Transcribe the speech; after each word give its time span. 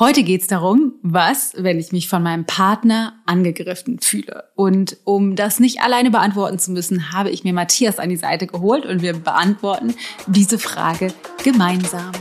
Heute 0.00 0.22
geht's 0.22 0.46
darum, 0.46 0.94
was, 1.02 1.52
wenn 1.58 1.78
ich 1.78 1.92
mich 1.92 2.08
von 2.08 2.22
meinem 2.22 2.46
Partner 2.46 3.20
angegriffen 3.26 3.98
fühle. 3.98 4.44
Und 4.54 4.96
um 5.04 5.36
das 5.36 5.60
nicht 5.60 5.82
alleine 5.82 6.10
beantworten 6.10 6.58
zu 6.58 6.70
müssen, 6.70 7.12
habe 7.12 7.28
ich 7.28 7.44
mir 7.44 7.52
Matthias 7.52 7.98
an 7.98 8.08
die 8.08 8.16
Seite 8.16 8.46
geholt 8.46 8.86
und 8.86 9.02
wir 9.02 9.12
beantworten 9.12 9.94
diese 10.26 10.58
Frage 10.58 11.12
gemeinsam. 11.44 12.12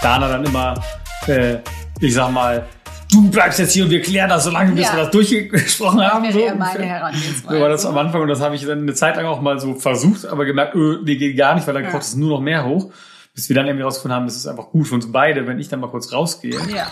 Dana 0.00 0.28
dann 0.28 0.44
immer, 0.44 0.80
äh, 1.26 1.58
ich 1.98 2.14
sag 2.14 2.30
mal, 2.30 2.68
du 3.12 3.30
bleibst 3.30 3.58
jetzt 3.58 3.72
hier 3.72 3.84
und 3.84 3.90
wir 3.90 4.00
klären 4.02 4.28
das 4.28 4.44
so 4.44 4.50
lange, 4.50 4.72
bis 4.72 4.86
Ja. 4.86 4.94
wir 4.96 5.02
das 5.04 5.10
durchgesprochen 5.10 6.00
haben. 6.02 6.24
wäre 6.24 6.50
So, 6.50 6.56
meine. 6.56 6.84
Herangehensweise. 6.84 7.54
so 7.56 7.60
war 7.62 7.68
das 7.68 7.86
am 7.86 7.98
Anfang 7.98 8.22
und 8.22 8.28
das 8.28 8.40
habe 8.40 8.54
ich 8.56 8.64
dann 8.64 8.80
eine 8.80 8.94
Zeit 8.94 9.16
lang 9.16 9.26
auch 9.26 9.40
mal 9.40 9.58
so 9.60 9.74
versucht, 9.74 10.26
aber 10.26 10.44
gemerkt, 10.44 10.74
öh, 10.74 10.98
nee, 11.04 11.16
geht 11.16 11.36
gar 11.36 11.54
nicht, 11.54 11.66
weil 11.66 11.74
dann 11.74 11.84
Ja. 11.84 11.90
kocht 11.90 12.02
es 12.02 12.14
nur 12.16 12.30
noch 12.30 12.40
mehr 12.40 12.64
hoch. 12.64 12.90
Bis 13.34 13.48
wir 13.48 13.56
dann 13.56 13.66
irgendwie 13.66 13.84
rausgefunden 13.84 14.14
haben, 14.16 14.26
das 14.26 14.36
ist 14.36 14.46
einfach 14.46 14.66
gut 14.70 14.86
für 14.88 14.94
uns 14.94 15.10
beide, 15.10 15.46
wenn 15.46 15.58
ich 15.58 15.68
dann 15.68 15.80
mal 15.80 15.88
kurz 15.90 16.12
rausgehe. 16.12 16.54
Ja. 16.74 16.86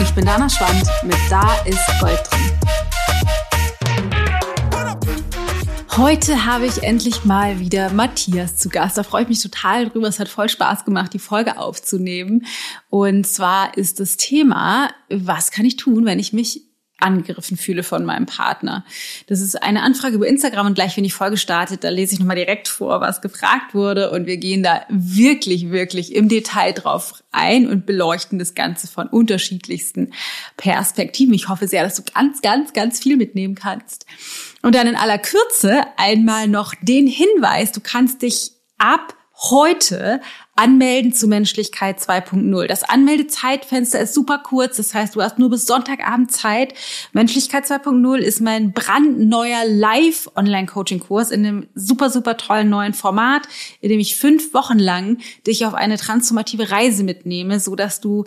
Ich 0.00 0.12
bin 0.14 0.24
Dana 0.24 0.48
Schwand 0.48 0.84
mit 1.04 1.16
Da 1.30 1.54
ist 1.64 1.80
Gold 2.00 2.20
drin. 2.30 2.57
Heute 5.98 6.46
habe 6.46 6.64
ich 6.64 6.84
endlich 6.84 7.24
mal 7.24 7.58
wieder 7.58 7.90
Matthias 7.90 8.54
zu 8.54 8.68
Gast. 8.68 8.96
Da 8.96 9.02
freue 9.02 9.22
ich 9.24 9.28
mich 9.28 9.42
total 9.42 9.88
drüber. 9.88 10.06
Es 10.06 10.20
hat 10.20 10.28
voll 10.28 10.48
Spaß 10.48 10.84
gemacht, 10.84 11.12
die 11.12 11.18
Folge 11.18 11.58
aufzunehmen. 11.58 12.46
Und 12.88 13.26
zwar 13.26 13.76
ist 13.76 13.98
das 13.98 14.16
Thema, 14.16 14.90
was 15.10 15.50
kann 15.50 15.66
ich 15.66 15.74
tun, 15.74 16.04
wenn 16.04 16.20
ich 16.20 16.32
mich 16.32 16.67
angegriffen 16.98 17.56
fühle 17.56 17.82
von 17.82 18.04
meinem 18.04 18.26
Partner. 18.26 18.84
Das 19.26 19.40
ist 19.40 19.62
eine 19.62 19.82
Anfrage 19.82 20.16
über 20.16 20.26
Instagram 20.26 20.66
und 20.66 20.74
gleich, 20.74 20.96
wenn 20.96 21.04
die 21.04 21.10
Folge 21.10 21.36
startet, 21.36 21.84
da 21.84 21.88
lese 21.88 22.14
ich 22.14 22.20
nochmal 22.20 22.36
direkt 22.36 22.68
vor, 22.68 23.00
was 23.00 23.20
gefragt 23.20 23.74
wurde 23.74 24.10
und 24.10 24.26
wir 24.26 24.36
gehen 24.36 24.62
da 24.62 24.82
wirklich, 24.88 25.70
wirklich 25.70 26.14
im 26.14 26.28
Detail 26.28 26.72
drauf 26.72 27.22
ein 27.30 27.68
und 27.68 27.86
beleuchten 27.86 28.38
das 28.38 28.54
Ganze 28.54 28.88
von 28.88 29.06
unterschiedlichsten 29.06 30.12
Perspektiven. 30.56 31.34
Ich 31.34 31.48
hoffe 31.48 31.68
sehr, 31.68 31.84
dass 31.84 31.94
du 31.94 32.02
ganz, 32.02 32.42
ganz, 32.42 32.72
ganz 32.72 32.98
viel 33.00 33.16
mitnehmen 33.16 33.54
kannst. 33.54 34.06
Und 34.62 34.74
dann 34.74 34.86
in 34.86 34.96
aller 34.96 35.18
Kürze 35.18 35.82
einmal 35.96 36.48
noch 36.48 36.74
den 36.82 37.06
Hinweis, 37.06 37.72
du 37.72 37.80
kannst 37.80 38.22
dich 38.22 38.52
ab 38.78 39.14
heute 39.38 40.20
anmelden 40.56 41.12
zu 41.12 41.28
Menschlichkeit 41.28 42.00
2.0. 42.00 42.66
Das 42.66 42.82
Anmeldezeitfenster 42.82 44.00
ist 44.00 44.12
super 44.12 44.38
kurz, 44.38 44.76
das 44.76 44.92
heißt, 44.92 45.14
du 45.14 45.22
hast 45.22 45.38
nur 45.38 45.50
bis 45.50 45.66
Sonntagabend 45.66 46.32
Zeit. 46.32 46.74
Menschlichkeit 47.12 47.64
2.0 47.64 48.18
ist 48.18 48.40
mein 48.40 48.72
brandneuer 48.72 49.64
Live-Online-Coaching-Kurs 49.66 51.30
in 51.30 51.46
einem 51.46 51.68
super, 51.74 52.10
super 52.10 52.36
tollen 52.36 52.68
neuen 52.68 52.94
Format, 52.94 53.42
in 53.80 53.90
dem 53.90 54.00
ich 54.00 54.16
fünf 54.16 54.52
Wochen 54.52 54.78
lang 54.78 55.18
dich 55.46 55.64
auf 55.64 55.74
eine 55.74 55.96
transformative 55.96 56.70
Reise 56.70 57.04
mitnehme, 57.04 57.60
so 57.60 57.76
dass 57.76 58.00
du 58.00 58.24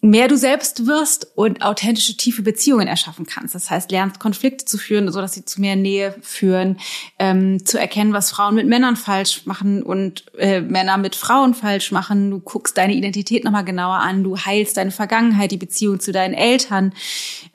mehr 0.00 0.28
du 0.28 0.36
selbst 0.36 0.86
wirst 0.86 1.26
und 1.34 1.62
authentische, 1.62 2.16
tiefe 2.16 2.42
Beziehungen 2.42 2.86
erschaffen 2.86 3.26
kannst. 3.26 3.56
Das 3.56 3.68
heißt, 3.68 3.90
lernst 3.90 4.20
Konflikte 4.20 4.64
zu 4.64 4.78
führen, 4.78 5.10
so 5.10 5.20
dass 5.20 5.32
sie 5.32 5.44
zu 5.44 5.60
mehr 5.60 5.74
Nähe 5.74 6.14
führen, 6.22 6.78
ähm, 7.18 7.64
zu 7.64 7.78
erkennen, 7.78 8.12
was 8.12 8.30
Frauen 8.30 8.54
mit 8.54 8.68
Männern 8.68 8.94
falsch 8.94 9.44
machen 9.44 9.82
und 9.82 10.24
äh, 10.38 10.60
Männer 10.60 10.98
mit 10.98 11.16
Frauen 11.16 11.52
falsch 11.52 11.90
machen. 11.90 12.30
Du 12.30 12.38
guckst 12.38 12.78
deine 12.78 12.94
Identität 12.94 13.42
nochmal 13.42 13.64
genauer 13.64 13.96
an, 13.96 14.22
du 14.22 14.38
heilst 14.38 14.76
deine 14.76 14.92
Vergangenheit, 14.92 15.50
die 15.50 15.56
Beziehung 15.56 15.98
zu 15.98 16.12
deinen 16.12 16.34
Eltern. 16.34 16.92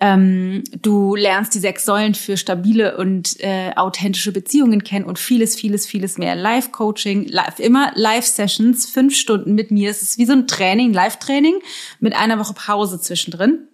Ähm, 0.02 0.66
du 0.82 1.16
lernst 1.16 1.56
die 1.56 1.60
sechs 1.60 1.86
Säulen 1.86 2.14
für 2.14 2.36
stabile 2.36 2.98
und 2.98 3.40
äh, 3.40 3.72
authentische 3.78 4.34
Beziehungen 4.34 4.84
kennen 4.84 5.06
und 5.06 5.18
vieles, 5.18 5.56
vieles, 5.56 5.86
vieles 5.86 6.18
mehr. 6.18 6.36
Live-Coaching, 6.36 7.26
live, 7.30 7.60
immer 7.60 7.94
Live-Sessions, 7.96 8.88
fünf 8.88 9.16
Stunden 9.16 9.56
mit 9.56 9.72
mir. 9.72 9.90
Es 9.90 10.02
ist 10.02 10.18
wie 10.18 10.26
so 10.26 10.34
ein 10.34 10.46
Training, 10.46 10.92
Live-Training 10.92 11.56
mit 12.02 12.14
einer 12.14 12.33
Woche 12.40 12.54
Pause 12.54 13.00
zwischendrin. 13.00 13.68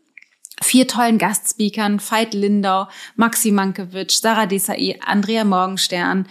Vier 0.61 0.87
tollen 0.87 1.17
Gastspeakern, 1.17 2.01
Veit 2.01 2.33
Lindau, 2.33 2.87
Maxi 3.15 3.51
Mankiewicz, 3.51 4.19
Sarah 4.19 4.45
Desai, 4.45 4.99
Andrea 5.05 5.45
Morgenstern 5.45 6.27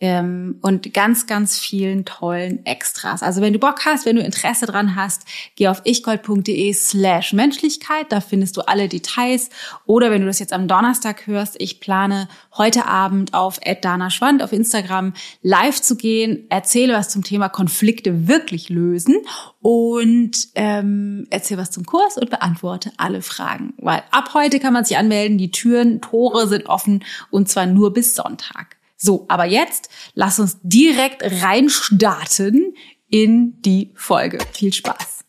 ähm, 0.00 0.58
und 0.60 0.92
ganz, 0.92 1.26
ganz 1.26 1.58
vielen 1.58 2.04
tollen 2.04 2.64
Extras. 2.66 3.22
Also 3.22 3.40
wenn 3.40 3.54
du 3.54 3.58
Bock 3.58 3.86
hast, 3.86 4.04
wenn 4.04 4.16
du 4.16 4.22
Interesse 4.22 4.66
dran 4.66 4.96
hast, 4.96 5.24
geh 5.56 5.68
auf 5.68 5.80
ichgold.de 5.84 6.72
slash 6.74 7.32
Menschlichkeit, 7.32 8.12
da 8.12 8.20
findest 8.20 8.58
du 8.58 8.62
alle 8.62 8.88
Details. 8.88 9.48
Oder 9.86 10.10
wenn 10.10 10.20
du 10.20 10.26
das 10.26 10.40
jetzt 10.40 10.52
am 10.52 10.68
Donnerstag 10.68 11.26
hörst, 11.26 11.56
ich 11.58 11.80
plane 11.80 12.28
heute 12.56 12.84
Abend 12.84 13.32
auf 13.32 13.60
@dana_schwand 13.60 14.42
auf 14.42 14.52
Instagram 14.52 15.14
live 15.42 15.80
zu 15.80 15.96
gehen, 15.96 16.46
erzähle 16.50 16.94
was 16.94 17.08
zum 17.08 17.24
Thema 17.24 17.48
Konflikte 17.48 18.28
wirklich 18.28 18.68
lösen 18.68 19.16
und 19.62 20.48
ähm, 20.54 21.26
erzähle 21.30 21.60
was 21.60 21.70
zum 21.70 21.84
Kurs 21.84 22.16
und 22.16 22.30
beantworte 22.30 22.92
alle 22.96 23.22
Fragen. 23.22 23.74
Weil 23.78 24.02
ab 24.10 24.30
heute 24.34 24.58
kann 24.58 24.72
man 24.72 24.84
sich 24.84 24.96
anmelden, 24.96 25.38
die 25.38 25.50
Türen, 25.50 26.00
Tore 26.00 26.48
sind 26.48 26.66
offen 26.66 27.04
und 27.30 27.48
zwar 27.48 27.66
nur 27.66 27.92
bis 27.92 28.14
Sonntag. 28.14 28.76
So, 28.96 29.26
aber 29.28 29.44
jetzt 29.44 29.88
lass 30.14 30.38
uns 30.40 30.58
direkt 30.62 31.22
reinstarten 31.42 32.74
in 33.08 33.60
die 33.62 33.92
Folge. 33.94 34.38
Viel 34.52 34.72
Spaß. 34.72 35.24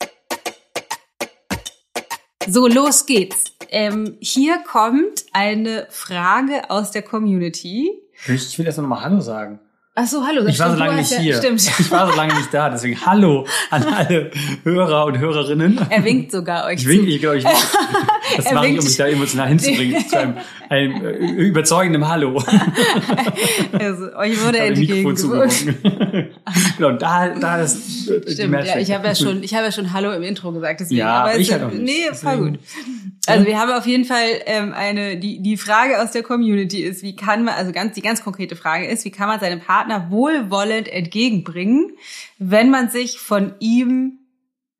So, 2.47 2.67
los 2.67 3.05
geht's. 3.05 3.45
Ähm, 3.69 4.17
hier 4.19 4.57
kommt 4.59 5.25
eine 5.31 5.87
Frage 5.89 6.69
aus 6.69 6.91
der 6.91 7.01
Community. 7.01 7.91
Ich 8.27 8.57
will 8.59 8.65
erst 8.65 8.77
noch 8.77 8.87
mal 8.87 9.01
Hallo 9.01 9.21
sagen. 9.21 9.59
Ach 9.93 10.07
so, 10.07 10.25
hallo. 10.25 10.45
Ich 10.47 10.57
war 10.57 10.69
so 10.69 10.75
stimmt, 10.75 10.87
lange 10.87 11.01
nicht 11.01 11.11
ja- 11.11 11.19
hier. 11.19 11.35
Stimmt. 11.37 11.61
Ich 11.79 11.91
war 11.91 12.09
so 12.09 12.15
lange 12.15 12.33
nicht 12.33 12.53
da, 12.53 12.69
deswegen 12.69 13.05
Hallo 13.05 13.45
an 13.71 13.83
alle 13.83 14.31
Hörer 14.63 15.05
und 15.05 15.19
Hörerinnen. 15.19 15.79
Er 15.89 16.03
winkt 16.05 16.31
sogar 16.31 16.65
euch 16.65 16.79
Ich 16.79 16.87
winke, 16.87 17.07
ich 17.07 17.19
glaube, 17.19 17.39
ich 17.39 17.43
winke. 17.43 17.57
Das 18.37 18.45
Er 18.45 18.53
mache 18.53 18.67
ich, 18.67 18.79
um 18.79 18.85
mich 18.85 18.95
da 18.95 19.07
emotional 19.07 19.49
hinzubringen. 19.49 20.07
zu 20.07 20.17
einem, 20.17 20.35
einem 20.69 21.05
äh, 21.05 21.17
überzeugenden 21.43 22.07
Hallo. 22.07 22.41
Also, 23.73 24.15
euch 24.15 24.41
wurde 24.45 24.59
entgegengewunken. 24.59 25.75
genau, 26.77 26.91
da, 26.93 27.27
da 27.37 27.61
ist 27.61 28.07
äh, 28.09 28.21
die 28.21 28.31
Stimmt, 28.31 28.53
ja, 28.65 28.77
ich 28.77 28.89
habe 28.93 29.05
ja 29.05 29.15
schon, 29.15 29.43
ich 29.43 29.53
habe 29.53 29.65
ja 29.65 29.71
schon 29.73 29.91
Hallo 29.91 30.13
im 30.13 30.23
Intro 30.23 30.53
gesagt, 30.53 30.79
deswegen. 30.79 30.99
Ja, 30.99 31.23
aber 31.25 31.37
ich 31.37 31.51
halt 31.51 31.63
auch 31.63 31.71
nicht. 31.71 31.83
Nee, 31.83 32.05
Deswegen. 32.09 32.51
gut. 32.53 32.59
Also 33.27 33.45
wir 33.45 33.59
haben 33.59 33.71
auf 33.71 33.85
jeden 33.85 34.05
Fall 34.05 34.25
ähm, 34.45 34.73
eine, 34.73 35.17
die 35.17 35.41
die 35.41 35.57
Frage 35.57 36.01
aus 36.01 36.11
der 36.11 36.23
Community 36.23 36.81
ist, 36.81 37.03
wie 37.03 37.15
kann 37.15 37.43
man, 37.43 37.53
also 37.55 37.71
ganz 37.73 37.93
die 37.93 38.01
ganz 38.01 38.23
konkrete 38.23 38.55
Frage 38.55 38.87
ist, 38.87 39.03
wie 39.03 39.11
kann 39.11 39.27
man 39.27 39.39
seinem 39.41 39.59
Partner 39.59 39.80
wohlwollend 40.09 40.87
entgegenbringen, 40.87 41.97
wenn 42.37 42.69
man 42.69 42.89
sich 42.89 43.19
von 43.19 43.53
ihm 43.59 44.19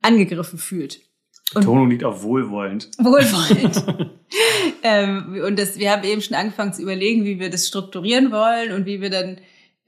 angegriffen 0.02 0.60
fühlt? 0.60 1.02
Betonung 1.54 1.90
liegt 1.90 2.04
auf 2.04 2.24
wohlwollend. 2.24 2.90
Wohlwollend. 2.98 4.12
ähm, 4.84 5.42
und 5.46 5.60
das, 5.60 5.78
wir 5.78 5.92
haben 5.92 6.04
eben 6.04 6.22
schon 6.22 6.38
angefangen 6.38 6.74
zu 6.74 6.82
überlegen, 6.82 7.26
wie 7.26 7.40
wir 7.40 7.50
das 7.50 7.68
strukturieren 7.68 8.32
wollen 8.32 8.72
und 8.72 8.86
wie 8.86 9.02
wir 9.02 9.10
dann, 9.10 9.38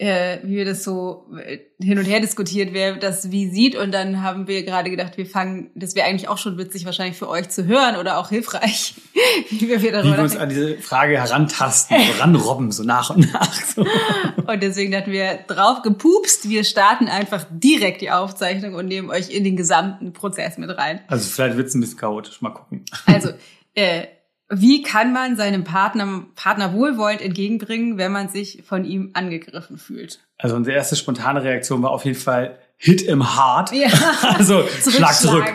äh, 0.03 0.39
wie 0.43 0.57
wir 0.57 0.65
das 0.65 0.83
so 0.83 1.27
äh, 1.41 1.59
hin 1.79 1.97
und 1.97 2.03
her 2.03 2.19
diskutiert, 2.19 2.73
wer 2.73 2.97
das 2.97 3.31
wie 3.31 3.49
sieht. 3.49 3.77
Und 3.77 3.93
dann 3.93 4.21
haben 4.21 4.49
wir 4.49 4.63
gerade 4.63 4.89
gedacht, 4.89 5.15
wir 5.15 5.25
fangen, 5.25 5.71
das 5.75 5.95
wäre 5.95 6.05
eigentlich 6.05 6.27
auch 6.27 6.37
schon 6.37 6.57
witzig 6.57 6.83
wahrscheinlich 6.83 7.17
für 7.17 7.29
euch 7.29 7.47
zu 7.47 7.67
hören 7.67 7.95
oder 7.95 8.17
auch 8.17 8.27
hilfreich, 8.27 8.95
wie 9.49 9.69
wir 9.69 9.81
wieder 9.81 10.03
Wie 10.03 10.09
darüber 10.09 10.17
wir 10.17 10.23
uns 10.23 10.35
an 10.35 10.49
diese 10.49 10.77
Frage 10.79 11.17
herantasten, 11.17 11.95
ranrobben, 12.19 12.73
so 12.73 12.83
nach 12.83 13.11
und 13.11 13.31
nach. 13.31 13.53
So. 13.53 13.85
Und 14.45 14.61
deswegen 14.61 14.93
hatten 14.93 15.11
wir 15.11 15.35
drauf 15.47 15.83
gepupst, 15.83 16.49
wir 16.49 16.65
starten 16.65 17.07
einfach 17.07 17.45
direkt 17.49 18.01
die 18.01 18.11
Aufzeichnung 18.11 18.73
und 18.73 18.87
nehmen 18.87 19.09
euch 19.09 19.29
in 19.29 19.45
den 19.45 19.55
gesamten 19.55 20.11
Prozess 20.11 20.57
mit 20.57 20.69
rein. 20.77 20.99
Also 21.07 21.29
vielleicht 21.29 21.55
wird's 21.55 21.73
ein 21.75 21.79
bisschen 21.79 21.97
chaotisch, 21.97 22.41
mal 22.41 22.49
gucken. 22.49 22.83
Also, 23.05 23.29
äh, 23.73 24.07
wie 24.49 24.81
kann 24.83 25.13
man 25.13 25.35
seinem 25.35 25.63
Partner, 25.63 26.25
Partner 26.35 26.73
wohlwollend 26.73 27.21
entgegenbringen, 27.21 27.97
wenn 27.97 28.11
man 28.11 28.29
sich 28.29 28.63
von 28.67 28.85
ihm 28.85 29.11
angegriffen 29.13 29.77
fühlt? 29.77 30.19
Also 30.37 30.55
unsere 30.55 30.75
erste 30.75 30.95
spontane 30.95 31.43
Reaktion 31.43 31.81
war 31.81 31.91
auf 31.91 32.05
jeden 32.05 32.19
Fall 32.19 32.57
Hit 32.77 33.01
im 33.03 33.35
Hart. 33.35 33.71
Ja. 33.71 33.87
Also 34.35 34.63
schlag 34.67 35.13
zurück. 35.13 35.45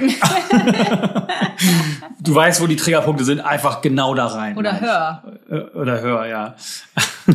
Du 2.21 2.35
weißt, 2.35 2.61
wo 2.61 2.67
die 2.67 2.77
Triggerpunkte 2.77 3.25
sind, 3.25 3.41
einfach 3.41 3.81
genau 3.81 4.15
da 4.15 4.27
rein. 4.27 4.57
Oder 4.57 4.81
hör. 4.81 5.23
Äh, 5.49 5.77
Oder 5.77 6.01
hör, 6.01 6.27
ja. 6.27 6.57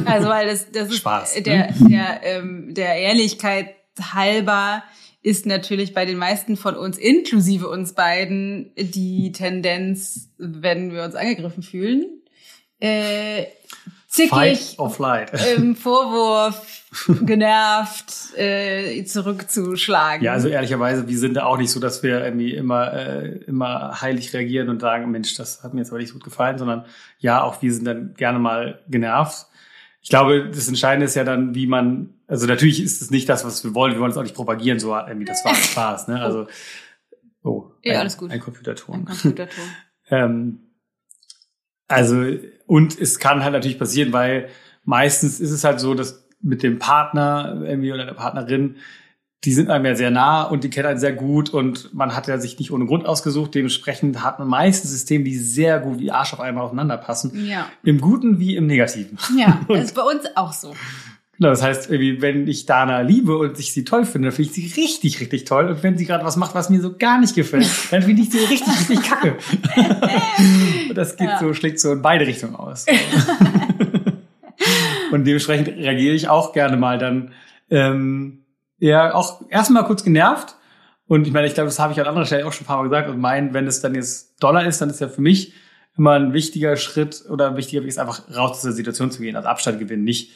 Also, 0.05 0.27
weil 0.29 0.47
das, 0.47 0.71
das 0.71 0.89
ist 0.89 0.97
Spaß, 0.97 1.35
ne? 1.35 1.41
der, 1.41 1.73
der, 1.73 2.23
ähm, 2.23 2.73
der 2.73 2.95
Ehrlichkeit 2.95 3.75
halber 4.13 4.83
ist 5.23 5.45
natürlich 5.45 5.93
bei 5.93 6.05
den 6.05 6.17
meisten 6.17 6.57
von 6.57 6.75
uns, 6.75 6.97
inklusive 6.97 7.69
uns 7.69 7.93
beiden, 7.93 8.71
die 8.77 9.31
Tendenz, 9.31 10.29
wenn 10.37 10.91
wir 10.91 11.03
uns 11.03 11.15
angegriffen 11.15 11.63
fühlen, 11.63 12.05
äh, 12.81 13.45
zickig, 14.09 14.77
im 15.57 15.75
Vorwurf, 15.77 16.83
genervt, 17.25 18.37
äh, 18.37 19.03
zurückzuschlagen. 19.05 20.25
Ja, 20.25 20.33
also 20.33 20.49
ehrlicherweise, 20.49 21.07
wir 21.07 21.17
sind 21.17 21.35
da 21.35 21.45
auch 21.45 21.57
nicht 21.57 21.71
so, 21.71 21.79
dass 21.79 22.03
wir 22.03 22.21
irgendwie 22.21 22.53
immer, 22.53 22.93
äh, 22.93 23.29
immer 23.47 24.01
heilig 24.01 24.33
reagieren 24.33 24.67
und 24.67 24.81
sagen, 24.81 25.09
Mensch, 25.09 25.35
das 25.35 25.63
hat 25.63 25.73
mir 25.73 25.79
jetzt 25.79 25.89
aber 25.91 25.99
nicht 25.99 26.11
gut 26.11 26.25
gefallen, 26.25 26.57
sondern 26.57 26.83
ja, 27.17 27.41
auch 27.41 27.61
wir 27.61 27.73
sind 27.73 27.85
dann 27.85 28.13
gerne 28.15 28.39
mal 28.39 28.81
genervt. 28.89 29.47
Ich 30.03 30.09
glaube, 30.09 30.49
das 30.49 30.67
Entscheidende 30.67 31.05
ist 31.05 31.15
ja 31.15 31.23
dann, 31.23 31.55
wie 31.55 31.65
man, 31.65 32.13
also 32.27 32.45
natürlich 32.45 32.83
ist 32.83 33.01
es 33.01 33.09
nicht 33.09 33.29
das, 33.29 33.45
was 33.45 33.63
wir 33.63 33.73
wollen. 33.73 33.93
Wir 33.93 34.01
wollen 34.01 34.11
es 34.11 34.17
auch 34.17 34.23
nicht 34.23 34.35
propagieren, 34.35 34.77
so 34.77 34.93
irgendwie, 34.93 35.23
das 35.25 35.45
war 35.45 35.55
Spaß, 35.55 36.09
ne? 36.09 36.21
Also, 36.21 36.47
oh, 37.41 37.71
Ja, 37.83 37.93
ein, 37.93 37.99
alles 38.01 38.17
gut. 38.17 38.29
ein 38.29 38.41
Computerton. 38.41 38.95
Ein 38.95 39.05
Computerton. 39.05 39.63
Ähm, 40.09 40.59
also, 41.87 42.21
und 42.67 42.99
es 42.99 43.17
kann 43.17 43.41
halt 43.41 43.53
natürlich 43.53 43.79
passieren, 43.79 44.11
weil 44.11 44.49
meistens 44.83 45.39
ist 45.39 45.51
es 45.51 45.63
halt 45.63 45.79
so, 45.79 45.93
dass 45.93 46.27
mit 46.41 46.61
dem 46.61 46.77
Partner 46.77 47.61
irgendwie 47.63 47.93
oder 47.93 48.05
der 48.05 48.13
Partnerin, 48.13 48.75
die 49.45 49.53
sind 49.53 49.69
einem 49.69 49.85
ja 49.85 49.95
sehr 49.95 50.09
nah 50.11 50.43
und 50.43 50.63
die 50.63 50.69
kennen 50.69 50.87
einen 50.87 50.99
sehr 50.99 51.11
gut 51.13 51.49
und 51.49 51.93
man 51.93 52.15
hat 52.15 52.27
ja 52.27 52.37
sich 52.37 52.57
nicht 52.59 52.71
ohne 52.71 52.85
Grund 52.85 53.05
ausgesucht. 53.05 53.53
Dementsprechend 53.55 54.23
hat 54.23 54.39
man 54.39 54.47
meistens 54.47 54.91
Systeme, 54.91 55.23
die 55.25 55.35
sehr 55.37 55.79
gut 55.79 55.99
wie 55.99 56.11
Arsch 56.11 56.33
auf 56.33 56.39
einmal 56.39 56.63
aufeinander 56.63 56.97
passen. 56.97 57.45
ja. 57.45 57.67
Im 57.83 57.99
Guten 57.99 58.39
wie 58.39 58.55
im 58.55 58.67
Negativen. 58.67 59.17
Ja, 59.37 59.61
das 59.67 59.85
ist 59.85 59.95
bei 59.95 60.01
uns 60.03 60.21
auch 60.35 60.53
so. 60.53 60.73
Genau, 61.39 61.49
das 61.49 61.63
heißt, 61.63 61.89
irgendwie, 61.89 62.21
wenn 62.21 62.47
ich 62.47 62.67
Dana 62.67 63.01
liebe 63.01 63.35
und 63.35 63.59
ich 63.59 63.73
sie 63.73 63.83
toll 63.83 64.05
finde, 64.05 64.27
dann 64.29 64.35
finde 64.35 64.51
ich 64.51 64.55
sie 64.71 64.81
richtig, 64.81 65.19
richtig 65.19 65.45
toll. 65.45 65.65
Und 65.67 65.83
wenn 65.83 65.97
sie 65.97 66.05
gerade 66.05 66.23
was 66.23 66.37
macht, 66.37 66.53
was 66.55 66.69
mir 66.69 66.79
so 66.79 66.95
gar 66.95 67.19
nicht 67.19 67.33
gefällt, 67.35 67.67
dann 67.91 68.03
finde 68.03 68.21
ich 68.21 68.29
sie 68.31 68.37
richtig, 68.37 68.67
richtig 68.79 69.01
kacke. 69.03 69.37
und 70.89 70.95
das 70.95 71.17
geht 71.17 71.27
Ja. 71.27 71.39
so, 71.39 71.53
schlägt 71.53 71.79
so 71.79 71.91
in 71.91 72.01
beide 72.03 72.27
Richtungen 72.27 72.55
aus. 72.55 72.85
und 75.11 75.25
dementsprechend 75.25 75.69
reagiere 75.69 76.13
ich 76.15 76.29
auch 76.29 76.53
gerne 76.53 76.77
mal 76.77 76.97
dann, 76.97 77.31
ähm, 77.69 78.42
ja, 78.83 79.13
auch 79.13 79.41
erstmal 79.49 79.85
kurz 79.85 80.03
genervt. 80.03 80.55
Und 81.07 81.25
ich 81.25 81.33
meine, 81.33 81.47
ich 81.47 81.53
glaube, 81.53 81.67
das 81.67 81.79
habe 81.79 81.93
ich 81.93 82.01
an 82.01 82.07
anderer 82.07 82.25
Stelle 82.25 82.45
auch 82.45 82.51
schon 82.51 82.65
ein 82.65 82.67
paar 82.67 82.77
Mal 82.77 82.83
gesagt. 82.83 83.09
Und 83.09 83.19
mein, 83.19 83.53
wenn 83.53 83.65
es 83.65 83.79
dann 83.79 83.95
jetzt 83.95 84.43
Dollar 84.43 84.65
ist, 84.65 84.81
dann 84.81 84.89
ist 84.89 84.99
ja 84.99 85.07
für 85.07 85.21
mich 85.21 85.53
immer 85.97 86.13
ein 86.13 86.33
wichtiger 86.33 86.75
Schritt 86.75 87.23
oder 87.29 87.47
ein 87.47 87.55
wichtiger 87.55 87.83
Weg 87.83 87.89
ist 87.89 87.99
einfach 87.99 88.27
raus 88.35 88.51
aus 88.51 88.61
der 88.63 88.71
Situation 88.73 89.09
zu 89.09 89.21
gehen, 89.21 89.35
also 89.35 89.47
Abstand 89.47 89.79
gewinnen, 89.79 90.03
nicht 90.03 90.33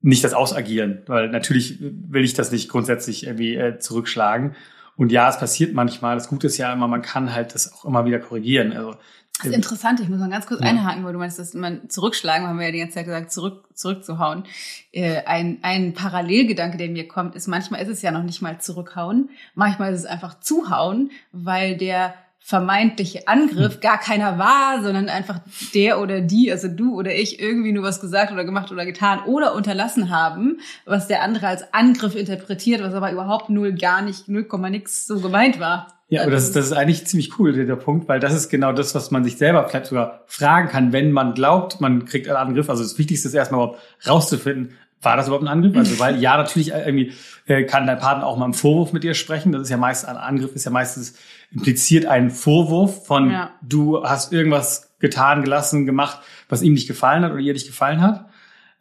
nicht 0.00 0.22
das 0.22 0.34
Ausagieren, 0.34 1.02
weil 1.06 1.30
natürlich 1.30 1.78
will 1.80 2.24
ich 2.24 2.34
das 2.34 2.52
nicht 2.52 2.68
grundsätzlich 2.68 3.26
irgendwie 3.26 3.54
äh, 3.54 3.78
zurückschlagen. 3.78 4.54
Und 4.96 5.10
ja, 5.12 5.30
es 5.30 5.38
passiert 5.38 5.72
manchmal. 5.72 6.14
Das 6.14 6.28
Gute 6.28 6.48
ist 6.48 6.58
ja 6.58 6.70
immer, 6.72 6.88
man 6.88 7.00
kann 7.00 7.32
halt 7.32 7.54
das 7.54 7.72
auch 7.72 7.86
immer 7.86 8.04
wieder 8.04 8.18
korrigieren. 8.18 8.72
Also 8.72 8.96
Das 9.38 9.46
ist 9.46 9.54
interessant, 9.54 10.00
ich 10.00 10.08
muss 10.08 10.20
mal 10.20 10.30
ganz 10.30 10.46
kurz 10.46 10.60
Ja. 10.60 10.68
einhaken, 10.68 11.04
weil 11.04 11.12
du 11.12 11.18
meinst, 11.18 11.38
dass 11.38 11.54
man 11.54 11.90
zurückschlagen, 11.90 12.46
haben 12.46 12.58
wir 12.58 12.66
ja 12.66 12.72
die 12.72 12.78
ganze 12.78 12.94
Zeit 12.94 13.06
gesagt, 13.06 13.32
zurück, 13.32 13.64
zurückzuhauen. 13.74 14.44
Äh, 14.92 15.22
ein, 15.26 15.58
ein 15.62 15.92
Parallelgedanke, 15.92 16.78
der 16.78 16.88
mir 16.88 17.08
kommt, 17.08 17.34
ist, 17.34 17.48
manchmal 17.48 17.82
ist 17.82 17.88
es 17.88 18.00
ja 18.00 18.10
noch 18.12 18.22
nicht 18.22 18.42
mal 18.42 18.60
zurückhauen, 18.60 19.30
manchmal 19.54 19.92
ist 19.92 20.00
es 20.00 20.06
einfach 20.06 20.38
zuhauen, 20.40 21.10
weil 21.32 21.76
der 21.76 22.14
vermeintliche 22.38 23.20
Hm. 23.20 23.24
Angriff 23.26 23.80
gar 23.80 23.98
keiner 23.98 24.38
war, 24.38 24.82
sondern 24.82 25.08
einfach 25.08 25.40
der 25.74 25.98
oder 25.98 26.20
die, 26.20 26.52
also 26.52 26.68
du 26.68 26.94
oder 26.94 27.12
ich, 27.14 27.40
irgendwie 27.40 27.72
nur 27.72 27.82
was 27.82 28.00
gesagt 28.00 28.32
oder 28.32 28.44
gemacht 28.44 28.70
oder 28.70 28.84
getan 28.84 29.20
oder 29.24 29.54
unterlassen 29.54 30.10
haben, 30.10 30.60
was 30.84 31.08
der 31.08 31.22
andere 31.22 31.48
als 31.48 31.72
Angriff 31.72 32.14
interpretiert, 32.14 32.82
was 32.82 32.92
aber 32.94 33.10
überhaupt 33.10 33.48
null, 33.48 33.72
gar 33.72 34.02
nicht, 34.02 34.28
null 34.28 34.44
Komma 34.44 34.68
nix 34.70 35.06
so 35.06 35.20
gemeint 35.20 35.58
war. 35.58 35.88
Ja, 36.14 36.22
aber 36.22 36.30
das 36.30 36.44
ist, 36.44 36.56
das 36.56 36.66
ist 36.66 36.72
eigentlich 36.72 37.06
ziemlich 37.06 37.38
cool, 37.38 37.52
der 37.52 37.76
Punkt, 37.76 38.08
weil 38.08 38.20
das 38.20 38.34
ist 38.34 38.48
genau 38.48 38.72
das, 38.72 38.94
was 38.94 39.10
man 39.10 39.24
sich 39.24 39.36
selber 39.36 39.68
vielleicht 39.68 39.86
sogar 39.86 40.22
fragen 40.26 40.68
kann, 40.68 40.92
wenn 40.92 41.12
man 41.12 41.34
glaubt, 41.34 41.80
man 41.80 42.04
kriegt 42.04 42.28
einen 42.28 42.36
Angriff. 42.36 42.70
Also 42.70 42.82
das 42.82 42.98
Wichtigste 42.98 43.28
ist 43.28 43.34
erstmal 43.34 43.62
überhaupt 43.62 43.80
rauszufinden, 44.06 44.76
war 45.02 45.16
das 45.16 45.26
überhaupt 45.26 45.44
ein 45.44 45.48
Angriff? 45.48 45.76
Also 45.76 45.98
weil 45.98 46.20
ja, 46.20 46.36
natürlich 46.36 46.68
irgendwie 46.68 47.12
äh, 47.46 47.64
kann 47.64 47.86
dein 47.86 47.98
Partner 47.98 48.26
auch 48.26 48.36
mal 48.36 48.46
im 48.46 48.54
Vorwurf 48.54 48.92
mit 48.92 49.04
dir 49.04 49.14
sprechen. 49.14 49.52
Das 49.52 49.62
ist 49.62 49.68
ja 49.70 49.76
meist 49.76 50.06
ein 50.08 50.16
Angriff, 50.16 50.54
ist 50.54 50.64
ja 50.64 50.70
meistens 50.70 51.14
impliziert 51.52 52.06
einen 52.06 52.30
Vorwurf 52.30 53.06
von 53.06 53.30
Ja. 53.30 53.50
du 53.62 54.02
hast 54.02 54.32
irgendwas 54.32 54.94
getan, 55.00 55.42
gelassen, 55.42 55.84
gemacht, 55.84 56.20
was 56.48 56.62
ihm 56.62 56.72
nicht 56.72 56.88
gefallen 56.88 57.22
hat 57.22 57.32
oder 57.32 57.40
ihr 57.40 57.52
nicht 57.52 57.66
gefallen 57.66 58.00
hat. 58.00 58.26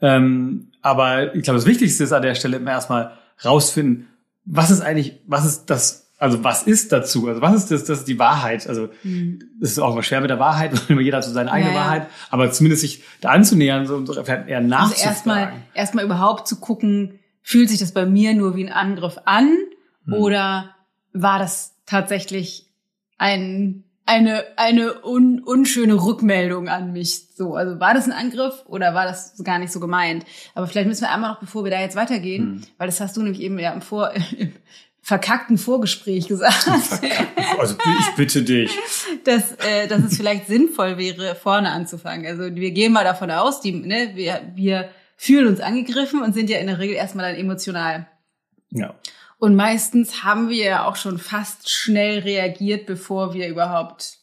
Ähm, 0.02 0.72
aber 0.82 1.36
ich 1.36 1.44
glaube, 1.44 1.58
das 1.58 1.66
Wichtigste 1.66 2.04
ist 2.04 2.14
an 2.14 2.22
der 2.22 2.36
Stelle 2.36 2.62
erstmal 2.66 3.14
rausfinden, 3.44 4.08
was 4.46 4.72
ist 4.72 4.82
eigentlich, 4.82 5.22
was 5.28 5.46
ist 5.46 5.66
das, 5.70 6.03
also 6.24 6.44
was 6.44 6.64
ist 6.64 6.92
dazu? 6.92 7.28
Also 7.28 7.42
was 7.42 7.54
ist 7.56 7.72
das, 7.72 7.84
das 7.86 8.00
ist 8.00 8.08
die 8.08 8.18
Wahrheit? 8.20 8.68
Also 8.68 8.90
es 9.62 9.72
ist 9.72 9.80
auch 9.80 9.92
immer 9.94 10.04
schwer 10.04 10.22
mit 10.22 10.30
der 10.30 10.40
Wahrheit, 10.40 10.72
weil 10.74 10.82
immer 10.90 11.02
jeder 11.02 11.18
hat 11.18 11.24
so 11.26 11.32
seine 11.32 11.52
eigene 11.52 11.72
Ja, 11.74 11.78
ja. 11.78 11.84
Wahrheit, 11.86 12.08
aber 12.32 12.52
zumindest 12.52 12.82
sich 12.82 13.04
da 13.22 13.30
anzunähern, 13.30 13.86
so, 13.86 14.06
so 14.06 14.14
vielleicht 14.14 14.48
eher 14.48 14.58
Also 14.58 14.70
nachzufragen. 14.70 15.10
erstmal 15.10 15.54
erstmal 15.74 16.06
überhaupt 16.06 16.48
zu 16.48 16.60
gucken, 16.60 17.20
fühlt 17.42 17.70
sich 17.70 17.80
das 17.80 17.92
bei 17.94 18.06
mir 18.06 18.34
nur 18.34 18.56
wie 18.56 18.66
ein 18.66 18.74
Angriff 18.74 19.18
an 19.26 19.50
Hm. 20.06 20.14
oder 20.16 20.70
war 21.14 21.40
das 21.40 21.76
tatsächlich 21.86 22.68
ein 23.18 23.84
eine 24.06 24.44
eine 24.58 25.06
un, 25.06 25.40
unschöne 25.42 25.94
Rückmeldung 25.94 26.68
an 26.68 26.92
mich 26.92 27.30
so 27.38 27.56
also 27.56 27.80
war 27.80 27.94
das 27.94 28.06
ein 28.06 28.12
Angriff 28.12 28.64
oder 28.66 28.94
war 28.94 29.06
das 29.06 29.42
gar 29.46 29.60
nicht 29.60 29.72
so 29.72 29.80
gemeint 29.80 30.26
aber 30.56 30.68
vielleicht 30.68 30.88
müssen 30.90 31.04
wir 31.04 31.12
einmal 31.12 31.32
noch 31.32 31.40
bevor 31.40 31.64
wir 31.64 31.72
da 31.72 31.80
jetzt 31.80 31.96
weitergehen 31.96 32.44
Hm. 32.56 32.64
weil 32.78 32.88
das 32.88 33.00
hast 33.00 33.16
du 33.16 33.22
nämlich 33.22 33.40
eben 33.42 33.58
ja 33.60 33.72
im 33.72 33.82
vor 33.82 34.12
im 34.38 34.52
verkackten 35.04 35.58
Vorgespräch 35.58 36.28
gesagt 36.28 36.66
Also 37.60 37.76
ich 38.00 38.16
bitte 38.16 38.42
dich. 38.42 38.72
dass, 39.26 39.52
äh, 39.58 39.88
dass 39.88 40.02
es 40.02 40.18
vielleicht 40.18 40.48
sinnvoll 40.48 40.98
wäre, 40.98 41.36
vorne 41.36 41.70
anzufangen. 41.72 42.26
Also 42.26 42.56
wir 42.56 42.72
gehen 42.72 42.94
mal 42.94 43.04
davon 43.04 43.30
aus, 43.30 43.62
die, 43.62 43.74
ne, 43.74 44.12
wir, 44.16 44.42
wir 44.56 44.90
fühlen 45.18 45.48
uns 45.48 45.60
angegriffen 45.60 46.22
und 46.22 46.34
sind 46.34 46.50
ja 46.50 46.58
in 46.58 46.68
der 46.68 46.80
Regel 46.80 46.96
erstmal 46.96 47.30
dann 47.30 47.40
emotional. 47.40 48.08
Ja. 48.72 48.96
Und 49.38 49.56
meistens 49.56 50.24
haben 50.24 50.50
wir 50.50 50.66
ja 50.66 50.86
auch 50.86 50.96
schon 50.96 51.20
fast 51.20 51.70
schnell 51.70 52.20
reagiert, 52.20 52.86
bevor 52.86 53.34
wir 53.34 53.50
überhaupt 53.50 54.20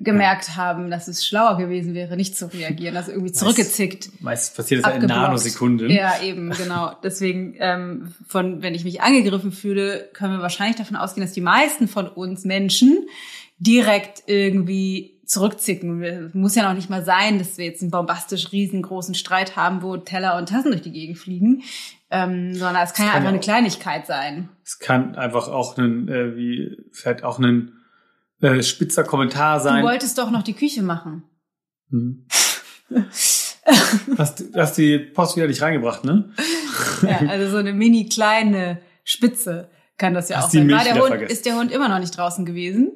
gemerkt 0.00 0.56
haben, 0.56 0.90
dass 0.90 1.08
es 1.08 1.24
schlauer 1.24 1.56
gewesen 1.56 1.94
wäre, 1.94 2.16
nicht 2.16 2.36
zu 2.36 2.52
reagieren, 2.52 2.96
also 2.96 3.12
irgendwie 3.12 3.32
zurückgezickt. 3.32 4.20
Meist 4.20 4.56
passiert 4.56 4.84
das 4.84 4.92
ja 4.94 5.00
in. 5.00 5.06
Nanosekunden. 5.06 5.88
Ja, 5.90 6.20
eben, 6.22 6.50
genau. 6.50 6.92
Deswegen, 7.02 7.54
ähm, 7.58 8.14
von, 8.26 8.62
wenn 8.62 8.74
ich 8.74 8.84
mich 8.84 9.02
angegriffen 9.02 9.52
fühle, 9.52 10.08
können 10.12 10.34
wir 10.34 10.42
wahrscheinlich 10.42 10.76
davon 10.76 10.96
ausgehen, 10.96 11.24
dass 11.24 11.32
die 11.32 11.40
meisten 11.40 11.88
von 11.88 12.08
uns 12.08 12.44
Menschen 12.44 13.06
direkt 13.58 14.24
irgendwie 14.26 15.20
zurückzicken. 15.26 16.02
Es 16.02 16.34
muss 16.34 16.54
ja 16.54 16.68
noch 16.68 16.74
nicht 16.74 16.90
mal 16.90 17.04
sein, 17.04 17.38
dass 17.38 17.56
wir 17.56 17.64
jetzt 17.64 17.80
einen 17.80 17.90
bombastisch 17.90 18.52
riesengroßen 18.52 19.14
Streit 19.14 19.56
haben, 19.56 19.80
wo 19.82 19.96
Teller 19.96 20.36
und 20.36 20.48
Tassen 20.48 20.70
durch 20.70 20.82
die 20.82 20.92
Gegend 20.92 21.18
fliegen, 21.18 21.62
ähm, 22.10 22.54
sondern 22.54 22.82
es 22.82 22.92
kann 22.92 23.06
ja 23.06 23.12
kann 23.12 23.18
einfach 23.20 23.24
ja 23.24 23.28
eine 23.30 23.38
auch- 23.38 23.42
Kleinigkeit 23.42 24.06
sein. 24.06 24.48
Es 24.64 24.78
kann 24.80 25.14
einfach 25.14 25.48
auch 25.48 25.78
ein, 25.78 26.08
äh, 26.08 26.36
wie, 26.36 26.76
vielleicht 26.92 27.22
auch 27.24 27.38
ein 27.38 27.72
äh, 28.44 28.62
spitzer 28.62 29.04
Kommentar 29.04 29.58
Du 29.58 29.64
sein. 29.64 29.84
wolltest 29.84 30.18
doch 30.18 30.30
noch 30.30 30.42
die 30.42 30.54
Küche 30.54 30.82
machen. 30.82 31.22
Hm. 31.90 32.26
hast, 34.18 34.40
du- 34.40 34.52
hast 34.54 34.76
die 34.78 34.98
Post 34.98 35.36
wieder 35.36 35.46
nicht 35.46 35.62
reingebracht, 35.62 36.04
ne? 36.04 36.30
Ja, 37.02 37.28
also 37.28 37.50
so 37.50 37.56
eine 37.58 37.72
mini 37.72 38.08
kleine 38.08 38.80
Spitze 39.04 39.68
kann 39.96 40.14
das 40.14 40.28
ja 40.28 40.36
Hast 40.38 40.46
auch 40.46 40.50
sein. 40.50 40.70
War 40.70 40.84
der 40.84 40.94
Hund, 40.94 41.06
vergessen. 41.08 41.32
ist 41.32 41.46
der 41.46 41.56
Hund 41.56 41.70
immer 41.72 41.88
noch 41.88 41.98
nicht 41.98 42.16
draußen 42.16 42.44
gewesen? 42.44 42.92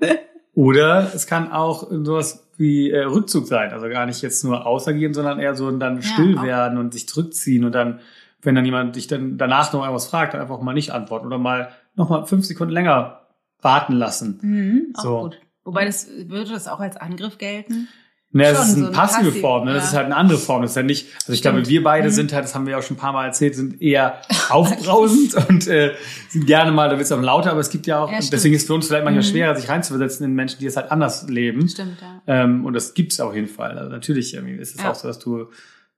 Oder 0.54 1.12
es 1.14 1.26
kann 1.26 1.52
auch 1.52 1.88
sowas 1.90 2.48
wie 2.56 2.90
äh, 2.90 3.04
Rückzug 3.04 3.46
sein. 3.46 3.72
Also 3.72 3.88
gar 3.88 4.06
nicht 4.06 4.22
jetzt 4.22 4.42
nur 4.44 4.66
ausagieren, 4.66 5.12
sondern 5.12 5.38
eher 5.38 5.54
so 5.54 5.70
dann 5.70 6.02
still 6.02 6.38
auch. 6.38 6.42
werden 6.42 6.78
und 6.78 6.92
sich 6.94 7.06
zurückziehen 7.08 7.64
und 7.64 7.72
dann, 7.72 8.00
wenn 8.42 8.54
dann 8.54 8.64
jemand 8.64 8.96
dich 8.96 9.06
dann 9.06 9.36
danach 9.36 9.72
noch 9.72 9.80
irgendwas 9.82 10.06
fragt, 10.08 10.32
dann 10.34 10.40
einfach 10.40 10.60
mal 10.60 10.72
nicht 10.72 10.90
antworten 10.92 11.26
oder 11.26 11.38
mal 11.38 11.70
noch 11.94 12.08
mal 12.08 12.24
fünf 12.26 12.46
Sekunden 12.46 12.72
länger 12.72 13.25
warten 13.66 13.92
lassen. 13.92 14.38
Mhm, 14.40 14.92
auch 14.96 15.02
So. 15.02 15.20
gut. 15.24 15.38
Wobei 15.64 15.84
das 15.84 16.08
würde 16.28 16.52
das 16.52 16.68
auch 16.68 16.80
als 16.80 16.96
Angriff 16.96 17.36
gelten. 17.36 17.88
Ne, 18.32 18.42
das 18.42 18.68
ist 18.68 18.72
so 18.74 18.76
eine 18.78 18.86
eine 18.88 18.94
passive 18.96 19.30
passiv- 19.30 19.40
Form, 19.40 19.64
ne? 19.64 19.72
das 19.74 19.84
ja. 19.84 19.88
ist 19.90 19.94
halt 19.96 20.06
eine 20.06 20.16
andere 20.16 20.36
Form. 20.38 20.60
Das 20.62 20.72
ist 20.72 20.76
ja 20.76 20.82
nicht, 20.82 21.06
also 21.20 21.32
ich 21.32 21.40
glaube, 21.42 21.58
Stimmt. 21.58 21.68
wir 21.70 21.82
beide 21.84 22.08
Mhm. 22.08 22.12
sind 22.12 22.32
halt, 22.34 22.44
das 22.44 22.54
haben 22.54 22.66
wir 22.66 22.72
ja 22.72 22.78
auch 22.78 22.82
schon 22.82 22.96
ein 22.96 23.00
paar 23.00 23.12
Mal 23.12 23.24
erzählt, 23.26 23.54
sind 23.54 23.80
eher 23.80 24.20
aufbrausend 24.50 25.34
und 25.48 25.66
äh, 25.68 25.94
sind 26.28 26.46
gerne 26.46 26.70
mal, 26.70 26.88
da 26.88 26.96
wird 26.96 27.02
es 27.06 27.12
auch 27.12 27.20
lauter, 27.22 27.50
aber 27.52 27.60
es 27.60 27.70
gibt 27.70 27.86
ja 27.86 28.00
auch, 28.02 28.12
Ja, 28.12 28.18
deswegen 28.20 28.54
ist 28.54 28.62
es 28.62 28.66
für 28.66 28.74
uns 28.74 28.86
vielleicht 28.88 29.04
manchmal 29.04 29.24
Mhm. 29.24 29.28
schwerer, 29.28 29.56
sich 29.56 29.68
reinzuversetzen 29.68 30.26
in 30.26 30.34
Menschen, 30.34 30.58
die 30.60 30.66
es 30.66 30.76
halt 30.76 30.90
anders 30.92 31.26
leben. 31.28 31.66
Stimmt, 31.68 31.98
ja. 32.00 32.20
Ähm, 32.26 32.64
und 32.66 32.74
das 32.74 32.94
gibt's 32.94 33.18
auf 33.20 33.34
jeden 33.34 33.48
Fall. 33.48 33.78
Also 33.78 33.90
natürlich 33.90 34.34
ist 34.34 34.74
es 34.76 34.82
Ja. 34.82 34.90
auch 34.90 34.94
so, 34.96 35.08
dass 35.08 35.18
du, 35.18 35.46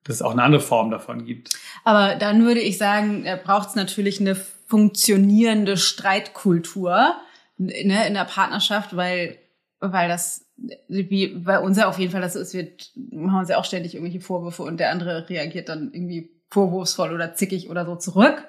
dass 0.05 0.17
es 0.17 0.23
auch 0.23 0.33
eine 0.33 0.43
andere 0.45 0.61
Form 0.63 0.91
davon 0.91 1.25
gibt. 1.25 1.51
Aber 1.85 2.15
dann 2.15 2.45
würde 2.45 2.61
ich 2.61 2.79
sagen, 2.79 3.27
braucht 3.45 3.71
es 3.71 3.75
natürlich 3.75 4.21
eine 4.21 4.37
funktionierende 4.67 5.77
Streitkultur 5.77 7.15
ne, 7.59 8.07
in 8.07 8.15
der 8.15 8.25
Partnerschaft, 8.25 8.97
weil, 8.97 9.39
weil 9.81 10.09
das 10.09 10.47
wie 10.89 11.29
bei 11.29 11.61
uns 11.61 11.77
ja 11.77 11.89
auf 11.89 11.99
jeden 11.99 12.11
Fall 12.11 12.21
das 12.21 12.35
ist, 12.35 12.53
wir 12.55 12.69
machen 13.13 13.41
uns 13.41 13.49
ja 13.49 13.59
auch 13.59 13.65
ständig 13.65 13.95
irgendwelche 13.95 14.21
Vorwürfe 14.21 14.63
und 14.63 14.81
der 14.81 14.91
andere 14.91 15.29
reagiert 15.29 15.69
dann 15.69 15.93
irgendwie 15.93 16.31
vorwurfsvoll 16.51 17.13
oder 17.13 17.35
zickig 17.35 17.71
oder 17.71 17.85
so 17.85 17.97
zurück. 17.97 18.45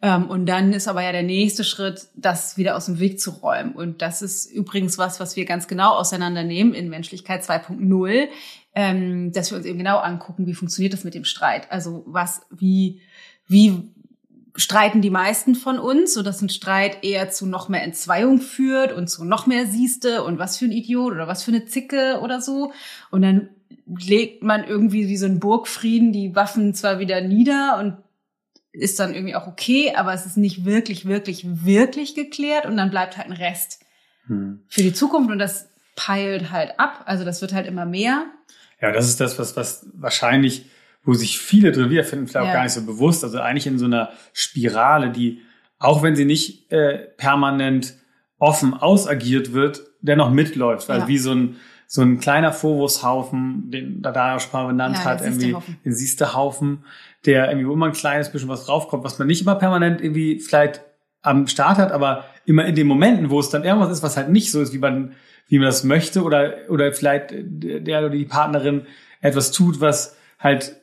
Ähm, 0.00 0.28
und 0.30 0.46
dann 0.46 0.72
ist 0.72 0.86
aber 0.86 1.02
ja 1.02 1.10
der 1.10 1.22
nächste 1.22 1.64
Schritt, 1.64 2.08
das 2.14 2.56
wieder 2.56 2.76
aus 2.76 2.86
dem 2.86 3.00
Weg 3.00 3.20
zu 3.20 3.30
räumen. 3.30 3.72
Und 3.72 4.00
das 4.02 4.22
ist 4.22 4.46
übrigens 4.46 4.98
was, 4.98 5.18
was 5.18 5.34
wir 5.36 5.44
ganz 5.44 5.66
genau 5.66 5.94
auseinandernehmen 5.94 6.74
in 6.74 6.88
Menschlichkeit 6.88 7.42
2.0, 7.42 8.28
ähm, 8.74 9.32
dass 9.32 9.50
wir 9.50 9.58
uns 9.58 9.66
eben 9.66 9.78
genau 9.78 9.98
angucken, 9.98 10.46
wie 10.46 10.54
funktioniert 10.54 10.92
das 10.92 11.04
mit 11.04 11.14
dem 11.14 11.24
Streit. 11.24 11.72
Also 11.72 12.04
was, 12.06 12.42
wie, 12.50 13.00
wie 13.48 13.92
streiten 14.58 15.00
die 15.00 15.10
meisten 15.10 15.54
von 15.54 15.78
uns, 15.78 16.12
so 16.12 16.22
dass 16.22 16.42
ein 16.42 16.48
Streit 16.48 17.04
eher 17.04 17.30
zu 17.30 17.46
noch 17.46 17.68
mehr 17.68 17.82
Entzweiung 17.82 18.40
führt 18.40 18.92
und 18.92 19.08
zu 19.08 19.24
noch 19.24 19.46
mehr 19.46 19.66
Sieste 19.66 20.24
und 20.24 20.38
was 20.38 20.58
für 20.58 20.64
ein 20.64 20.72
Idiot 20.72 21.12
oder 21.12 21.28
was 21.28 21.44
für 21.44 21.52
eine 21.52 21.64
Zicke 21.64 22.18
oder 22.22 22.40
so. 22.40 22.72
Und 23.10 23.22
dann 23.22 23.50
legt 23.86 24.42
man 24.42 24.64
irgendwie 24.64 25.08
wie 25.08 25.16
so 25.16 25.26
ein 25.26 25.38
Burgfrieden 25.38 26.12
die 26.12 26.34
Waffen 26.34 26.74
zwar 26.74 26.98
wieder 26.98 27.20
nieder 27.20 27.78
und 27.78 27.96
ist 28.72 28.98
dann 28.98 29.14
irgendwie 29.14 29.36
auch 29.36 29.46
okay, 29.46 29.94
aber 29.94 30.12
es 30.12 30.26
ist 30.26 30.36
nicht 30.36 30.64
wirklich, 30.64 31.06
wirklich, 31.06 31.64
wirklich 31.64 32.14
geklärt 32.14 32.66
und 32.66 32.76
dann 32.76 32.90
bleibt 32.90 33.16
halt 33.16 33.28
ein 33.28 33.32
Rest 33.32 33.80
hm. 34.26 34.62
für 34.68 34.82
die 34.82 34.92
Zukunft 34.92 35.30
und 35.30 35.38
das 35.38 35.68
peilt 35.94 36.50
halt 36.50 36.78
ab. 36.78 37.02
Also 37.06 37.24
das 37.24 37.40
wird 37.40 37.52
halt 37.52 37.66
immer 37.66 37.86
mehr. 37.86 38.26
Ja, 38.80 38.92
das 38.92 39.08
ist 39.08 39.20
das, 39.20 39.38
was, 39.38 39.56
was 39.56 39.86
wahrscheinlich, 39.94 40.66
wo 41.04 41.14
sich 41.14 41.38
viele 41.38 41.72
drin 41.72 41.90
wiederfinden, 41.90 42.26
vielleicht 42.26 42.44
ja. 42.44 42.50
auch 42.50 42.54
gar 42.54 42.64
nicht 42.64 42.72
so 42.72 42.84
bewusst. 42.84 43.24
Also 43.24 43.40
eigentlich 43.40 43.66
in 43.66 43.78
so 43.78 43.86
einer 43.86 44.10
Spirale, 44.32 45.10
die, 45.10 45.40
auch 45.78 46.02
wenn 46.02 46.16
sie 46.16 46.24
nicht 46.24 46.70
äh, 46.70 46.98
permanent 47.16 47.94
offen 48.38 48.74
ausagiert 48.74 49.52
wird, 49.52 49.82
dennoch 50.00 50.30
mitläuft. 50.30 50.90
Also 50.90 51.02
ja. 51.02 51.08
wie 51.08 51.18
so 51.18 51.32
ein, 51.32 51.56
so 51.86 52.02
ein 52.02 52.20
kleiner 52.20 52.52
Vorwurfshaufen, 52.52 53.70
den 53.70 54.02
Dada 54.02 54.38
schon 54.38 54.52
mal 54.52 54.66
benannt 54.66 54.96
ja, 54.98 55.04
hat, 55.04 55.22
irgendwie 55.22 55.56
den 55.84 55.94
siehste 55.94 56.34
Haufen, 56.34 56.84
der 57.24 57.48
irgendwie 57.48 57.66
wo 57.66 57.72
immer 57.72 57.86
ein 57.86 57.92
kleines 57.92 58.30
bisschen 58.30 58.48
was 58.48 58.66
draufkommt, 58.66 59.04
was 59.04 59.18
man 59.18 59.26
nicht 59.26 59.40
immer 59.40 59.54
permanent 59.54 60.00
irgendwie 60.00 60.38
vielleicht 60.38 60.82
am 61.22 61.46
Start 61.46 61.78
hat, 61.78 61.90
aber 61.90 62.24
immer 62.44 62.64
in 62.64 62.74
den 62.74 62.86
Momenten, 62.86 63.30
wo 63.30 63.40
es 63.40 63.50
dann 63.50 63.64
irgendwas 63.64 63.90
ist, 63.90 64.02
was 64.02 64.16
halt 64.16 64.28
nicht 64.28 64.52
so 64.52 64.60
ist, 64.60 64.72
wie 64.72 64.78
man, 64.78 65.14
wie 65.48 65.58
man 65.58 65.66
das 65.66 65.82
möchte, 65.82 66.22
oder, 66.22 66.54
oder 66.68 66.92
vielleicht 66.92 67.30
der 67.32 68.00
oder 68.00 68.10
die 68.10 68.24
Partnerin 68.24 68.86
etwas 69.20 69.50
tut, 69.50 69.80
was 69.80 70.16
halt 70.38 70.76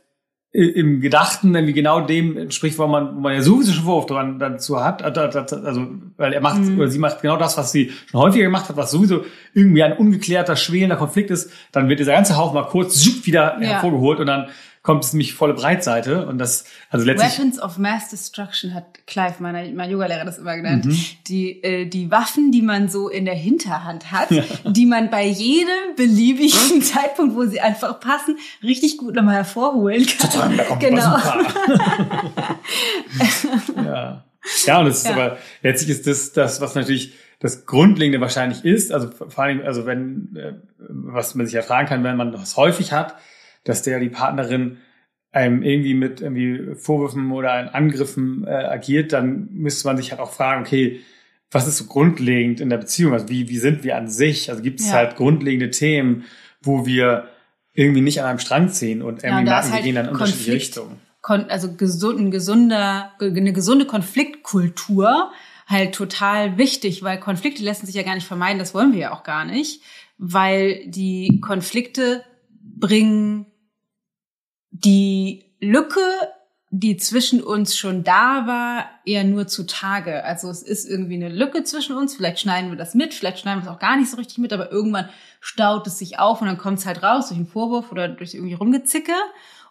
im 0.56 1.02
Gedachten 1.02 1.54
irgendwie 1.54 1.74
genau 1.74 2.00
dem 2.00 2.38
entspricht, 2.38 2.78
wo 2.78 2.88
man, 2.88 3.16
wo 3.16 3.20
man 3.20 3.34
ja 3.34 3.42
sowieso 3.42 3.74
schon 3.74 3.84
Vorwurf 3.84 4.06
dran 4.06 4.40
dazu 4.40 4.82
hat. 4.82 5.04
Also, 5.04 5.88
weil 6.16 6.32
er 6.32 6.42
macht 6.42 6.62
mhm. 6.62 6.80
oder 6.80 6.88
sie 6.88 7.00
macht 7.00 7.22
genau 7.22 7.36
das, 7.36 7.58
was 7.58 7.74
sie 7.74 7.92
schon 8.10 8.22
häufiger 8.22 8.46
gemacht 8.46 8.70
hat, 8.70 8.78
was 8.78 8.92
sowieso 8.92 9.26
irgendwie 9.54 9.84
ein 9.84 9.98
ungeklärter, 9.98 10.56
schwelender 10.56 10.96
Konflikt 10.96 11.30
ist. 11.30 11.52
Dann 11.74 11.90
wird 11.90 12.00
dieser 12.00 12.14
ganze 12.14 12.38
Hauch 12.38 12.54
mal 12.54 12.64
kurz 12.64 13.06
wieder 13.26 13.58
ja. 13.62 13.68
hervorgeholt 13.68 14.20
und 14.20 14.28
dann 14.28 14.48
kommt 14.86 15.04
es 15.04 15.12
nämlich 15.14 15.34
volle 15.34 15.56
Breitseite 15.56 16.28
und 16.28 16.38
das 16.38 16.66
also 16.92 17.08
letztlich 17.08 17.40
Weapons 17.40 17.60
of 17.60 17.80
Mass 17.80 18.10
Destruction 18.10 18.76
hat 18.76 19.08
Clive 19.08 19.34
meiner 19.40 19.68
mein 19.74 19.90
Yogalehrer 19.90 20.26
das 20.26 20.38
immer 20.38 20.56
genannt 20.56 20.86
mhm. 20.86 21.00
die 21.28 21.64
äh, 21.64 21.88
die 21.88 22.12
Waffen 22.12 22.52
die 22.52 22.62
man 22.62 22.88
so 22.88 23.10
in 23.10 23.26
der 23.26 23.34
Hinterhand 23.34 24.12
hat 24.12 24.30
ja. 24.30 24.44
die 24.64 24.86
man 24.86 25.10
bei 25.10 25.26
jedem 25.26 25.96
beliebigen 25.98 26.82
Zeitpunkt 26.84 27.36
wo 27.36 27.46
sie 27.46 27.62
einfach 27.62 28.00
passen 28.00 28.38
richtig 28.62 28.98
gut 28.98 29.16
nochmal 29.16 29.38
hervorholen 29.38 30.06
kann 30.06 30.30
Total, 30.30 30.56
da 30.56 30.64
kommt 30.66 30.82
genau 30.82 31.18
ja 33.78 34.24
ja 34.68 34.80
und 34.80 34.86
es 34.86 34.98
ist 34.98 35.08
ja. 35.08 35.14
aber 35.14 35.40
letztlich 35.64 35.90
ist 35.90 36.06
das 36.06 36.32
das 36.32 36.62
was 36.62 36.76
natürlich 36.76 37.16
das 37.40 37.66
Grundlegende 37.66 38.22
wahrscheinlich 38.22 38.64
ist 38.64 38.92
also 38.92 39.10
vor 39.10 39.44
allem 39.44 39.64
also 39.66 39.88
wenn 39.88 40.36
äh, 40.36 40.54
was 40.78 41.34
man 41.34 41.48
sich 41.48 41.56
ja 41.56 41.64
fragen 41.64 41.88
kann 41.88 42.04
wenn 42.04 42.18
man 42.18 42.32
das 42.32 42.56
häufig 42.56 42.92
hat 42.92 43.16
dass 43.66 43.82
der 43.84 44.00
die 44.00 44.10
Partnerin 44.10 44.78
einem 45.32 45.64
irgendwie 45.64 45.94
mit 45.94 46.22
irgendwie 46.22 46.76
Vorwürfen 46.76 47.30
oder 47.32 47.76
Angriffen 47.76 48.48
äh, 48.48 48.52
agiert, 48.52 49.12
dann 49.12 49.50
müsste 49.52 49.86
man 49.88 49.98
sich 49.98 50.12
halt 50.12 50.22
auch 50.22 50.32
fragen, 50.32 50.62
okay, 50.62 51.02
was 51.52 51.68
ist 51.68 51.78
so 51.78 51.86
grundlegend 51.86 52.62
in 52.62 52.70
der 52.70 52.78
Beziehung? 52.78 53.14
Also 53.14 53.28
wie, 53.28 53.50
wie 53.50 53.58
sind 53.58 53.84
wir 53.84 53.98
an 53.98 54.08
sich? 54.08 54.50
Also 54.50 54.62
gibt 54.62 54.80
es 54.80 54.88
ja. 54.88 54.94
halt 54.94 55.18
grundlegende 55.18 55.72
Themen, 55.72 56.24
wo 56.62 56.86
wir 56.86 57.28
irgendwie 57.74 58.02
nicht 58.02 58.22
an 58.22 58.28
einem 58.28 58.40
Strang 58.40 58.70
ziehen 58.70 59.02
und 59.02 59.24
irgendwie 59.24 59.30
ja, 59.30 59.38
und 59.40 59.44
merken, 59.46 59.72
halt 59.72 59.84
wir 59.84 59.84
gehen 59.84 59.96
dann 59.96 60.06
in 60.06 60.12
unterschiedliche 60.12 60.54
Richtungen. 60.54 61.02
Also 61.22 61.74
gesund, 61.74 62.20
ein 62.20 62.32
gesunder, 62.32 63.12
eine 63.20 63.52
gesunde 63.52 63.86
Konfliktkultur 63.86 65.32
halt 65.68 65.96
total 65.96 66.58
wichtig, 66.58 67.04
weil 67.04 67.20
Konflikte 67.20 67.64
lassen 67.64 67.88
sich 67.88 67.96
ja 67.96 68.04
gar 68.04 68.16
nicht 68.16 68.28
vermeiden, 68.28 68.60
das 68.60 68.74
wollen 68.74 68.94
wir 68.94 69.00
ja 69.00 69.14
auch 69.14 69.24
gar 69.24 69.44
nicht, 69.44 69.82
weil 70.18 70.88
die 70.88 71.42
Konflikte 71.42 72.24
bringen 72.62 73.48
die 74.84 75.46
Lücke, 75.62 76.02
die 76.70 76.98
zwischen 76.98 77.42
uns 77.42 77.78
schon 77.78 78.04
da 78.04 78.46
war, 78.48 78.90
eher 79.06 79.24
nur 79.24 79.48
zutage. 79.48 80.24
Also 80.26 80.50
es 80.50 80.62
ist 80.62 80.90
irgendwie 80.90 81.16
eine 81.16 81.30
Lücke 81.30 81.64
zwischen 81.64 81.96
uns. 81.96 82.16
Vielleicht 82.16 82.40
schneiden 82.40 82.70
wir 82.72 82.78
das 82.78 82.96
mit, 82.96 83.14
vielleicht 83.14 83.40
schneiden 83.40 83.64
wir 83.64 83.70
es 83.70 83.76
auch 83.76 83.80
gar 83.80 83.96
nicht 83.96 84.10
so 84.10 84.18
richtig 84.18 84.40
mit, 84.40 84.52
aber 84.52 84.72
irgendwann 84.72 85.10
staut 85.40 85.88
es 85.88 85.98
sich 85.98 86.20
auf 86.20 86.42
und 86.42 86.48
dann 86.48 86.58
kommt 86.58 86.80
es 86.80 86.86
halt 86.86 87.04
raus 87.04 87.30
durch 87.30 87.38
einen 87.38 87.48
Vorwurf 87.48 87.92
oder 87.92 88.10
durch 88.10 88.34
irgendwie 88.34 88.56
Rumgezicke. 88.56 89.14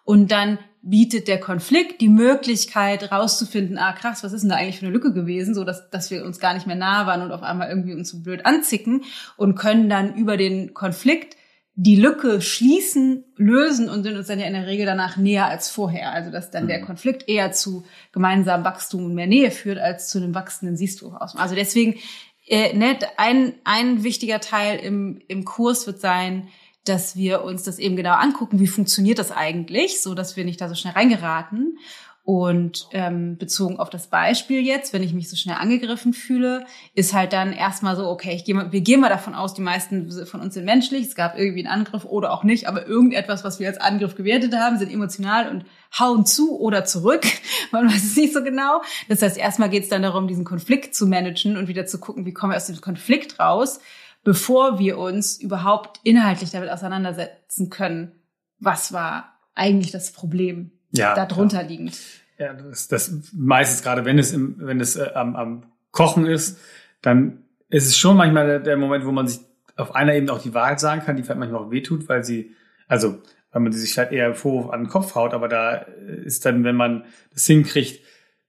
Und 0.05 0.31
dann 0.31 0.59
bietet 0.83 1.29
der 1.29 1.41
Konflikt 1.41 2.01
die 2.01 2.11
Möglichkeit 2.11 3.11
rauszufinden, 3.11 3.79
ah 3.79 3.93
krass, 3.93 4.23
was 4.23 4.35
ist 4.35 4.43
denn 4.43 4.51
da 4.51 4.57
eigentlich 4.57 4.79
für 4.79 4.87
eine 4.87 4.95
Lücke 4.95 5.13
gewesen, 5.13 5.55
so 5.55 5.65
dass, 5.65 5.89
dass 5.91 6.11
wir 6.11 6.25
uns 6.25 6.41
gar 6.41 6.55
nicht 6.55 6.67
mehr 6.67 6.77
nah 6.77 7.07
waren 7.07 7.23
und 7.23 7.33
auf 7.33 7.43
einmal 7.43 7.71
irgendwie 7.71 7.95
uns 7.95 8.11
so 8.11 8.21
blöd 8.21 8.45
anzicken 8.45 9.05
und 9.37 9.55
können 9.55 9.89
dann 9.89 10.15
über 10.15 10.37
den 10.37 10.75
Konflikt 10.75 11.37
die 11.77 11.97
Lücke 11.97 12.41
schließen, 12.41 13.25
lösen 13.37 13.89
und 13.89 14.05
sind 14.05 14.17
uns 14.17 14.29
dann 14.29 14.39
ja 14.39 14.47
in 14.47 14.53
der 14.53 14.67
Regel 14.67 14.87
danach 14.87 15.17
näher 15.17 15.47
als 15.47 15.69
vorher. 15.69 16.13
Also 16.13 16.31
dass 16.31 16.51
dann 16.51 16.69
der 16.69 16.81
mhm. 16.81 16.87
Konflikt 16.87 17.29
eher 17.29 17.53
zu 17.53 17.85
gemeinsamem 18.13 18.65
Wachstum 18.65 19.05
und 19.05 19.15
mehr 19.15 19.27
Nähe 19.27 19.51
führt 19.51 19.79
als 19.79 20.09
zu 20.09 20.19
einem 20.19 20.35
wachsenden 20.35 20.77
Siehst-du-Ausmaß. 20.77 21.43
Also 21.43 21.57
deswegen, 21.57 21.99
äh, 22.47 22.77
ne, 22.77 22.97
ein, 23.17 23.55
ein 23.65 24.05
wichtiger 24.05 24.41
Teil 24.41 24.79
im, 24.79 25.21
im 25.27 25.45
Kurs 25.45 25.87
wird 25.87 26.01
sein, 26.01 26.49
dass 26.85 27.17
wir 27.17 27.43
uns 27.43 27.63
das 27.65 27.79
eben 27.79 27.97
genau 27.97 28.15
angucken, 28.15 28.61
wie 28.61 28.67
funktioniert 28.67 29.19
das 29.19 29.33
eigentlich, 29.33 30.01
so 30.03 30.15
dass 30.15 30.37
wir 30.37 30.45
nicht 30.45 30.61
da 30.61 30.69
so 30.69 30.75
schnell 30.75 30.93
reingeraten 30.93 31.79
und 32.27 32.89
ähm, 32.93 33.37
bezogen 33.37 33.79
auf 33.79 33.91
das 33.91 34.07
Beispiel 34.07 34.63
jetzt, 34.65 34.95
wenn 34.95 35.03
ich 35.03 35.13
mich 35.13 35.29
so 35.29 35.37
schnell 35.37 35.57
angegriffen 35.57 36.15
fühle, 36.15 36.65
ist 36.95 37.13
halt 37.13 37.35
dann 37.35 37.53
erstmal 37.53 37.97
so, 37.97 38.09
okay, 38.09 38.35
ich 38.35 38.45
geh 38.45 38.55
mal, 38.55 38.73
wir 38.73 38.81
gehen 38.81 39.01
mal 39.01 39.11
davon 39.11 39.35
aus, 39.35 39.53
die 39.53 39.61
meisten 39.61 40.11
von 40.25 40.41
uns 40.41 40.55
sind 40.55 40.65
menschlich, 40.65 41.07
es 41.07 41.15
gab 41.15 41.39
irgendwie 41.39 41.67
einen 41.67 41.81
Angriff 41.81 42.07
oder 42.07 42.33
auch 42.33 42.43
nicht, 42.43 42.67
aber 42.67 42.87
irgendetwas, 42.87 43.45
was 43.45 43.61
wir 43.61 43.69
als 43.69 43.79
Angriff 43.79 44.15
gewertet 44.15 44.55
haben, 44.55 44.79
sind 44.79 44.91
emotional 44.91 45.51
und 45.51 45.67
hauen 45.99 46.25
zu 46.25 46.59
oder 46.59 46.87
zurück. 46.87 47.27
Man 47.73 47.89
weiß 47.89 48.03
es 48.03 48.17
nicht 48.17 48.33
so 48.33 48.43
genau. 48.43 48.81
Das 49.11 49.21
heißt, 49.21 49.37
erstmal 49.37 49.69
geht 49.69 49.83
es 49.83 49.91
dann 49.91 50.03
darum, 50.03 50.27
diesen 50.27 50.47
Konflikt 50.47 50.95
zu 50.95 51.07
managen 51.07 51.59
und 51.59 51.69
wieder 51.69 51.85
zu 51.85 52.01
gucken, 52.01 52.25
wie 52.25 52.33
kommen 52.33 52.53
wir 52.53 52.57
aus 52.57 52.67
dem 52.67 52.81
Konflikt 52.81 53.39
raus, 53.39 53.81
bevor 54.23 54.79
wir 54.79 54.97
uns 54.97 55.39
überhaupt 55.39 56.01
inhaltlich 56.05 56.53
damit 56.53 56.71
auseinandersetzen 56.71 57.69
können, 57.69 58.13
was 58.61 58.95
war 58.95 59.35
eigentlich 59.55 59.93
das 59.93 60.13
Problem 60.13 60.71
ja, 60.97 61.15
darunter 61.15 61.63
ja. 61.63 61.67
liegend. 61.67 61.99
Ja, 62.39 62.53
das, 62.53 62.89
das 62.89 63.13
meistens 63.33 63.83
gerade, 63.83 64.05
wenn 64.05 64.19
es 64.19 64.33
im, 64.33 64.57
wenn 64.59 64.81
es 64.81 64.97
äh, 64.97 65.11
am, 65.15 65.37
am 65.37 65.63
Kochen 65.93 66.27
ist, 66.27 66.59
dann 67.03 67.45
ist 67.69 67.87
es 67.87 67.97
schon 67.97 68.17
manchmal 68.17 68.47
der, 68.47 68.59
der, 68.61 68.77
Moment, 68.77 69.05
wo 69.05 69.13
man 69.13 69.29
sich 69.29 69.41
auf 69.77 69.95
einer 69.95 70.15
Ebene 70.15 70.33
auch 70.33 70.43
die 70.43 70.55
Wahrheit 70.55 70.81
sagen 70.81 71.03
kann, 71.03 71.17
die 71.17 71.23
vielleicht 71.23 71.39
manchmal 71.39 71.63
auch 71.63 71.71
wehtut, 71.71 72.09
weil 72.09 72.25
sie, 72.25 72.55
also 72.89 73.21
weil 73.53 73.63
man 73.63 73.73
sich 73.73 73.93
vielleicht 73.93 74.13
eher 74.13 74.35
Vorwurf 74.35 74.71
an 74.71 74.85
den 74.85 74.89
Kopf 74.89 75.15
haut, 75.15 75.33
aber 75.33 75.49
da 75.49 75.77
ist 76.25 76.45
dann, 76.45 76.65
wenn 76.65 76.77
man 76.77 77.05
das 77.33 77.47
hinkriegt, 77.47 78.01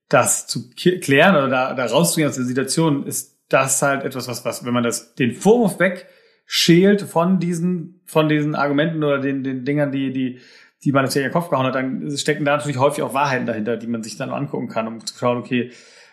das 0.09 0.47
zu 0.47 0.69
klären 0.71 1.35
oder 1.35 1.47
da, 1.47 1.73
da 1.73 1.85
rauszugehen 1.85 2.29
aus 2.29 2.35
der 2.35 2.45
Situation, 2.45 3.05
ist 3.05 3.37
das 3.49 3.81
halt 3.81 4.03
etwas, 4.03 4.27
was, 4.27 4.45
was, 4.45 4.65
wenn 4.65 4.73
man 4.73 4.83
das, 4.83 5.15
den 5.15 5.33
Vorwurf 5.33 5.79
wegschält 5.79 7.01
von 7.03 7.39
diesen, 7.39 8.01
von 8.05 8.29
diesen 8.29 8.55
Argumenten 8.55 9.03
oder 9.03 9.19
den, 9.19 9.43
den 9.43 9.65
Dingern, 9.65 9.91
die, 9.91 10.11
die 10.11 10.39
die 10.85 10.91
man 10.91 11.03
natürlich 11.03 11.25
in 11.25 11.31
den 11.31 11.33
Kopf 11.33 11.49
gehauen 11.49 11.65
hat, 11.65 11.75
dann 11.75 12.15
stecken 12.15 12.45
da 12.45 12.55
natürlich 12.55 12.77
häufig 12.77 13.03
auch 13.03 13.15
Wahrheiten 13.15 13.47
dahinter, 13.47 13.75
die 13.75 13.87
man 13.87 14.03
sich 14.03 14.17
dann 14.17 14.29
angucken 14.29 14.67
kann, 14.67 14.87
um 14.87 15.03
zu 15.03 15.17
schauen, 15.17 15.37
okay, 15.37 15.71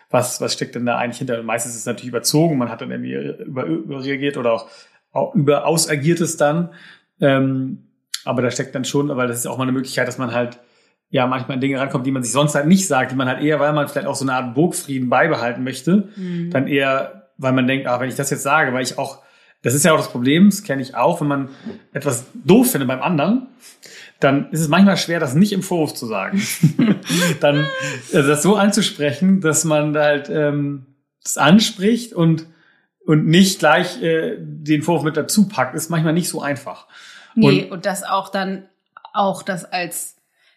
was, 0.09 0.41
was 0.41 0.53
steckt 0.53 0.73
denn 0.75 0.85
da 0.85 0.97
eigentlich 0.97 1.19
hinter? 1.19 1.39
Und 1.39 1.45
meistens 1.45 1.73
ist 1.73 1.81
es 1.81 1.85
natürlich 1.85 2.09
überzogen, 2.09 2.57
man 2.57 2.69
hat 2.69 2.81
dann 2.81 2.91
irgendwie 2.91 3.13
über, 3.43 3.65
überreagiert 3.65 4.37
oder 4.37 4.53
auch, 4.53 4.67
auch 5.11 5.35
über 5.35 5.67
ausagiert 5.67 6.21
es 6.21 6.37
dann. 6.37 6.69
Ähm, 7.21 7.87
aber 8.25 8.41
da 8.41 8.49
steckt 8.49 8.73
dann 8.73 8.83
schon, 8.83 9.09
weil 9.15 9.27
das 9.27 9.37
ist 9.39 9.47
auch 9.47 9.57
mal 9.57 9.63
eine 9.63 9.71
Möglichkeit, 9.71 10.07
dass 10.07 10.17
man 10.17 10.33
halt 10.33 10.59
ja 11.09 11.27
manchmal 11.27 11.55
an 11.55 11.61
Dinge 11.61 11.79
rankommt, 11.79 12.07
die 12.07 12.11
man 12.11 12.23
sich 12.23 12.31
sonst 12.31 12.55
halt 12.55 12.65
nicht 12.65 12.87
sagt, 12.87 13.11
die 13.11 13.15
man 13.15 13.27
halt 13.27 13.43
eher, 13.43 13.59
weil 13.59 13.73
man 13.73 13.87
vielleicht 13.87 14.07
auch 14.07 14.15
so 14.15 14.25
eine 14.25 14.33
Art 14.33 14.55
Burgfrieden 14.55 15.09
beibehalten 15.09 15.63
möchte, 15.63 16.09
mhm. 16.15 16.49
dann 16.49 16.67
eher, 16.67 17.29
weil 17.37 17.53
man 17.53 17.67
denkt, 17.67 17.85
ah, 17.85 17.99
wenn 17.99 18.09
ich 18.09 18.15
das 18.15 18.31
jetzt 18.31 18.43
sage, 18.43 18.73
weil 18.73 18.81
ich 18.81 18.97
auch, 18.97 19.21
das 19.63 19.73
ist 19.73 19.83
ja 19.83 19.93
auch 19.93 19.97
das 19.97 20.11
Problem, 20.11 20.49
das 20.49 20.63
kenne 20.63 20.81
ich 20.81 20.95
auch, 20.95 21.19
wenn 21.21 21.27
man 21.27 21.49
etwas 21.93 22.25
doof 22.33 22.71
findet 22.71 22.87
beim 22.87 23.01
anderen, 23.01 23.47
dann 24.19 24.51
ist 24.51 24.61
es 24.61 24.67
manchmal 24.67 24.97
schwer, 24.97 25.19
das 25.19 25.33
nicht 25.33 25.51
im 25.51 25.63
Vorwurf 25.63 25.93
zu 25.93 26.05
sagen. 26.05 26.41
dann 27.39 27.65
also 28.13 28.29
das 28.29 28.43
so 28.43 28.55
anzusprechen, 28.55 29.41
dass 29.41 29.63
man 29.65 29.97
halt 29.97 30.29
ähm, 30.29 30.85
das 31.23 31.37
anspricht 31.37 32.13
und 32.13 32.45
und 33.05 33.25
nicht 33.25 33.59
gleich 33.59 34.01
äh, 34.01 34.37
den 34.39 34.81
Vorwurf 34.81 35.03
mit 35.03 35.17
dazu 35.17 35.49
packt, 35.49 35.75
ist 35.75 35.89
manchmal 35.89 36.13
nicht 36.13 36.29
so 36.29 36.41
einfach. 36.41 36.87
Nee, 37.35 37.63
und, 37.63 37.71
und 37.71 37.85
das 37.85 38.03
auch 38.03 38.29
dann 38.29 38.65
auch 39.13 39.43
das 39.43 39.65
als 39.65 40.15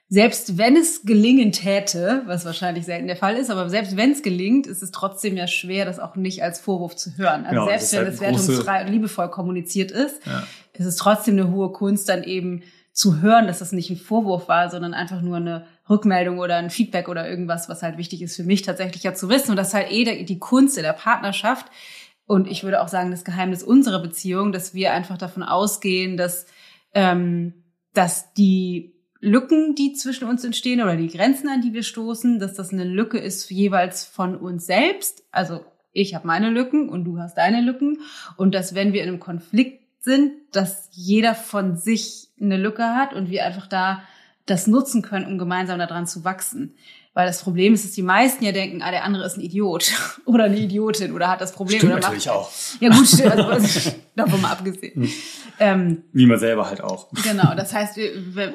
selbst 0.08 0.56
wenn 0.56 0.76
es 0.76 1.02
gelingen 1.02 1.50
täte, 1.50 2.22
was 2.26 2.44
wahrscheinlich 2.44 2.84
selten 2.84 3.08
der 3.08 3.16
Fall 3.16 3.36
ist, 3.36 3.50
aber 3.50 3.68
selbst 3.68 3.96
wenn 3.96 4.12
es 4.12 4.22
gelingt, 4.22 4.68
ist 4.68 4.82
es 4.82 4.92
trotzdem 4.92 5.36
ja 5.36 5.48
schwer, 5.48 5.84
das 5.84 5.98
auch 5.98 6.14
nicht 6.14 6.44
als 6.44 6.60
Vorwurf 6.60 6.94
zu 6.94 7.16
hören. 7.16 7.44
Also 7.44 7.50
genau, 7.50 7.66
selbst 7.66 7.92
wenn 7.92 7.98
halt 8.04 8.14
es 8.14 8.20
wertungsfrei 8.20 8.84
und 8.84 8.92
liebevoll 8.92 9.30
kommuniziert 9.30 9.90
ist, 9.90 10.24
ja. 10.24 10.44
ist 10.74 10.86
es 10.86 10.96
trotzdem 10.96 11.34
eine 11.38 11.50
hohe 11.50 11.72
Kunst, 11.72 12.08
dann 12.08 12.22
eben 12.22 12.62
zu 12.92 13.20
hören, 13.20 13.48
dass 13.48 13.58
das 13.58 13.72
nicht 13.72 13.90
ein 13.90 13.96
Vorwurf 13.96 14.48
war, 14.48 14.70
sondern 14.70 14.94
einfach 14.94 15.20
nur 15.20 15.36
eine 15.36 15.66
Rückmeldung 15.90 16.38
oder 16.38 16.56
ein 16.56 16.70
Feedback 16.70 17.08
oder 17.08 17.28
irgendwas, 17.28 17.68
was 17.68 17.82
halt 17.82 17.98
wichtig 17.98 18.22
ist 18.22 18.36
für 18.36 18.44
mich 18.44 18.62
tatsächlich 18.62 19.02
ja 19.02 19.12
zu 19.12 19.28
wissen. 19.28 19.50
Und 19.50 19.56
das 19.56 19.68
ist 19.68 19.74
halt 19.74 19.90
eh 19.90 20.24
die 20.24 20.38
Kunst 20.38 20.78
in 20.78 20.84
der 20.84 20.92
Partnerschaft. 20.92 21.66
Und 22.26 22.48
ich 22.48 22.64
würde 22.64 22.80
auch 22.80 22.88
sagen, 22.88 23.10
das 23.10 23.24
Geheimnis 23.24 23.62
unserer 23.62 24.00
Beziehung, 24.00 24.52
dass 24.52 24.72
wir 24.72 24.92
einfach 24.92 25.18
davon 25.18 25.42
ausgehen, 25.42 26.16
dass, 26.16 26.46
ähm, 26.94 27.64
dass 27.92 28.32
die 28.32 28.95
Lücken, 29.26 29.74
die 29.74 29.92
zwischen 29.92 30.28
uns 30.28 30.44
entstehen 30.44 30.80
oder 30.80 30.94
die 30.94 31.08
Grenzen, 31.08 31.48
an 31.48 31.60
die 31.60 31.72
wir 31.72 31.82
stoßen, 31.82 32.38
dass 32.38 32.54
das 32.54 32.72
eine 32.72 32.84
Lücke 32.84 33.18
ist 33.18 33.50
jeweils 33.50 34.04
von 34.04 34.36
uns 34.36 34.66
selbst. 34.66 35.24
Also 35.32 35.64
ich 35.92 36.14
habe 36.14 36.28
meine 36.28 36.48
Lücken 36.48 36.88
und 36.88 37.04
du 37.04 37.18
hast 37.18 37.36
deine 37.36 37.60
Lücken. 37.60 37.98
Und 38.36 38.54
dass 38.54 38.76
wenn 38.76 38.92
wir 38.92 39.02
in 39.02 39.08
einem 39.08 39.18
Konflikt 39.18 39.82
sind, 39.98 40.32
dass 40.52 40.88
jeder 40.92 41.34
von 41.34 41.76
sich 41.76 42.28
eine 42.40 42.56
Lücke 42.56 42.94
hat 42.94 43.14
und 43.14 43.28
wir 43.28 43.44
einfach 43.44 43.66
da 43.66 44.04
das 44.46 44.66
nutzen 44.66 45.02
können, 45.02 45.26
um 45.26 45.38
gemeinsam 45.38 45.78
daran 45.78 46.06
zu 46.06 46.24
wachsen. 46.24 46.74
Weil 47.16 47.26
das 47.26 47.42
Problem 47.42 47.72
ist, 47.72 47.82
dass 47.82 47.92
die 47.92 48.02
meisten 48.02 48.44
ja 48.44 48.52
denken, 48.52 48.82
ah, 48.82 48.90
der 48.90 49.02
andere 49.02 49.24
ist 49.24 49.38
ein 49.38 49.40
Idiot 49.40 49.90
oder 50.26 50.44
eine 50.44 50.58
Idiotin 50.58 51.12
oder 51.12 51.28
hat 51.28 51.40
das 51.40 51.52
Problem. 51.52 51.78
Stimmt 51.78 51.94
oder 51.94 52.02
natürlich 52.02 52.28
auch. 52.28 52.50
Ja 52.80 52.90
gut, 52.90 53.06
stimmt, 53.06 53.32
also, 53.32 53.90
davon 54.14 54.40
mal 54.42 54.52
abgesehen. 54.52 55.04
Hm. 55.04 55.12
Ähm, 55.58 56.04
Wie 56.12 56.26
man 56.26 56.38
selber 56.38 56.68
halt 56.68 56.82
auch. 56.82 57.08
Genau, 57.24 57.54
das 57.54 57.72
heißt, 57.72 57.96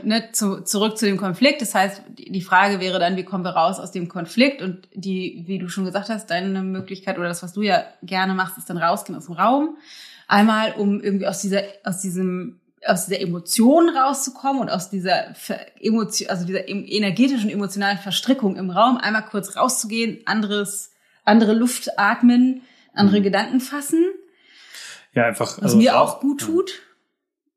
ne, 0.03 0.29
zu, 0.31 0.61
zurück 0.61 0.99
zu 0.99 1.07
dem 1.07 1.17
Konflikt. 1.17 1.63
Das 1.63 1.73
heißt, 1.73 2.03
die, 2.19 2.31
die 2.31 2.41
Frage 2.41 2.79
wäre 2.79 2.99
dann, 2.99 3.17
wie 3.17 3.23
kommen 3.23 3.43
wir 3.43 3.49
raus 3.49 3.79
aus 3.79 3.91
dem 3.91 4.07
Konflikt? 4.07 4.61
Und 4.61 4.87
die, 4.93 5.43
wie 5.47 5.57
du 5.57 5.67
schon 5.67 5.85
gesagt 5.85 6.09
hast, 6.09 6.29
deine 6.29 6.61
Möglichkeit 6.61 7.17
oder 7.17 7.29
das, 7.29 7.41
was 7.41 7.53
du 7.53 7.63
ja 7.63 7.83
gerne 8.03 8.35
machst, 8.35 8.59
ist 8.59 8.69
dann 8.69 8.77
rausgehen 8.77 9.17
aus 9.17 9.25
dem 9.25 9.33
Raum. 9.33 9.77
Einmal, 10.27 10.73
um 10.73 11.01
irgendwie 11.01 11.25
aus 11.25 11.41
dieser, 11.41 11.63
aus 11.83 11.99
diesem 11.99 12.60
aus 12.85 13.05
dieser 13.05 13.21
Emotion 13.21 13.89
rauszukommen 13.89 14.61
und 14.61 14.69
aus 14.69 14.89
dieser 14.89 15.33
Emotion, 15.79 16.29
also 16.29 16.45
dieser 16.45 16.67
energetischen, 16.67 17.49
emotionalen 17.49 17.97
Verstrickung 17.97 18.55
im 18.55 18.69
Raum, 18.69 18.97
einmal 18.97 19.25
kurz 19.25 19.55
rauszugehen, 19.55 20.19
anderes, 20.25 20.91
andere 21.23 21.53
Luft 21.53 21.99
atmen, 21.99 22.61
andere 22.93 23.19
mhm. 23.19 23.23
Gedanken 23.23 23.59
fassen. 23.59 24.05
Ja, 25.13 25.25
einfach. 25.25 25.57
Was 25.57 25.63
also 25.63 25.77
mir 25.77 25.99
auch 25.99 26.19
gut 26.19 26.41
tut. 26.41 26.71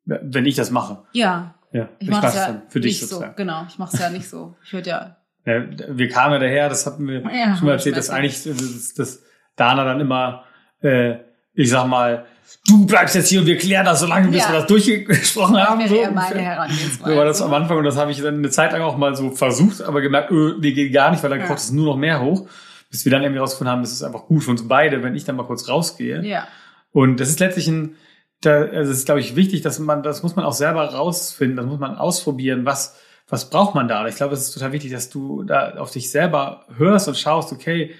Wenn 0.04 0.45
ich 0.45 0.54
das 0.54 0.71
mache. 0.71 1.04
Ja. 1.12 1.54
Ja, 1.73 1.88
ich, 1.99 2.07
ich 2.07 2.11
mache 2.11 2.26
es 2.26 2.35
ja 2.35 2.62
für 2.69 2.81
dich 2.81 3.00
nicht 3.00 3.09
sozusagen. 3.09 3.33
so. 3.33 3.37
Genau, 3.37 3.64
ich 3.69 3.78
mache 3.78 3.95
es 3.95 4.00
ja 4.00 4.11
nicht 4.11 4.28
so. 4.28 4.54
Ich 4.64 4.73
würde 4.73 4.90
ja. 4.90 5.16
ja. 5.47 5.64
Wir 5.88 6.09
kamen 6.09 6.35
ja 6.35 6.38
daher, 6.38 6.69
das 6.69 6.87
hatten 6.87 7.09
wir 7.09 7.21
ja, 7.21 7.57
schon 7.57 7.66
mal 7.66 7.73
erzählt, 7.73 7.97
dass 7.97 8.11
eigentlich 8.11 8.45
dass, 8.45 8.95
dass 8.95 9.23
Dana 9.57 9.85
dann 9.85 10.00
immer, 10.00 10.45
äh, 10.83 11.16
ich 11.54 11.70
sag 11.70 11.87
mal, 11.87 12.26
du 12.66 12.87
bleibst 12.87 13.14
jetzt 13.14 13.28
hier 13.28 13.40
und 13.40 13.46
wir 13.46 13.56
klären 13.56 13.84
das 13.84 14.00
so 14.00 14.06
lange, 14.06 14.28
bis 14.28 14.42
ja. 14.42 14.50
wir 14.50 14.58
das 14.61 14.66
durchgesprochen 14.66 15.56
haben. 15.56 15.80
Das 15.80 15.90
wäre 15.90 16.08
so. 16.08 16.14
meine 16.14 16.40
Herangehensweise. 16.40 17.11
So 17.11 17.16
war 17.16 17.25
das 17.25 17.42
am 17.42 17.54
Anfang 17.54 17.78
und 17.78 17.84
das 17.84 17.96
habe 17.96 18.11
ich 18.11 18.20
dann 18.20 18.38
eine 18.38 18.50
Zeit 18.50 18.73
lang 18.73 18.82
auch 18.82 18.96
mal 18.96 19.14
so 19.14 19.30
versucht, 19.30 19.82
aber 19.82 20.00
gemerkt, 20.00 20.30
öh, 20.30 20.54
nee, 20.61 20.73
geht 20.73 20.92
gar 20.92 21.11
nicht, 21.11 21.23
weil 21.23 21.30
dann 21.30 21.40
ja. 21.40 21.46
kocht 21.46 21.58
es 21.58 21.70
nur 21.70 21.87
noch 21.87 21.96
mehr 21.96 22.20
hoch. 22.20 22.49
Bis 22.90 23.04
wir 23.04 23.11
dann 23.11 23.23
irgendwie 23.23 23.40
rausgefunden 23.40 23.73
haben, 23.73 23.82
das 23.82 23.90
ist 23.90 24.04
einfach 24.04 24.26
gut 24.26 24.44
für 24.44 24.50
uns 24.52 24.68
beide, 24.68 25.02
wenn 25.02 25.16
ich 25.16 25.25
dann 25.25 25.34
mal 25.34 25.46
kurz 25.46 25.68
rausgehe. 25.68 26.23
Ja. 26.25 26.46
Und 26.92 27.18
das 27.18 27.28
ist 27.28 27.40
letztlich 27.40 27.66
ein, 27.66 27.96
da, 28.40 28.62
also 28.62 28.92
es 28.92 28.99
ist, 28.99 29.06
glaube 29.06 29.20
ich, 29.20 29.34
wichtig, 29.34 29.62
dass 29.62 29.80
man, 29.80 30.04
das 30.04 30.23
muss 30.23 30.37
man 30.37 30.44
auch 30.44 30.52
selber 30.52 30.84
rausfinden, 30.84 31.56
das 31.56 31.66
muss 31.66 31.80
man 31.80 31.96
ausprobieren, 31.96 32.64
was, 32.64 32.96
was 33.28 33.50
braucht 33.50 33.75
man 33.75 33.88
da? 33.88 34.06
Ich 34.06 34.14
glaube, 34.16 34.34
es 34.34 34.42
ist 34.42 34.52
total 34.52 34.70
wichtig, 34.70 34.92
dass 34.92 35.11
du 35.11 35.42
da 35.42 35.75
auf 35.75 35.90
dich 35.90 36.11
selber 36.11 36.66
hörst 36.76 37.08
und 37.08 37.18
schaust, 37.18 37.52
okay, 37.52 37.94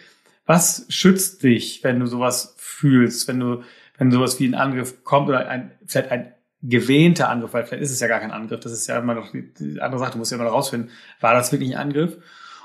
was 0.47 0.87
schützt 0.91 1.43
dich, 1.43 1.83
wenn 1.83 1.99
du 1.99 2.07
sowas 2.07 2.55
fühlst, 2.75 3.29
wenn 3.29 3.41
du 3.41 3.63
wenn 3.99 4.11
sowas 4.11 4.41
wie 4.41 4.47
ein 4.47 4.55
Angriff 4.55 5.05
kommt 5.05 5.29
oder 5.29 5.49
ein, 5.49 5.73
vielleicht 5.87 6.11
ein 6.11 6.35
gewähnter 6.63 7.29
Angriff, 7.29 7.53
weil 7.53 7.65
vielleicht 7.65 7.83
ist 7.83 7.91
es 7.91 8.01
ja 8.01 8.09
gar 8.09 8.21
kein 8.21 8.31
Angriff, 8.31 8.61
das 8.61 8.73
ist 8.73 8.87
ja 8.87 8.99
immer 8.99 9.15
noch 9.15 9.31
die, 9.33 9.53
die 9.53 9.81
andere 9.81 10.01
Sache, 10.01 10.13
du 10.13 10.19
musst 10.19 10.31
ja 10.31 10.37
immer 10.37 10.47
noch 10.47 10.55
rausfinden, 10.55 10.91
war 11.21 11.35
das 11.35 11.53
wirklich 11.53 11.75
ein 11.75 11.81
Angriff? 11.81 12.17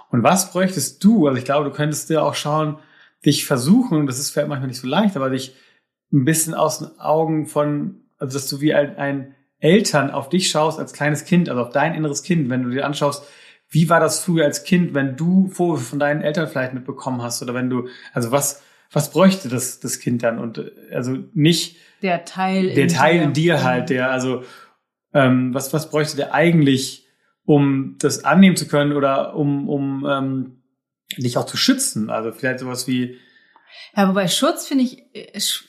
Und 0.10 0.24
was 0.24 0.52
bräuchtest 0.52 1.04
du? 1.04 1.28
Also 1.28 1.38
ich 1.38 1.46
glaube, 1.46 1.70
du 1.70 1.76
könntest 1.76 2.10
dir 2.10 2.24
auch 2.24 2.34
schauen, 2.34 2.80
dich 3.26 3.46
versuchen, 3.46 4.08
das 4.08 4.18
ist 4.18 4.32
vielleicht 4.32 4.48
manchmal 4.48 4.70
nicht 4.70 4.80
so 4.80 4.88
leicht, 4.88 5.16
aber 5.16 5.30
dich 5.30 5.56
ein 6.12 6.26
bisschen 6.26 6.54
aus 6.54 6.80
den 6.80 7.00
Augen 7.00 7.46
von, 7.46 8.02
also 8.18 8.34
dass 8.34 8.48
du 8.48 8.62
wie 8.62 8.74
ein, 8.74 8.98
ein 8.98 9.36
Eltern 9.60 10.10
auf 10.10 10.30
dich 10.30 10.50
schaust 10.50 10.80
als 10.80 10.94
kleines 10.94 11.26
Kind, 11.26 11.50
also 11.50 11.62
auf 11.62 11.70
dein 11.70 11.94
inneres 11.94 12.24
Kind, 12.24 12.50
wenn 12.50 12.64
du 12.64 12.70
dir 12.70 12.86
anschaust, 12.86 13.24
wie 13.70 13.90
war 13.90 14.00
das 14.00 14.22
früher 14.22 14.46
als 14.46 14.64
Kind, 14.64 14.96
wenn 14.96 15.16
du 15.16 15.50
Vorwürfe 15.50 15.84
von 15.84 16.00
deinen 16.00 16.22
Eltern 16.22 16.48
vielleicht 16.48 16.74
mitbekommen 16.74 17.22
hast 17.22 17.44
oder 17.44 17.54
wenn 17.54 17.70
du, 17.70 17.88
also 18.14 18.32
was, 18.32 18.64
was 18.92 19.12
bräuchte 19.12 19.50
das, 19.50 19.80
das 19.80 20.00
Kind 20.00 20.24
dann? 20.24 20.40
Und 20.40 20.58
äh, 20.58 20.72
also 20.92 21.18
nicht 21.34 21.78
der 22.02 22.26
Teil, 22.26 22.74
der 22.74 22.84
in 22.84 22.90
Teil 22.90 23.18
dir. 23.18 23.24
in 23.24 23.34
dir 23.34 23.64
halt, 23.64 23.90
der, 23.90 24.12
also 24.12 24.44
ähm, 25.14 25.54
was, 25.54 25.74
was 25.74 25.90
bräuchte 25.90 26.16
der 26.18 26.34
eigentlich, 26.34 27.08
um 27.44 27.96
das 28.00 28.24
annehmen 28.24 28.56
zu 28.56 28.68
können 28.68 28.94
oder 28.94 29.36
um, 29.36 29.68
um 29.70 30.06
ähm, 30.10 30.64
dich 31.18 31.38
auch 31.38 31.46
zu 31.46 31.58
schützen? 31.58 32.10
Also 32.10 32.32
vielleicht 32.32 32.60
sowas 32.60 32.88
wie 32.88 33.18
ja, 33.96 34.08
wobei 34.10 34.28
Schutz 34.28 34.68
finde 34.68 34.84
ich, 34.84 35.04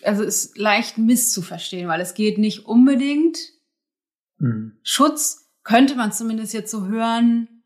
also 0.05 0.23
ist 0.23 0.57
leicht 0.57 0.99
misszuverstehen, 0.99 1.89
weil 1.89 2.01
es 2.01 2.15
geht 2.15 2.39
nicht 2.39 2.67
unbedingt. 2.67 3.39
Mhm. 4.39 4.79
Schutz 4.83 5.51
könnte 5.63 5.97
man 5.97 6.13
zumindest 6.13 6.53
jetzt 6.55 6.71
so 6.71 6.87
hören, 6.87 7.63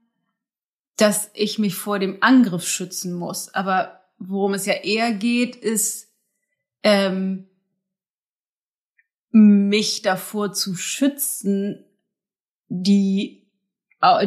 dass 0.96 1.30
ich 1.34 1.58
mich 1.58 1.74
vor 1.74 1.98
dem 1.98 2.18
Angriff 2.20 2.66
schützen 2.66 3.14
muss. 3.14 3.52
Aber 3.54 4.03
worum 4.28 4.54
es 4.54 4.66
ja 4.66 4.74
eher 4.74 5.12
geht, 5.12 5.56
ist, 5.56 6.12
ähm, 6.82 7.48
mich 9.30 10.02
davor 10.02 10.52
zu 10.52 10.74
schützen, 10.76 11.84
die, 12.68 13.48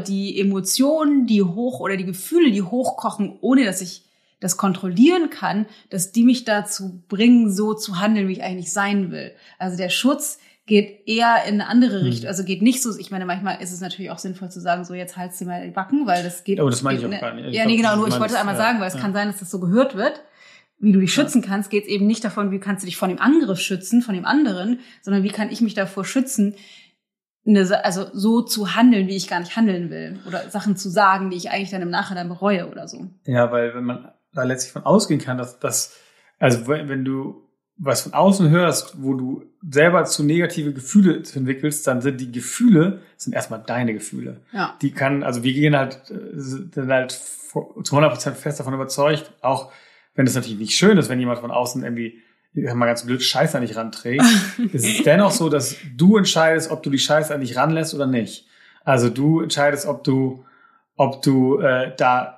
die 0.07 0.39
Emotionen, 0.39 1.27
die 1.27 1.43
hoch 1.43 1.79
oder 1.79 1.95
die 1.95 2.05
Gefühle, 2.05 2.51
die 2.51 2.61
hochkochen, 2.61 3.37
ohne 3.41 3.63
dass 3.63 3.81
ich 3.81 4.03
das 4.39 4.57
kontrollieren 4.57 5.29
kann, 5.29 5.65
dass 5.89 6.11
die 6.11 6.23
mich 6.23 6.43
dazu 6.43 7.03
bringen, 7.07 7.51
so 7.51 7.73
zu 7.73 7.99
handeln, 7.99 8.27
wie 8.27 8.33
ich 8.33 8.43
eigentlich 8.43 8.71
sein 8.71 9.11
will. 9.11 9.33
Also 9.57 9.77
der 9.77 9.89
Schutz 9.89 10.39
geht 10.67 11.07
eher 11.07 11.43
in 11.47 11.55
eine 11.55 11.67
andere 11.67 12.03
Richtung. 12.03 12.23
Hm. 12.23 12.27
Also 12.27 12.43
geht 12.43 12.61
nicht 12.61 12.83
so, 12.83 12.95
ich 12.97 13.09
meine, 13.09 13.25
manchmal 13.25 13.61
ist 13.61 13.71
es 13.71 13.81
natürlich 13.81 14.11
auch 14.11 14.19
sinnvoll 14.19 14.51
zu 14.51 14.59
sagen, 14.59 14.85
so 14.85 14.93
jetzt 14.93 15.17
halt's 15.17 15.39
dir 15.39 15.45
mal 15.45 15.65
die 15.65 15.71
Backen, 15.71 16.05
weil 16.05 16.23
das 16.23 16.43
geht. 16.43 16.59
Aber 16.59 16.69
das 16.69 16.83
meine 16.83 16.99
ich 16.99 17.05
auch 17.05 17.21
gar 17.21 17.33
nicht. 17.33 17.47
Ich 17.47 17.55
ja, 17.55 17.65
nee, 17.65 17.77
genau, 17.77 17.95
nur 17.95 18.07
ich 18.07 18.19
wollte 18.19 18.37
einmal 18.37 18.55
ja, 18.55 18.61
sagen, 18.61 18.79
weil 18.79 18.89
es 18.89 18.93
ja. 18.93 18.99
kann 18.99 19.13
sein, 19.13 19.27
dass 19.27 19.39
das 19.39 19.49
so 19.49 19.59
gehört 19.59 19.95
wird. 19.95 20.21
Wie 20.79 20.91
du 20.91 20.99
dich 20.99 21.11
schützen 21.11 21.41
ja. 21.41 21.47
kannst, 21.47 21.71
geht 21.71 21.85
es 21.85 21.89
eben 21.89 22.05
nicht 22.05 22.23
davon, 22.23 22.51
wie 22.51 22.59
kannst 22.59 22.83
du 22.83 22.85
dich 22.85 22.97
von 22.97 23.09
dem 23.09 23.19
Angriff 23.19 23.59
schützen, 23.59 24.03
von 24.03 24.13
dem 24.13 24.25
anderen, 24.25 24.81
sondern 25.01 25.23
wie 25.23 25.29
kann 25.29 25.49
ich 25.49 25.61
mich 25.61 25.73
davor 25.73 26.05
schützen, 26.05 26.53
eine, 27.47 27.83
also 27.83 28.07
so 28.13 28.41
zu 28.41 28.75
handeln, 28.75 29.07
wie 29.07 29.15
ich 29.15 29.27
gar 29.27 29.39
nicht 29.39 29.55
handeln 29.55 29.89
will. 29.89 30.19
Oder 30.27 30.49
Sachen 30.49 30.75
zu 30.75 30.89
sagen, 30.89 31.29
die 31.31 31.37
ich 31.37 31.49
eigentlich 31.49 31.71
dann 31.71 31.81
im 31.81 31.89
Nachhinein 31.89 32.27
bereue 32.27 32.69
oder 32.69 32.87
so. 32.87 33.07
Ja, 33.25 33.51
weil 33.51 33.73
wenn 33.73 33.85
man 33.85 34.11
da 34.33 34.43
letztlich 34.43 34.73
von 34.73 34.83
ausgehen 34.83 35.21
kann, 35.21 35.37
dass, 35.37 35.59
dass 35.59 35.97
also 36.39 36.67
wenn 36.67 37.05
du 37.05 37.46
was 37.77 38.01
von 38.01 38.13
außen 38.13 38.49
hörst, 38.49 39.01
wo 39.01 39.13
du 39.13 39.43
selber 39.69 40.05
zu 40.05 40.23
negative 40.23 40.73
Gefühle 40.73 41.15
entwickelst, 41.15 41.85
dann 41.85 42.01
sind 42.01 42.19
die 42.19 42.31
Gefühle, 42.31 43.01
sind 43.17 43.33
erstmal 43.33 43.61
deine 43.65 43.93
Gefühle. 43.93 44.41
Ja. 44.51 44.75
Die 44.81 44.91
kann, 44.91 45.23
also 45.23 45.43
wir 45.43 45.53
gehen 45.53 45.75
halt, 45.75 46.09
äh, 46.09 46.31
sind 46.33 46.75
halt 46.75 47.11
zu 47.11 47.95
100% 47.95 48.31
fest 48.31 48.59
davon 48.59 48.73
überzeugt, 48.73 49.31
auch 49.41 49.71
wenn 50.15 50.25
es 50.25 50.35
natürlich 50.35 50.57
nicht 50.57 50.75
schön 50.77 50.97
ist, 50.97 51.09
wenn 51.09 51.19
jemand 51.19 51.39
von 51.39 51.51
außen 51.51 51.83
irgendwie, 51.83 52.21
mal 52.53 52.87
ganz 52.87 53.05
blöd, 53.05 53.21
Scheiße 53.21 53.55
an 53.55 53.61
dich 53.61 53.75
ranträgt, 53.75 54.23
ist 54.73 54.85
es 54.85 55.03
dennoch 55.03 55.31
so, 55.31 55.49
dass 55.49 55.75
du 55.95 56.17
entscheidest, 56.17 56.71
ob 56.71 56.81
du 56.81 56.89
die 56.89 56.99
Scheiße 56.99 57.33
an 57.33 57.41
dich 57.41 57.55
ranlässt 57.55 57.93
oder 57.93 58.07
nicht. 58.07 58.47
Also 58.83 59.09
du 59.09 59.41
entscheidest, 59.41 59.85
ob 59.85 60.03
du, 60.03 60.45
ob 60.95 61.21
du 61.21 61.59
äh, 61.59 61.93
da 61.95 62.36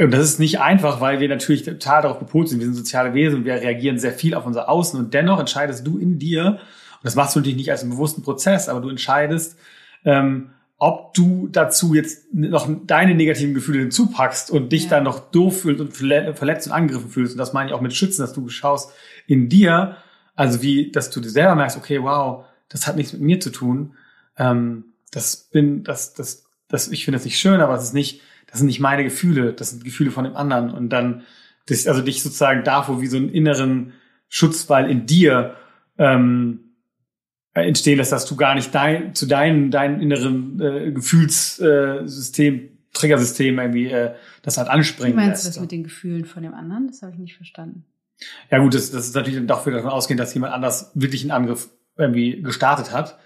und 0.00 0.10
das 0.12 0.24
ist 0.24 0.40
nicht 0.40 0.60
einfach, 0.60 1.00
weil 1.00 1.20
wir 1.20 1.28
natürlich 1.28 1.62
total 1.62 2.02
darauf 2.02 2.18
gepolt 2.18 2.48
sind. 2.48 2.58
Wir 2.58 2.66
sind 2.66 2.74
soziale 2.74 3.12
Wesen, 3.12 3.44
wir 3.44 3.54
reagieren 3.54 3.98
sehr 3.98 4.12
viel 4.12 4.34
auf 4.34 4.46
unser 4.46 4.68
Außen 4.68 4.98
und 4.98 5.12
dennoch 5.12 5.38
entscheidest 5.38 5.86
du 5.86 5.98
in 5.98 6.18
dir, 6.18 6.58
und 7.00 7.04
das 7.04 7.16
machst 7.16 7.34
du 7.34 7.40
natürlich 7.40 7.56
nicht 7.56 7.70
als 7.70 7.82
einen 7.82 7.92
bewussten 7.92 8.22
Prozess, 8.22 8.68
aber 8.68 8.80
du 8.80 8.88
entscheidest, 8.88 9.58
ähm, 10.04 10.50
ob 10.78 11.12
du 11.12 11.48
dazu 11.48 11.94
jetzt 11.94 12.32
noch 12.32 12.66
deine 12.86 13.14
negativen 13.14 13.52
Gefühle 13.52 13.80
hinzupackst 13.80 14.50
und 14.50 14.72
dich 14.72 14.84
ja. 14.84 14.90
dann 14.90 15.04
noch 15.04 15.30
doof 15.30 15.60
fühlst 15.60 15.80
und 15.80 15.92
verletzt 15.92 16.66
und 16.66 16.72
angegriffen 16.72 17.10
fühlst. 17.10 17.34
Und 17.34 17.38
das 17.38 17.52
meine 17.52 17.68
ich 17.68 17.74
auch 17.74 17.82
mit 17.82 17.92
Schützen, 17.92 18.22
dass 18.22 18.32
du 18.32 18.48
schaust 18.48 18.90
in 19.26 19.50
dir, 19.50 19.96
also 20.34 20.62
wie, 20.62 20.90
dass 20.90 21.10
du 21.10 21.20
dir 21.20 21.28
selber 21.28 21.54
merkst, 21.54 21.76
okay, 21.76 22.02
wow, 22.02 22.46
das 22.70 22.86
hat 22.86 22.96
nichts 22.96 23.12
mit 23.12 23.20
mir 23.20 23.40
zu 23.40 23.50
tun. 23.50 23.94
Ähm, 24.38 24.84
das 25.10 25.36
bin, 25.36 25.84
das, 25.84 26.14
das, 26.14 26.46
das, 26.68 26.88
ich 26.88 27.04
finde 27.04 27.18
das 27.18 27.26
nicht 27.26 27.38
schön, 27.38 27.60
aber 27.60 27.74
es 27.74 27.84
ist 27.84 27.94
nicht, 27.94 28.22
das 28.50 28.58
sind 28.58 28.66
nicht 28.66 28.80
meine 28.80 29.04
Gefühle, 29.04 29.52
das 29.52 29.70
sind 29.70 29.84
Gefühle 29.84 30.10
von 30.10 30.24
dem 30.24 30.36
anderen. 30.36 30.70
Und 30.70 30.90
dann, 30.90 31.22
das, 31.66 31.86
also 31.86 32.02
dich 32.02 32.22
sozusagen 32.22 32.64
davor 32.64 33.00
wie 33.00 33.06
so 33.06 33.16
einen 33.16 33.28
inneren 33.28 33.92
Schutzwall 34.28 34.90
in 34.90 35.06
dir 35.06 35.56
ähm, 35.98 36.70
entstehen 37.52 37.98
lässt, 37.98 38.12
dass 38.12 38.26
du 38.26 38.36
gar 38.36 38.54
nicht 38.54 38.74
dein, 38.74 39.14
zu 39.14 39.26
deinem 39.26 39.70
deinem 39.70 40.00
inneren 40.00 40.60
äh, 40.60 40.92
Gefühlssystem, 40.92 42.54
äh, 42.54 42.68
Triggersystem 42.92 43.58
irgendwie 43.58 43.86
äh, 43.86 44.14
das 44.42 44.58
halt 44.58 44.68
anspringen 44.68 45.12
Wie 45.12 45.26
meinst 45.26 45.44
du 45.44 45.48
das 45.48 45.60
mit 45.60 45.70
den 45.70 45.84
Gefühlen 45.84 46.24
von 46.24 46.42
dem 46.42 46.54
anderen? 46.54 46.88
Das 46.88 47.02
habe 47.02 47.12
ich 47.12 47.18
nicht 47.18 47.36
verstanden. 47.36 47.84
Ja 48.50 48.58
gut, 48.58 48.74
das, 48.74 48.90
das 48.90 49.06
ist 49.06 49.14
natürlich 49.14 49.38
dann 49.38 49.46
doch 49.46 49.66
wieder 49.66 49.76
davon 49.76 49.90
ausgehen, 49.90 50.18
dass 50.18 50.34
jemand 50.34 50.52
anders 50.52 50.90
wirklich 50.94 51.22
einen 51.22 51.30
Angriff 51.30 51.70
irgendwie 51.96 52.42
gestartet 52.42 52.92
hat. 52.92 53.18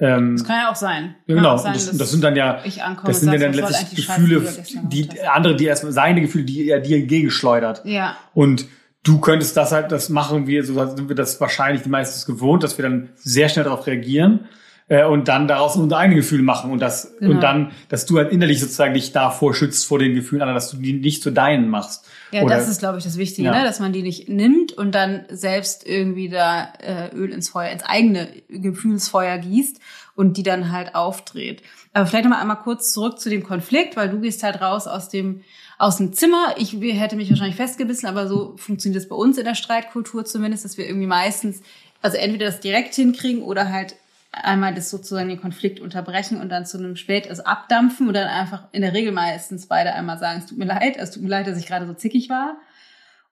Ähm, 0.00 0.36
das 0.36 0.46
kann 0.46 0.56
ja 0.56 0.70
auch 0.70 0.76
sein. 0.76 1.14
Ja, 1.26 1.34
genau. 1.34 1.56
Sein, 1.58 1.74
das, 1.74 1.96
das, 1.96 2.10
sind 2.10 2.24
dann 2.24 2.34
ja, 2.34 2.62
das 3.04 3.20
sind 3.20 3.32
ja 3.32 3.38
dann 3.38 3.52
letztlich 3.52 4.06
Gefühle, 4.06 4.42
die 4.84 5.08
andere, 5.22 5.56
die 5.56 5.66
erstmal 5.66 5.92
seine 5.92 6.22
Gefühle, 6.22 6.44
die 6.44 6.70
er 6.70 6.80
dir 6.80 6.96
entgegenschleudert. 6.96 7.82
Ja. 7.84 8.16
Und 8.32 8.66
du 9.02 9.20
könntest 9.20 9.56
das 9.56 9.72
halt, 9.72 9.92
das 9.92 10.08
machen 10.08 10.46
wir, 10.46 10.64
so 10.64 10.74
sind 10.86 11.08
wir 11.08 11.16
das 11.16 11.40
wahrscheinlich 11.40 11.82
die 11.82 11.90
meistens 11.90 12.24
gewohnt, 12.24 12.62
dass 12.62 12.78
wir 12.78 12.82
dann 12.82 13.10
sehr 13.16 13.48
schnell 13.50 13.64
darauf 13.64 13.86
reagieren. 13.86 14.48
Äh, 14.90 15.04
und 15.06 15.28
dann 15.28 15.48
daraus 15.48 15.76
unsere 15.76 15.98
eigenen 16.00 16.18
Gefühle 16.18 16.42
machen 16.42 16.70
und 16.70 16.80
das 16.80 17.16
Genau. 17.18 17.32
und 17.36 17.40
dann, 17.40 17.70
dass 17.88 18.04
du 18.04 18.18
halt 18.18 18.30
innerlich 18.32 18.60
sozusagen 18.60 18.92
dich 18.92 19.12
davor 19.12 19.54
schützt 19.54 19.86
vor 19.86 19.98
den 19.98 20.14
Gefühlen 20.14 20.42
anderen, 20.42 20.56
dass 20.56 20.70
du 20.70 20.76
die 20.76 20.92
nicht 20.92 21.22
zu 21.22 21.30
deinen 21.30 21.68
machst. 21.70 22.04
Ja, 22.32 22.42
Oder- 22.42 22.56
das 22.56 22.68
ist, 22.68 22.80
glaube 22.80 22.98
ich, 22.98 23.04
das 23.04 23.16
Wichtige, 23.16 23.48
Ja. 23.48 23.58
ne? 23.58 23.64
dass 23.64 23.80
man 23.80 23.92
die 23.92 24.02
nicht 24.02 24.28
nimmt 24.28 24.72
und 24.72 24.94
dann 24.94 25.24
selbst 25.30 25.86
irgendwie 25.86 26.28
da 26.28 26.68
äh, 26.80 27.08
Öl 27.14 27.30
ins 27.32 27.48
Feuer, 27.48 27.70
ins 27.70 27.82
eigene 27.84 28.28
Gefühlsfeuer 28.48 29.38
gießt 29.38 29.80
und 30.16 30.36
die 30.36 30.42
dann 30.42 30.70
halt 30.72 30.94
aufdreht. 30.94 31.62
Aber 31.92 32.06
vielleicht 32.06 32.24
noch 32.24 32.32
mal 32.32 32.40
einmal 32.40 32.58
kurz 32.58 32.92
zurück 32.92 33.18
zu 33.18 33.30
dem 33.30 33.42
Konflikt, 33.42 33.96
weil 33.96 34.08
du 34.10 34.20
gehst 34.20 34.42
halt 34.42 34.60
raus 34.60 34.86
aus 34.86 35.08
dem 35.08 35.40
aus 35.78 35.96
dem 35.96 36.12
Zimmer. 36.12 36.54
Ich 36.58 36.74
hätte 36.78 37.16
mich 37.16 37.30
wahrscheinlich 37.30 37.56
festgebissen, 37.56 38.06
aber 38.06 38.28
so 38.28 38.52
funktioniert 38.58 39.02
es 39.02 39.08
bei 39.08 39.16
uns 39.16 39.38
in 39.38 39.46
der 39.46 39.54
Streitkultur 39.54 40.26
zumindest, 40.26 40.62
dass 40.66 40.76
wir 40.76 40.86
irgendwie 40.86 41.06
meistens, 41.06 41.62
also 42.02 42.18
entweder 42.18 42.44
das 42.46 42.60
direkt 42.60 42.94
hinkriegen 42.94 43.42
oder 43.42 43.72
halt 43.72 43.96
einmal 44.32 44.74
das 44.74 44.90
sozusagen 44.90 45.28
den 45.28 45.40
Konflikt 45.40 45.80
unterbrechen 45.80 46.40
und 46.40 46.50
dann 46.50 46.66
zu 46.66 46.78
einem 46.78 46.96
Spät, 46.96 47.28
also 47.28 47.44
abdampfen 47.44 48.06
und 48.08 48.14
dann 48.14 48.28
einfach 48.28 48.68
in 48.72 48.82
der 48.82 48.94
Regel 48.94 49.12
meistens 49.12 49.66
beide 49.66 49.94
einmal 49.94 50.18
sagen, 50.18 50.38
es 50.38 50.46
tut 50.46 50.58
mir 50.58 50.66
leid, 50.66 50.96
es 50.96 51.10
tut 51.10 51.22
mir 51.22 51.28
leid, 51.28 51.46
dass 51.46 51.58
ich 51.58 51.66
gerade 51.66 51.86
so 51.86 51.94
zickig 51.94 52.30
war. 52.30 52.56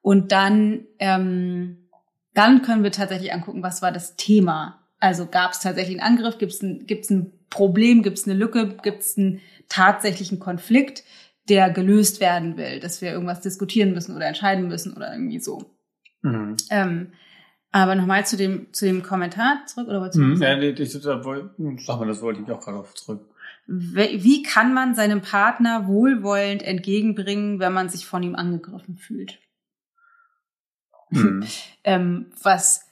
Und 0.02 0.32
dann, 0.32 0.86
ähm, 0.98 1.88
dann 2.34 2.62
können 2.62 2.82
wir 2.82 2.92
tatsächlich 2.92 3.32
angucken, 3.32 3.62
was 3.62 3.82
war 3.82 3.92
das 3.92 4.16
Thema. 4.16 4.80
Also 5.00 5.26
gab 5.26 5.52
es 5.52 5.60
tatsächlich 5.60 6.00
einen 6.00 6.18
Angriff, 6.18 6.38
gibt 6.38 6.52
es 6.52 6.62
ein, 6.62 6.86
gibt's 6.86 7.10
ein 7.10 7.32
Problem, 7.50 8.02
gibt 8.02 8.18
es 8.18 8.26
eine 8.26 8.36
Lücke, 8.36 8.76
gibt 8.82 9.02
es 9.02 9.16
einen 9.16 9.40
tatsächlichen 9.68 10.38
Konflikt, 10.38 11.04
der 11.48 11.70
gelöst 11.70 12.20
werden 12.20 12.56
will, 12.56 12.80
dass 12.80 13.00
wir 13.00 13.12
irgendwas 13.12 13.40
diskutieren 13.40 13.92
müssen 13.92 14.14
oder 14.16 14.26
entscheiden 14.26 14.68
müssen 14.68 14.94
oder 14.94 15.12
irgendwie 15.12 15.38
so. 15.38 15.70
Mhm. 16.22 16.56
Ähm, 16.70 17.12
aber 17.70 17.94
nochmal 17.94 18.26
zu 18.26 18.36
dem, 18.36 18.72
zu 18.72 18.86
dem 18.86 19.02
Kommentar 19.02 19.62
zurück, 19.66 19.88
oder 19.88 20.00
du 20.16 20.20
noch 20.20 20.36
Mhm. 20.36 20.42
Ja, 20.42 20.56
nee, 20.56 20.70
ich, 20.70 20.94
woll- 20.94 21.50
sag 21.86 21.98
mal, 22.00 22.06
das 22.06 22.22
wollte 22.22 22.40
ich 22.42 22.50
auch 22.50 22.60
gerade 22.60 22.78
auf 22.78 22.94
zurück. 22.94 23.24
Wie 23.66 24.24
wie 24.24 24.42
kann 24.42 24.72
man 24.72 24.94
seinem 24.94 25.20
Partner 25.20 25.86
wohlwollend 25.86 26.62
entgegenbringen, 26.62 27.58
wenn 27.60 27.72
man 27.74 27.88
sich 27.90 28.06
von 28.06 28.22
ihm 28.22 28.34
angegriffen 28.34 28.96
fühlt? 28.96 29.38
Mhm. 31.10 31.44
Ähm, 31.84 32.26
was 32.42 32.84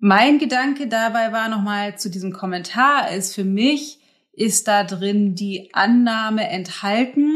mein 0.00 0.38
Gedanke 0.38 0.88
dabei 0.88 1.30
war, 1.32 1.48
nochmal 1.48 1.96
zu 1.98 2.10
diesem 2.10 2.32
Kommentar, 2.32 3.12
ist 3.12 3.34
für 3.34 3.44
mich, 3.44 4.00
ist 4.32 4.66
da 4.66 4.82
drin 4.82 5.34
die 5.36 5.70
Annahme 5.72 6.48
enthalten, 6.48 7.30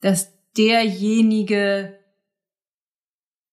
dass 0.00 0.32
derjenige, 0.56 1.99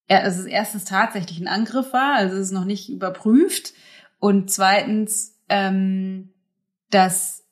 also 0.09 0.43
das 0.43 0.47
erstes 0.47 0.85
tatsächlich 0.85 1.39
ein 1.39 1.47
Angriff 1.47 1.93
war, 1.93 2.15
also 2.15 2.35
es 2.35 2.47
ist 2.47 2.51
noch 2.51 2.65
nicht 2.65 2.89
überprüft. 2.89 3.73
Und 4.19 4.49
zweitens, 4.49 5.37
ähm, 5.49 6.33
dass 6.89 7.43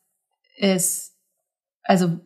es, 0.58 1.15
also 1.84 2.20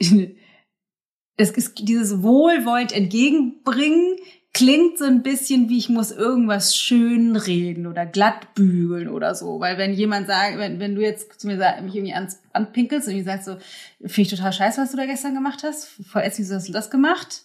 es 0.00 1.50
ist 1.50 1.78
dieses 1.78 2.22
wohlwollend 2.22 2.92
entgegenbringen 2.92 4.16
klingt 4.52 4.98
so 4.98 5.04
ein 5.04 5.22
bisschen 5.22 5.68
wie 5.68 5.78
ich 5.78 5.88
muss 5.88 6.10
irgendwas 6.10 6.76
schön 6.76 7.36
reden 7.36 7.86
oder 7.86 8.04
glatt 8.04 8.54
bügeln 8.54 9.08
oder 9.08 9.34
so, 9.34 9.60
weil 9.60 9.78
wenn 9.78 9.92
jemand 9.92 10.26
sagt, 10.26 10.58
wenn, 10.58 10.80
wenn 10.80 10.94
du 10.94 11.02
jetzt 11.02 11.40
zu 11.40 11.46
mir 11.46 11.56
sag, 11.56 11.82
mich 11.82 11.94
irgendwie 11.94 12.14
ans, 12.14 12.42
anpinkelst 12.52 13.08
und 13.08 13.14
ich 13.14 13.24
sagst 13.24 13.46
so, 13.46 13.56
finde 14.00 14.22
ich 14.22 14.30
total 14.30 14.52
scheiße, 14.52 14.80
was 14.80 14.90
du 14.90 14.96
da 14.96 15.06
gestern 15.06 15.34
gemacht 15.34 15.62
hast, 15.62 15.86
voll 15.86 16.22
wieso 16.36 16.54
hast 16.56 16.68
du 16.68 16.72
das 16.72 16.90
gemacht? 16.90 17.42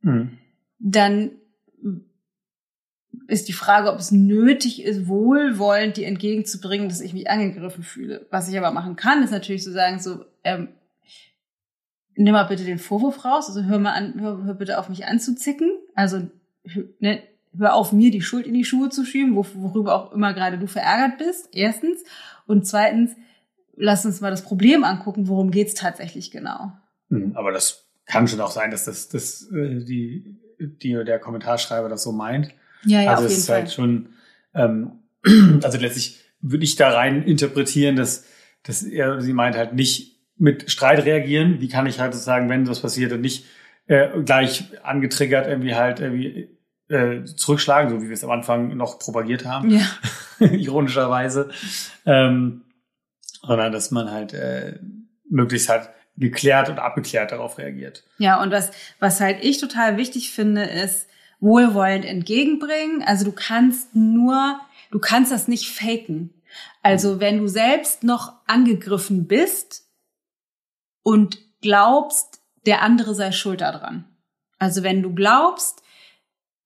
Mhm. 0.00 0.38
Dann 0.82 1.30
ist 3.28 3.48
die 3.48 3.52
Frage, 3.52 3.92
ob 3.92 3.98
es 3.98 4.10
nötig 4.10 4.82
ist, 4.82 5.06
wohlwollend 5.06 5.96
dir 5.96 6.06
entgegenzubringen, 6.06 6.88
dass 6.88 7.00
ich 7.00 7.14
mich 7.14 7.30
angegriffen 7.30 7.84
fühle. 7.84 8.26
Was 8.30 8.48
ich 8.48 8.58
aber 8.58 8.72
machen 8.72 8.96
kann, 8.96 9.22
ist 9.22 9.30
natürlich 9.30 9.62
zu 9.62 9.72
sagen, 9.72 10.00
so, 10.00 10.24
ähm, 10.44 10.68
nimm 12.14 12.32
mal 12.32 12.44
bitte 12.44 12.64
den 12.64 12.78
Vorwurf 12.78 13.24
raus, 13.24 13.48
also 13.48 13.62
hör 13.64 13.78
mal 13.78 13.92
an, 13.92 14.20
hör, 14.20 14.44
hör 14.44 14.54
bitte 14.54 14.78
auf 14.78 14.88
mich 14.88 15.06
anzuzicken, 15.06 15.70
also 15.94 16.28
ne, 16.98 17.22
hör 17.56 17.74
auf 17.74 17.92
mir 17.92 18.10
die 18.10 18.22
Schuld 18.22 18.46
in 18.46 18.54
die 18.54 18.64
Schuhe 18.64 18.90
zu 18.90 19.04
schieben, 19.04 19.36
wo, 19.36 19.46
worüber 19.54 19.94
auch 19.94 20.12
immer 20.12 20.34
gerade 20.34 20.58
du 20.58 20.66
verärgert 20.66 21.18
bist, 21.18 21.48
erstens. 21.52 22.02
Und 22.46 22.66
zweitens, 22.66 23.12
lass 23.76 24.04
uns 24.04 24.20
mal 24.20 24.30
das 24.30 24.42
Problem 24.42 24.84
angucken, 24.84 25.28
worum 25.28 25.50
geht's 25.50 25.74
tatsächlich 25.74 26.30
genau. 26.30 26.72
Mhm. 27.08 27.36
Aber 27.36 27.52
das 27.52 27.86
kann 28.04 28.26
schon 28.26 28.40
auch 28.40 28.50
sein, 28.50 28.70
dass 28.70 28.84
das, 28.84 29.08
das 29.08 29.50
äh, 29.52 29.84
die, 29.84 30.36
die 30.62 31.04
der 31.04 31.18
Kommentarschreiber 31.18 31.88
das 31.88 32.02
so 32.02 32.12
meint. 32.12 32.54
Ja, 32.84 33.02
ja, 33.02 33.10
also 33.10 33.24
auf 33.24 33.26
es 33.26 33.32
jeden 33.32 33.40
ist 33.40 33.46
Fall. 33.46 33.56
halt 33.56 33.72
schon, 33.72 34.08
ähm, 34.54 34.92
also 35.62 35.78
letztlich 35.78 36.20
würde 36.40 36.64
ich 36.64 36.76
da 36.76 36.90
rein 36.90 37.22
interpretieren, 37.24 37.96
dass, 37.96 38.24
dass 38.64 38.82
er 38.82 39.12
oder 39.12 39.20
sie 39.22 39.32
meint 39.32 39.56
halt 39.56 39.74
nicht 39.74 40.20
mit 40.36 40.70
Streit 40.70 41.04
reagieren. 41.04 41.60
Wie 41.60 41.68
kann 41.68 41.86
ich 41.86 42.00
halt 42.00 42.12
sozusagen, 42.12 42.48
wenn 42.48 42.68
was 42.68 42.80
passiert 42.80 43.12
und 43.12 43.20
nicht 43.20 43.44
äh, 43.86 44.08
gleich 44.24 44.64
angetriggert 44.82 45.46
irgendwie 45.46 45.74
halt 45.74 46.00
irgendwie 46.00 46.48
äh, 46.88 47.24
zurückschlagen, 47.24 47.90
so 47.90 48.02
wie 48.02 48.08
wir 48.08 48.14
es 48.14 48.24
am 48.24 48.30
Anfang 48.30 48.76
noch 48.76 48.98
propagiert 48.98 49.44
haben, 49.44 49.70
ja. 49.70 49.86
ironischerweise, 50.40 51.50
ähm, 52.06 52.62
sondern 53.42 53.72
dass 53.72 53.90
man 53.90 54.10
halt 54.10 54.34
äh, 54.34 54.78
möglichst 55.28 55.68
halt 55.68 55.90
geklärt 56.16 56.68
und 56.68 56.78
abgeklärt 56.78 57.32
darauf 57.32 57.58
reagiert. 57.58 58.04
Ja, 58.18 58.40
und 58.42 58.50
was, 58.50 58.70
was 58.98 59.20
halt 59.20 59.42
ich 59.42 59.58
total 59.58 59.96
wichtig 59.96 60.30
finde, 60.30 60.62
ist 60.64 61.08
wohlwollend 61.40 62.04
entgegenbringen. 62.04 63.02
Also 63.02 63.24
du 63.24 63.32
kannst 63.32 63.94
nur, 63.94 64.60
du 64.90 64.98
kannst 64.98 65.32
das 65.32 65.48
nicht 65.48 65.68
faken. 65.68 66.32
Also 66.82 67.20
wenn 67.20 67.38
du 67.38 67.48
selbst 67.48 68.04
noch 68.04 68.34
angegriffen 68.46 69.26
bist 69.26 69.88
und 71.02 71.38
glaubst, 71.60 72.40
der 72.66 72.82
andere 72.82 73.14
sei 73.14 73.32
schuld 73.32 73.60
daran. 73.60 74.04
Also 74.58 74.82
wenn 74.82 75.02
du 75.02 75.14
glaubst, 75.14 75.82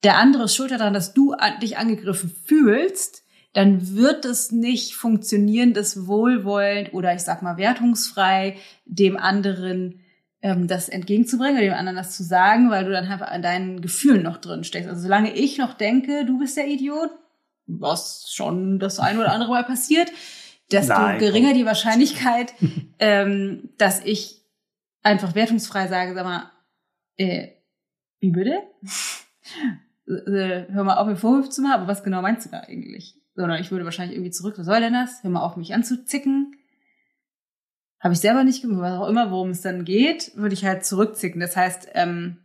der 0.03 0.19
andere 0.19 0.45
ist 0.45 0.55
schuld 0.55 0.71
daran, 0.71 0.93
dass 0.93 1.15
du 1.15 1.35
dich 1.63 1.79
angegriffen 1.79 2.31
fühlst, 2.31 3.25
dann 3.57 3.97
wird 3.97 4.27
es 4.27 4.53
nicht 4.53 4.97
funktionieren, 4.97 5.73
das 5.73 6.07
wohlwollend 6.07 6.93
oder 6.93 7.15
ich 7.15 7.23
sag 7.23 7.41
mal 7.41 7.57
wertungsfrei 7.57 8.59
dem 8.85 9.17
anderen 9.17 10.01
ähm, 10.43 10.69
das 10.69 10.91
entgegenzubringen 10.91 11.57
oder 11.57 11.69
dem 11.69 11.73
anderen 11.73 11.97
das 11.97 12.15
zu 12.15 12.23
sagen, 12.23 12.71
weil 12.71 12.85
du 12.85 12.91
dann 12.93 13.07
einfach 13.07 13.29
an 13.29 13.41
deinen 13.41 13.81
Gefühlen 13.81 14.23
noch 14.23 14.37
drin 14.37 14.63
steckst. 14.63 14.91
Also 14.91 15.01
solange 15.01 15.35
ich 15.35 15.57
noch 15.57 15.73
denke, 15.73 16.27
du 16.27 16.39
bist 16.39 16.59
der 16.59 16.69
Idiot, 16.69 17.09
was 17.67 18.31
schon 18.31 18.79
das 18.79 18.99
ein 18.99 19.19
oder 19.19 19.33
andere 19.33 19.53
Mal 19.53 19.65
passiert, 19.65 20.13
desto 20.71 20.93
Nein, 20.93 21.19
geringer 21.19 21.49
komm. 21.49 21.59
die 21.59 21.65
Wahrscheinlichkeit, 21.65 22.53
ähm, 22.99 23.71
dass 23.79 24.05
ich 24.05 24.43
einfach 25.03 25.35
wertungsfrei 25.35 25.89
sage, 25.89 26.13
sag 26.13 26.27
mal, 26.27 26.51
äh, 27.17 27.53
wie 28.21 28.33
bitte? 28.33 28.65
äh, 30.09 30.71
hör 30.71 30.85
mal 30.85 30.99
auf, 30.99 31.07
mir 31.07 31.17
Vorwürfe 31.17 31.49
zu 31.49 31.63
machen, 31.63 31.81
aber 31.81 31.89
was 31.89 32.05
genau 32.05 32.21
meinst 32.21 32.45
du 32.45 32.51
da 32.51 32.61
eigentlich? 32.61 33.16
Sondern 33.37 33.61
ich 33.61 33.71
würde 33.71 33.85
wahrscheinlich 33.85 34.17
irgendwie 34.17 34.31
zurück, 34.33 34.55
was 34.57 34.67
soll 34.67 34.81
denn 34.81 34.95
das? 34.95 35.23
Hör 35.23 35.31
mal 35.31 35.41
auf, 35.43 35.57
mich 35.57 35.75
anzuzicken. 35.75 36.57
Habe 38.01 38.15
ich 38.15 38.21
selber 38.21 38.45
nicht 38.45 38.63
gemacht, 38.63 38.81
was 38.81 38.99
auch 39.01 39.09
immer, 39.09 39.31
worum 39.31 39.51
es 39.51 39.61
dann 39.63 39.85
geht, 39.85 40.33
würde 40.37 40.55
ich 40.55 40.65
halt 40.65 40.85
zurückzicken. 40.85 41.41
Das 41.41 41.57
heißt, 41.57 41.89
ähm, 41.95 42.39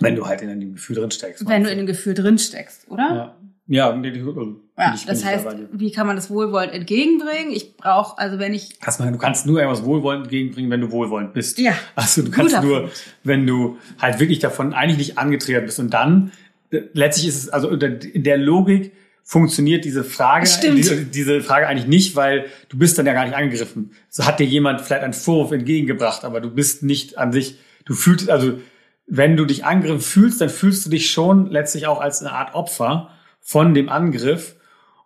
Wenn 0.00 0.16
du 0.16 0.26
halt 0.26 0.40
in 0.42 0.58
dem 0.60 0.72
Gefühl 0.74 0.96
drin 0.96 1.10
steckst. 1.10 1.46
wenn 1.46 1.64
du 1.64 1.70
in 1.70 1.78
dem 1.78 1.86
Gefühl 1.86 2.14
drin 2.14 2.38
steckst, 2.38 2.90
oder? 2.90 3.36
Ja, 3.66 3.88
ja 3.90 3.96
nee, 3.96 4.10
bin 4.10 4.56
Ja, 4.78 4.94
ich- 4.94 5.04
das 5.06 5.24
heißt, 5.24 5.46
wie 5.72 5.92
kann 5.92 6.06
man 6.06 6.16
das 6.16 6.30
wohlwollend 6.30 6.72
entgegenbringen? 6.72 7.52
Ich 7.52 7.76
brauche, 7.76 8.18
also 8.18 8.38
wenn 8.38 8.54
ich, 8.54 8.78
Erstmal, 8.84 9.12
du 9.12 9.18
kannst 9.18 9.44
nur 9.46 9.60
irgendwas 9.60 9.84
wohlwollend 9.84 10.24
entgegenbringen, 10.24 10.70
wenn 10.70 10.80
du 10.80 10.90
wohlwollend 10.90 11.34
bist. 11.34 11.58
ja, 11.58 11.74
Also 11.94 12.22
du 12.22 12.30
kannst 12.30 12.62
nur, 12.62 12.80
Punkt. 12.82 13.02
wenn 13.24 13.46
du 13.46 13.78
halt 13.98 14.18
wirklich 14.18 14.38
davon 14.38 14.72
eigentlich 14.72 14.98
nicht 14.98 15.18
angetriggert 15.18 15.66
bist. 15.66 15.78
Und 15.78 15.90
dann, 15.92 16.32
äh, 16.70 16.82
letztlich 16.94 17.28
ist 17.28 17.36
es, 17.36 17.48
also 17.50 17.68
in 17.70 18.24
der 18.24 18.38
Logik 18.38 18.92
funktioniert 19.24 19.84
diese 19.84 20.04
Frage, 20.04 20.46
diese, 20.74 21.04
diese 21.04 21.40
Frage 21.40 21.66
eigentlich 21.68 21.86
nicht, 21.86 22.16
weil 22.16 22.46
du 22.68 22.76
bist 22.78 22.98
dann 22.98 23.06
ja 23.06 23.12
gar 23.12 23.24
nicht 23.24 23.36
angegriffen. 23.36 23.92
So 24.08 24.26
hat 24.26 24.40
dir 24.40 24.46
jemand 24.46 24.80
vielleicht 24.80 25.04
einen 25.04 25.12
Vorwurf 25.12 25.52
entgegengebracht, 25.52 26.24
aber 26.24 26.40
du 26.40 26.50
bist 26.50 26.82
nicht 26.82 27.18
an 27.18 27.32
sich, 27.32 27.56
du 27.84 27.94
fühlst, 27.94 28.28
also 28.30 28.58
wenn 29.06 29.36
du 29.36 29.44
dich 29.44 29.64
angegriffen 29.64 30.00
fühlst, 30.00 30.40
dann 30.40 30.48
fühlst 30.48 30.86
du 30.86 30.90
dich 30.90 31.10
schon 31.10 31.50
letztlich 31.50 31.86
auch 31.86 32.00
als 32.00 32.20
eine 32.20 32.32
Art 32.32 32.54
Opfer 32.54 33.10
von 33.40 33.74
dem 33.74 33.88
Angriff. 33.88 34.56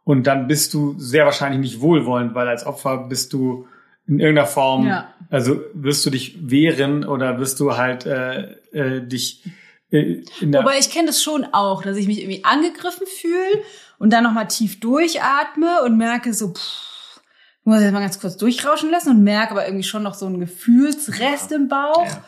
Und 0.05 0.27
dann 0.29 0.47
bist 0.47 0.73
du 0.75 0.95
sehr 0.99 1.25
wahrscheinlich 1.25 1.61
nicht 1.61 1.81
wohlwollend, 1.81 2.35
weil 2.35 2.47
als 2.49 2.65
Opfer 2.65 3.09
bist 3.09 3.33
du 3.33 3.67
in 4.07 4.21
irgendeiner 4.21 4.47
Form, 4.47 4.87
Ja. 4.87 5.13
also 5.31 5.61
wirst 5.75 6.07
du 6.07 6.11
dich 6.11 6.37
wehren 6.49 7.05
oder 7.05 7.41
wirst 7.41 7.59
du 7.59 7.77
halt 7.77 8.07
äh, 8.07 8.53
äh, 8.71 9.01
dich 9.05 9.43
äh, 9.91 10.23
in 10.41 10.53
der 10.53 10.63
Wobei 10.63 10.79
ich 10.79 10.91
kenne 10.91 11.09
das 11.09 11.23
schon 11.23 11.45
auch, 11.53 11.83
dass 11.83 11.97
ich 11.97 12.07
mich 12.07 12.21
irgendwie 12.21 12.45
angegriffen 12.45 13.07
fühle 13.09 13.63
und 13.99 14.13
dann 14.13 14.25
nochmal 14.25 14.49
tief 14.49 14.81
durchatme 14.81 15.83
und 15.85 15.97
merke 15.97 16.33
so, 16.35 16.49
pff, 16.53 17.21
ich 17.61 17.67
muss 17.67 17.81
jetzt 17.81 17.93
mal 17.93 18.01
ganz 18.01 18.21
kurz 18.21 18.37
durchrauschen 18.37 18.91
lassen 18.91 19.11
und 19.11 19.23
merke 19.25 19.53
aber 19.53 19.67
irgendwie 19.67 19.85
schon 19.85 20.03
noch 20.03 20.15
so 20.15 20.27
einen 20.27 20.39
Gefühlsrest 20.41 21.53
im 21.53 21.69
Bauch 21.69 22.05
Ja. 22.07 22.23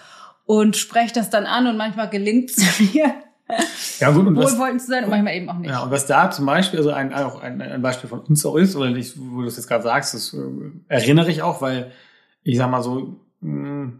und 0.47 0.77
spreche 0.77 1.15
das 1.15 1.31
dann 1.31 1.47
an 1.47 1.67
und 1.67 1.77
manchmal 1.77 2.09
gelingt 2.11 2.51
es 2.51 2.81
mir, 2.95 3.15
Ja, 4.01 4.11
gut, 4.11 4.27
und 4.27 4.37
was, 4.37 4.53
wohlwollend 4.53 4.81
zu 4.81 4.89
sein 4.89 5.05
und 5.05 5.11
manchmal 5.11 5.35
eben 5.35 5.49
auch 5.49 5.59
nicht. 5.59 5.71
ja, 5.71 5.81
und 5.83 5.91
was 5.91 6.07
da 6.07 6.31
zum 6.31 6.45
Beispiel, 6.47 6.79
also 6.81 6.91
ein, 6.91 7.15
auch 7.15 7.41
ein, 7.41 7.63
ein 7.63 7.83
Beispiel 7.83 8.09
von 8.11 8.21
uns 8.21 8.45
auch 8.45 8.57
ist, 8.57 8.75
oder 8.77 8.91
nicht, 8.91 9.15
wo 9.17 9.43
du 9.43 9.47
es 9.47 9.57
jetzt 9.57 9.69
gerade 9.69 9.85
sagst, 9.85 10.13
das 10.15 10.35
äh, 10.35 10.39
erinnere 10.89 11.31
ich 11.31 11.43
auch, 11.43 11.63
weil 11.63 11.93
ich 12.43 12.57
sag 12.59 12.71
mal 12.71 12.83
so, 12.83 13.21
mh, 13.41 13.93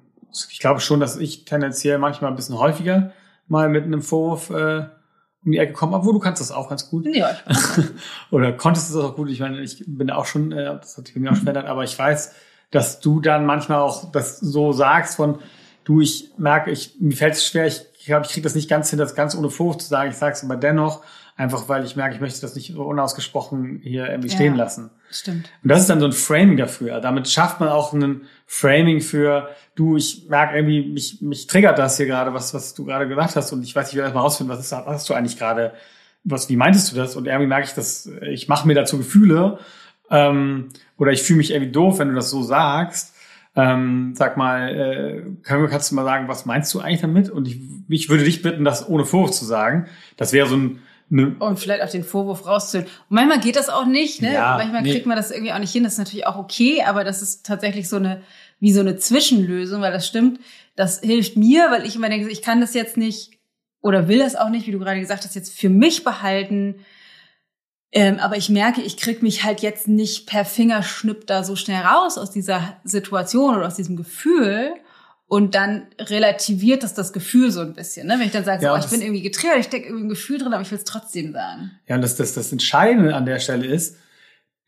ich 0.51 0.59
glaube 0.59 0.81
schon, 0.81 1.01
dass 1.01 1.17
ich 1.17 1.45
tendenziell 1.45 1.99
manchmal 1.99 2.31
ein 2.31 2.37
bisschen 2.37 2.59
häufiger 2.59 3.13
mal 3.47 3.69
mit 3.71 3.85
einem 3.85 4.03
Vorwurf 4.03 4.51
äh, 4.51 4.87
um 5.44 5.53
die 5.53 5.59
Ecke 5.59 5.72
komme, 5.72 5.96
obwohl 5.96 6.12
du 6.12 6.18
kannst 6.18 6.40
das 6.40 6.51
auch 6.51 6.68
ganz 6.68 6.90
gut. 6.90 7.07
Ja, 7.07 7.37
oder 8.31 8.53
konntest 8.53 8.90
es 8.90 8.96
auch 8.96 9.14
gut. 9.14 9.31
Ich 9.31 9.40
meine, 9.40 9.61
ich 9.61 9.85
bin 9.87 10.11
auch 10.11 10.27
schon, 10.27 10.53
äh, 10.53 10.64
das 10.79 10.96
hat 10.96 11.07
sich 11.07 11.14
bei 11.14 11.20
mir 11.20 11.31
auch 11.31 11.37
schon 11.37 11.44
verändert, 11.44 11.66
aber 11.66 11.85
ich 11.85 11.98
weiß, 11.98 12.35
dass 12.70 13.01
du 13.01 13.20
dann 13.20 13.46
manchmal 13.46 13.81
auch 13.81 14.11
das 14.12 14.38
so 14.38 14.72
sagst 14.72 15.16
von, 15.16 15.38
du, 15.85 16.01
ich 16.01 16.33
merke, 16.37 16.70
ich, 16.70 16.96
mir 17.01 17.16
fällt 17.16 17.35
es 17.35 17.46
schwer, 17.46 17.66
ich 17.66 17.87
glaube, 18.05 18.27
ich 18.27 18.33
kriege 18.33 18.44
das 18.44 18.55
nicht 18.55 18.68
ganz 18.68 18.90
hin, 18.90 18.98
das 18.98 19.14
ganz 19.14 19.35
ohne 19.35 19.51
Vorwurf 19.51 19.79
zu 19.79 19.88
sagen, 19.88 20.11
ich 20.11 20.16
sage 20.16 20.35
es 20.35 20.44
aber 20.44 20.57
dennoch, 20.57 21.03
einfach 21.38 21.68
weil 21.68 21.85
ich 21.85 21.96
merke, 21.96 22.14
ich 22.14 22.20
möchte 22.20 22.40
das 22.42 22.55
nicht 22.55 22.74
unausgesprochen 22.77 23.81
hier 23.83 24.09
irgendwie 24.11 24.29
stehen 24.29 24.55
Ja. 24.57 24.64
lassen. 24.64 24.90
Stimmt. 25.11 25.48
Und 25.62 25.68
das 25.70 25.81
ist 25.81 25.88
dann 25.88 26.01
so 26.01 26.07
ein 26.07 26.12
Framing 26.12 26.57
dafür. 26.59 27.01
Damit 27.01 27.29
schafft 27.29 27.61
man 27.61 27.68
auch 27.70 27.94
einen 27.94 28.22
Framing 28.46 29.01
für, 29.01 29.48
du, 29.74 29.96
ich 29.96 30.27
merke 30.29 30.57
irgendwie, 30.57 30.83
mich, 30.90 31.22
mich 31.22 31.46
triggert 31.46 31.79
das 31.79 31.96
hier 31.96 32.07
gerade, 32.07 32.35
was, 32.35 32.53
was 32.53 32.74
du 32.74 32.85
gerade 32.85 33.09
gesagt 33.09 33.37
hast 33.37 33.53
und 33.53 33.62
ich 33.62 33.74
weiß, 33.74 33.88
ich 33.88 33.94
will 33.94 34.03
erstmal 34.03 34.24
rausfinden, 34.24 34.55
was 34.55 34.62
ist, 34.64 34.72
was 34.72 34.85
hast 34.87 35.09
du 35.09 35.14
eigentlich 35.14 35.38
gerade, 35.38 35.72
was, 36.24 36.48
wie 36.48 36.57
meintest 36.57 36.92
du 36.92 36.96
das? 36.96 37.16
Und 37.16 37.27
irgendwie 37.27 37.46
merke 37.46 37.66
ich, 37.68 37.74
dass 37.74 38.11
ich 38.22 38.48
mache 38.48 38.66
mir 38.66 38.74
dazu 38.74 38.98
Gefühle 38.98 39.59
ähm, 40.11 40.68
oder 40.98 41.12
ich 41.12 41.22
fühle 41.22 41.38
mich 41.38 41.53
irgendwie 41.53 41.72
doof, 41.72 42.01
wenn 42.01 42.09
du 42.09 42.14
das 42.14 42.31
so 42.31 42.42
sagst. 42.42 43.14
Ähm, 43.57 44.12
sag 44.14 44.37
mal, 44.37 44.68
äh, 44.68 45.22
können, 45.42 45.68
kannst 45.68 45.90
du 45.90 45.94
mal 45.96 46.05
sagen, 46.05 46.29
was 46.29 46.46
meinst 46.46 46.72
du 46.74 46.81
eigentlich 46.81 47.01
damit? 47.01 47.31
Und 47.31 47.48
ich, 47.48 47.61
ich 47.88 48.09
würde 48.09 48.22
dich 48.24 48.42
bitten, 48.42 48.64
das 48.64 48.88
ohne 48.88 49.05
Vorwurf 49.05 49.33
zu 49.33 49.44
sagen. 49.44 49.87
Das 50.16 50.33
wäre 50.33 50.46
so 50.46 50.57
ein, 50.57 50.81
eine, 51.11 51.37
Und 51.38 51.59
vielleicht 51.59 51.83
auch 51.83 51.90
den 51.90 52.05
Vorwurf 52.05 52.47
rauszuholen. 52.47 52.88
Manchmal 53.09 53.40
geht 53.40 53.57
das 53.57 53.68
auch 53.68 53.87
nicht, 53.87 54.21
ne? 54.21 54.35
Ja, 54.35 54.57
manchmal 54.57 54.83
nee. 54.83 54.92
kriegt 54.92 55.07
man 55.07 55.16
das 55.16 55.31
irgendwie 55.31 55.53
auch 55.53 55.59
nicht 55.59 55.73
hin. 55.73 55.85
Das 55.85 55.94
ist 55.94 55.99
natürlich 55.99 56.27
auch 56.27 56.37
okay, 56.37 56.83
aber 56.87 57.05
das 57.05 57.23
ist 57.23 57.47
tatsächlich 57.47 57.88
so 57.88 57.97
eine, 57.97 58.23
wie 58.61 58.73
so 58.73 58.81
eine 58.81 58.97
Zwischenlösung, 58.97 59.81
weil 59.81 59.92
das 59.92 60.07
stimmt. 60.07 60.40
Das 60.77 61.01
hilft 61.01 61.37
mir, 61.37 61.71
weil 61.71 61.87
ich 61.87 61.97
immer 61.97 62.09
denke, 62.09 62.29
ich 62.31 62.42
kann 62.42 62.61
das 62.61 62.75
jetzt 62.75 62.97
nicht 62.97 63.38
oder 63.81 64.09
will 64.09 64.18
das 64.18 64.37
auch 64.37 64.51
nicht, 64.51 64.66
wie 64.66 64.73
du 64.73 64.79
gerade 64.79 65.01
gesagt 65.01 65.25
hast, 65.25 65.35
jetzt 65.35 65.59
für 65.59 65.68
mich 65.68 66.05
behalten. 66.05 66.85
Ähm, 67.90 68.18
aber 68.18 68.37
ich 68.37 68.51
merke, 68.51 68.83
ich 68.83 68.97
krieg 68.97 69.23
mich 69.23 69.44
halt 69.44 69.61
jetzt 69.61 69.88
nicht 69.88 70.27
per 70.27 70.44
Fingerschnipp 70.44 71.27
da 71.27 71.42
so 71.42 71.57
schnell 71.57 71.83
raus 71.83 72.18
aus 72.18 72.31
dieser 72.31 72.77
Situation 72.85 73.57
oder 73.57 73.66
aus 73.66 73.77
diesem 73.77 73.97
Gefühl. 73.97 74.75
Und 75.31 75.55
dann 75.55 75.83
relativiert 76.01 76.83
das 76.83 76.95
das 76.95 77.12
Gefühl 77.12 77.51
so 77.51 77.61
ein 77.61 77.75
bisschen. 77.75 78.07
Ne? 78.07 78.14
Wenn 78.19 78.27
ich 78.27 78.33
dann 78.33 78.45
sage, 78.47 78.64
Ja, 78.64 78.71
so, 78.75 78.81
oh, 78.81 78.85
ich 78.85 78.91
bin 78.91 79.03
irgendwie 79.03 79.21
getriggert, 79.23 79.59
ich 79.59 79.67
stecke 79.67 79.87
irgendwie 79.87 80.07
ein 80.07 80.09
Gefühl 80.09 80.38
drin, 80.38 80.55
aber 80.55 80.62
ich 80.62 80.71
will 80.71 80.79
es 80.79 80.85
trotzdem 80.85 81.33
sagen. 81.33 81.71
Ja, 81.87 81.97
und 81.97 82.03
das, 82.03 82.17
das, 82.17 82.33
das 82.33 82.51
Entscheidende 82.51 83.14
an 83.14 83.27
der 83.27 83.38
Stelle 83.38 83.67
ist, 83.67 83.97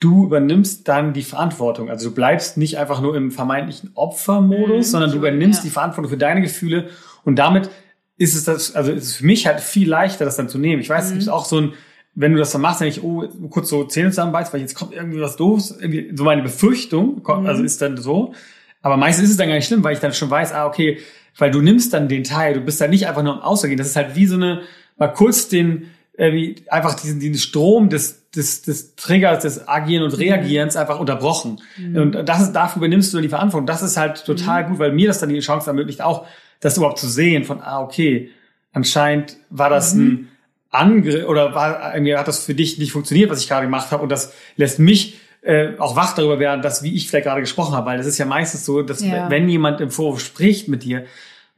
du 0.00 0.24
übernimmst 0.24 0.86
dann 0.86 1.14
die 1.14 1.22
Verantwortung. 1.22 1.88
Also 1.90 2.10
du 2.10 2.14
bleibst 2.14 2.58
nicht 2.58 2.76
einfach 2.78 3.00
nur 3.00 3.16
im 3.16 3.30
vermeintlichen 3.30 3.92
Opfermodus, 3.94 4.88
Mhm, 4.88 4.90
sondern 4.90 5.10
du 5.12 5.16
übernimmst 5.16 5.60
ja. 5.60 5.64
die 5.64 5.70
Verantwortung 5.70 6.10
für 6.10 6.18
deine 6.18 6.42
Gefühle 6.42 6.90
und 7.24 7.36
damit 7.36 7.70
ist 8.18 8.34
es 8.34 8.44
das, 8.44 8.74
also 8.74 8.92
ist 8.92 9.04
es 9.04 9.16
für 9.16 9.24
mich 9.26 9.46
halt 9.46 9.60
viel 9.60 9.88
leichter, 9.88 10.26
das 10.26 10.36
dann 10.36 10.50
zu 10.50 10.58
nehmen. 10.58 10.82
Ich 10.82 10.90
weiß, 10.90 11.06
es 11.06 11.10
Mhm. 11.12 11.18
gibt 11.20 11.30
auch 11.30 11.46
so 11.46 11.58
ein, 11.58 11.72
wenn 12.14 12.32
du 12.34 12.38
das 12.38 12.52
dann 12.52 12.60
machst, 12.60 12.80
wenn 12.82 12.88
ich, 12.88 13.02
oh, 13.02 13.26
kurz 13.48 13.70
so 13.70 13.84
Zähne 13.84 14.10
zusammenbeißt, 14.10 14.52
weil 14.52 14.60
jetzt 14.60 14.74
kommt 14.74 14.92
irgendwie 14.92 15.20
was 15.22 15.36
doofes, 15.36 15.70
irgendwie 15.80 16.12
so 16.14 16.24
meine 16.24 16.42
Befürchtung, 16.42 17.22
Mhm. 17.26 17.46
also 17.46 17.62
ist 17.62 17.80
dann 17.80 17.96
so. 17.96 18.34
Aber 18.82 18.96
meistens 18.96 19.26
ist 19.26 19.32
es 19.32 19.36
dann 19.36 19.48
gar 19.48 19.56
nicht 19.56 19.66
schlimm, 19.66 19.84
weil 19.84 19.94
ich 19.94 20.00
dann 20.00 20.12
schon 20.12 20.30
weiß, 20.30 20.52
ah, 20.52 20.66
okay, 20.66 20.98
weil 21.38 21.50
du 21.50 21.60
nimmst 21.60 21.92
dann 21.92 22.08
den 22.08 22.24
Teil, 22.24 22.54
du 22.54 22.60
bist 22.60 22.80
dann 22.80 22.90
nicht 22.90 23.06
einfach 23.06 23.22
nur 23.22 23.34
am 23.34 23.40
Ausgehen. 23.40 23.76
Das 23.76 23.86
ist 23.86 23.96
halt 23.96 24.16
wie 24.16 24.26
so 24.26 24.36
eine, 24.36 24.62
mal 24.96 25.08
kurz 25.08 25.48
den, 25.48 25.90
äh, 26.16 26.54
einfach 26.68 26.94
diesen, 26.94 27.20
diesen 27.20 27.38
Strom 27.38 27.88
des, 27.88 28.30
des, 28.30 28.62
des 28.62 28.94
Triggers, 28.96 29.42
des 29.42 29.68
Agieren 29.68 30.04
und 30.04 30.18
Reagierens 30.18 30.76
einfach 30.76 31.00
unterbrochen. 31.00 31.60
Und 31.96 32.12
das 32.28 32.42
ist, 32.42 32.52
dafür 32.52 32.78
übernimmst 32.78 33.12
du 33.12 33.16
dann 33.16 33.22
die 33.22 33.28
Verantwortung. 33.28 33.66
Das 33.66 33.82
ist 33.82 33.96
halt 33.96 34.24
total 34.24 34.66
gut, 34.66 34.78
weil 34.78 34.92
mir 34.92 35.08
das 35.08 35.18
dann 35.18 35.28
die 35.28 35.40
Chance 35.40 35.68
ermöglicht, 35.68 36.02
auch 36.02 36.26
das 36.60 36.76
überhaupt 36.76 36.98
zu 36.98 37.08
sehen 37.08 37.44
von, 37.44 37.60
ah, 37.60 37.80
okay, 37.80 38.30
anscheinend 38.72 39.36
war 39.48 39.70
das 39.70 39.94
ein 39.94 40.28
Angriff 40.70 41.26
oder 41.26 41.54
war, 41.54 41.94
irgendwie 41.94 42.16
hat 42.16 42.28
das 42.28 42.44
für 42.44 42.54
dich 42.54 42.78
nicht 42.78 42.92
funktioniert, 42.92 43.30
was 43.30 43.40
ich 43.40 43.48
gerade 43.48 43.66
gemacht 43.66 43.90
habe 43.90 44.02
und 44.02 44.08
das 44.08 44.32
lässt 44.56 44.78
mich 44.78 45.18
äh, 45.42 45.70
auch 45.78 45.96
wach 45.96 46.14
darüber 46.14 46.38
werden, 46.38 46.62
dass 46.62 46.82
wie 46.82 46.94
ich 46.94 47.08
vielleicht 47.08 47.26
gerade 47.26 47.40
gesprochen 47.40 47.74
habe, 47.74 47.86
weil 47.86 47.98
das 47.98 48.06
ist 48.06 48.18
ja 48.18 48.26
meistens 48.26 48.64
so, 48.64 48.82
dass 48.82 49.02
Ja. 49.04 49.30
wenn 49.30 49.48
jemand 49.48 49.80
im 49.80 49.90
Vorwurf 49.90 50.20
spricht 50.20 50.68
mit 50.68 50.82
dir, 50.82 51.04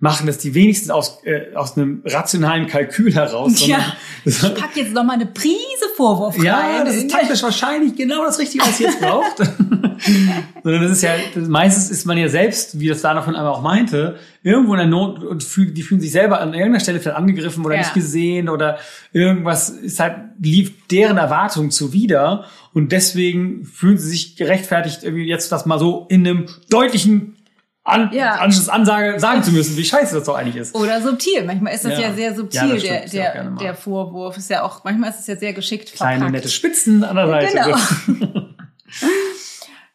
machen 0.03 0.27
das 0.27 0.38
die 0.38 0.53
wenigsten 0.53 0.91
aus, 0.91 1.21
äh, 1.23 1.55
aus 1.55 1.77
einem 1.77 2.03
rationalen 2.05 2.67
Kalkül 2.67 3.15
heraus. 3.15 3.61
sondern 3.61 3.81
Ja. 3.81 3.97
Ich 4.25 4.41
pack 4.41 4.71
jetzt 4.75 4.93
noch 4.93 5.05
mal 5.05 5.12
eine 5.12 5.27
Prise 5.27 5.55
Vorwurf 5.97 6.37
rein. 6.37 6.45
ja, 6.45 6.85
das 6.85 6.97
ist 6.97 7.09
taktisch 7.09 7.41
wahrscheinlich 7.45 7.95
genau 7.95 8.25
das 8.25 8.37
Richtige, 8.41 8.65
was 8.65 8.81
ihr 8.81 8.88
jetzt 8.88 9.01
braucht. 9.01 9.37
Sondern 10.65 10.83
das 10.83 10.91
ist 10.91 11.03
ja, 11.03 11.11
das, 11.35 11.47
meistens 11.49 11.91
ist 11.91 12.05
man 12.05 12.19
ja 12.19 12.29
selbst, 12.29 12.81
wie 12.81 12.88
das 12.88 13.01
Dana 13.03 13.23
von 13.23 13.37
einmal 13.37 13.53
auch 13.53 13.62
meinte, 13.62 14.19
irgendwo 14.43 14.73
in 14.75 14.79
der 14.79 14.88
Not 14.88 15.23
und 15.23 15.45
fühl, 15.45 15.71
die 15.71 15.83
fühlen 15.83 16.01
sich 16.01 16.11
selber 16.11 16.41
an 16.41 16.53
irgendeiner 16.53 16.81
Stelle 16.81 16.99
vielleicht 16.99 17.17
angegriffen 17.17 17.65
oder 17.65 17.77
Ja. 17.77 17.83
nicht 17.83 17.95
gesehen 17.95 18.49
oder 18.49 18.79
irgendwas 19.12 19.69
ist 19.71 20.01
halt, 20.01 20.17
lief 20.41 20.73
deren 20.88 21.17
Erwartung 21.19 21.71
zuwider 21.71 22.47
und 22.73 22.91
deswegen 22.91 23.65
fühlen 23.67 23.99
sie 23.99 24.09
sich 24.09 24.35
gerechtfertigt, 24.35 25.05
irgendwie 25.05 25.29
jetzt 25.29 25.53
das 25.53 25.65
mal 25.67 25.79
so 25.79 26.07
in 26.11 26.27
einem 26.27 26.47
deutlichen 26.71 27.37
an, 27.85 28.11
Ja. 28.12 28.37
Anschlussansage 28.37 29.18
sagen 29.18 29.42
zu 29.42 29.51
müssen, 29.53 29.77
wie 29.77 29.85
scheiße 29.85 30.14
das 30.14 30.25
doch 30.25 30.37
eigentlich 30.37 30.57
ist. 30.57 30.75
Oder 30.75 31.01
subtil. 31.03 31.45
Manchmal 31.45 31.75
ist 31.75 31.85
das 31.85 31.92
ja, 31.95 32.01
Ja. 32.09 32.14
sehr 32.14 32.35
subtil, 32.35 32.79
der, 32.81 33.07
ja 33.07 33.33
der, 33.33 33.45
mal. 33.51 33.59
der 33.59 33.75
Vorwurf. 33.75 34.37
Ist 34.37 34.51
ja 34.51 34.62
auch, 34.62 34.85
manchmal 34.85 35.11
ist 35.11 35.21
es 35.21 35.27
ja 35.27 35.37
sehr 35.37 35.53
geschickt 35.53 35.92
Kleine 35.92 36.18
verpackt. 36.21 36.33
nette 36.33 36.49
Spitzen 36.49 37.03
an 37.05 37.16
der 37.16 37.27
Seite. 37.29 37.77
Genau. 38.07 38.47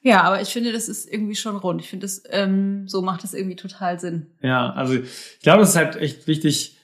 Ja, 0.01 0.21
aber 0.23 0.41
ich 0.41 0.49
finde, 0.49 0.71
das 0.71 0.87
ist 0.87 1.11
irgendwie 1.11 1.35
schon 1.35 1.57
rund. 1.57 1.81
Ich 1.81 1.89
finde, 1.89 2.05
das, 2.05 2.23
ähm, 2.29 2.87
so 2.87 3.01
macht 3.01 3.23
das 3.23 3.33
irgendwie 3.33 3.57
total 3.57 3.99
Sinn. 3.99 4.27
Ja, 4.41 4.71
also 4.71 4.93
ich 4.93 5.39
glaube, 5.41 5.63
es 5.63 5.69
ist 5.69 5.75
halt 5.75 5.97
echt 5.97 6.27
wichtig, 6.27 6.77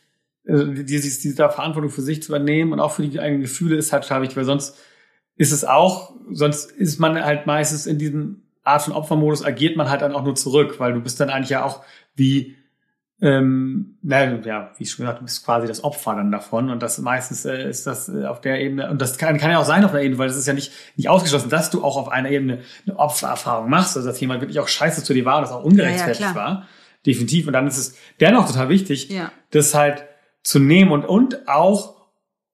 äh, 0.46 0.84
diese, 0.84 1.22
diese 1.22 1.36
Verantwortung 1.50 1.90
für 1.90 2.02
sich 2.02 2.22
zu 2.22 2.30
übernehmen 2.34 2.74
und 2.74 2.82
auch 2.82 2.92
für 2.92 3.08
die 3.08 3.20
eigenen 3.20 3.42
Gefühle 3.42 3.78
ist 3.78 3.94
halt 3.94 4.04
total 4.04 4.24
wichtig, 4.24 4.36
weil 4.36 4.44
sonst 4.46 4.76
ist 5.38 5.54
es 5.54 5.64
auch, 5.64 6.14
sonst 6.32 6.72
ist 6.72 7.00
man 7.00 7.24
halt 7.24 7.46
meistens 7.48 7.86
in 7.86 7.98
diesem 7.98 8.43
Art 8.64 8.82
von 8.84 8.94
Opfermodus, 8.94 9.44
agiert 9.44 9.76
man 9.76 9.90
halt 9.90 10.02
dann 10.02 10.14
auch 10.14 10.24
nur 10.24 10.36
zurück, 10.36 10.80
weil 10.80 10.94
du 10.94 11.02
bist 11.02 11.20
dann 11.20 11.30
eigentlich 11.30 11.50
ja 11.50 11.64
auch 11.64 11.84
wie, 12.16 12.56
ähm, 13.22 13.98
na, 14.02 14.36
ja, 14.42 14.72
wie 14.78 14.86
schon 14.86 15.06
gesagt, 15.06 15.20
du 15.22 15.26
bist 15.26 15.46
quasi 15.46 15.68
das 15.68 15.84
Opfer 15.84 16.16
dann 16.16 16.32
davon 16.32 16.70
und 16.70 16.82
das 16.82 16.98
meistens 17.00 17.46
äh, 17.46 17.70
ist 17.70 17.88
das 17.88 18.10
äh, 18.10 18.26
auf 18.26 18.42
der 18.42 18.60
Ebene, 18.62 18.90
und 18.90 19.02
das 19.02 19.18
kann, 19.18 19.38
kann 19.38 19.52
ja 19.52 19.60
auch 19.60 19.66
sein 19.66 19.86
auf 19.86 19.92
der 19.92 20.02
Ebene, 20.02 20.18
weil 20.18 20.28
das 20.28 20.38
ist 20.38 20.48
ja 20.48 20.54
nicht, 20.54 20.72
nicht 20.96 21.10
ausgeschlossen, 21.10 21.50
dass 21.50 21.70
du 21.70 21.84
auch 21.84 21.96
auf 21.98 22.10
einer 22.10 22.30
Ebene 22.30 22.60
eine 22.86 22.98
Opfererfahrung 23.00 23.70
machst, 23.70 23.96
also 23.96 24.08
dass 24.08 24.20
jemand 24.20 24.42
wirklich 24.42 24.60
auch 24.60 24.68
scheiße 24.68 25.04
zu 25.04 25.14
dir 25.14 25.26
war 25.26 25.38
und 25.38 25.44
das 25.44 25.52
auch 25.52 25.64
ungerechtfertigt 25.64 26.22
Ja, 26.22 26.30
ja, 26.30 26.36
war. 26.36 26.68
Definitiv. 27.06 27.48
Und 27.48 27.54
dann 27.54 27.68
ist 27.68 27.78
es 27.78 27.98
dennoch 28.20 28.48
total 28.48 28.70
wichtig, 28.70 29.10
Ja. 29.10 29.32
das 29.52 29.74
halt 29.74 30.06
zu 30.42 30.60
nehmen 30.60 30.92
und, 30.92 31.06
und 31.06 31.48
auch, 31.48 31.96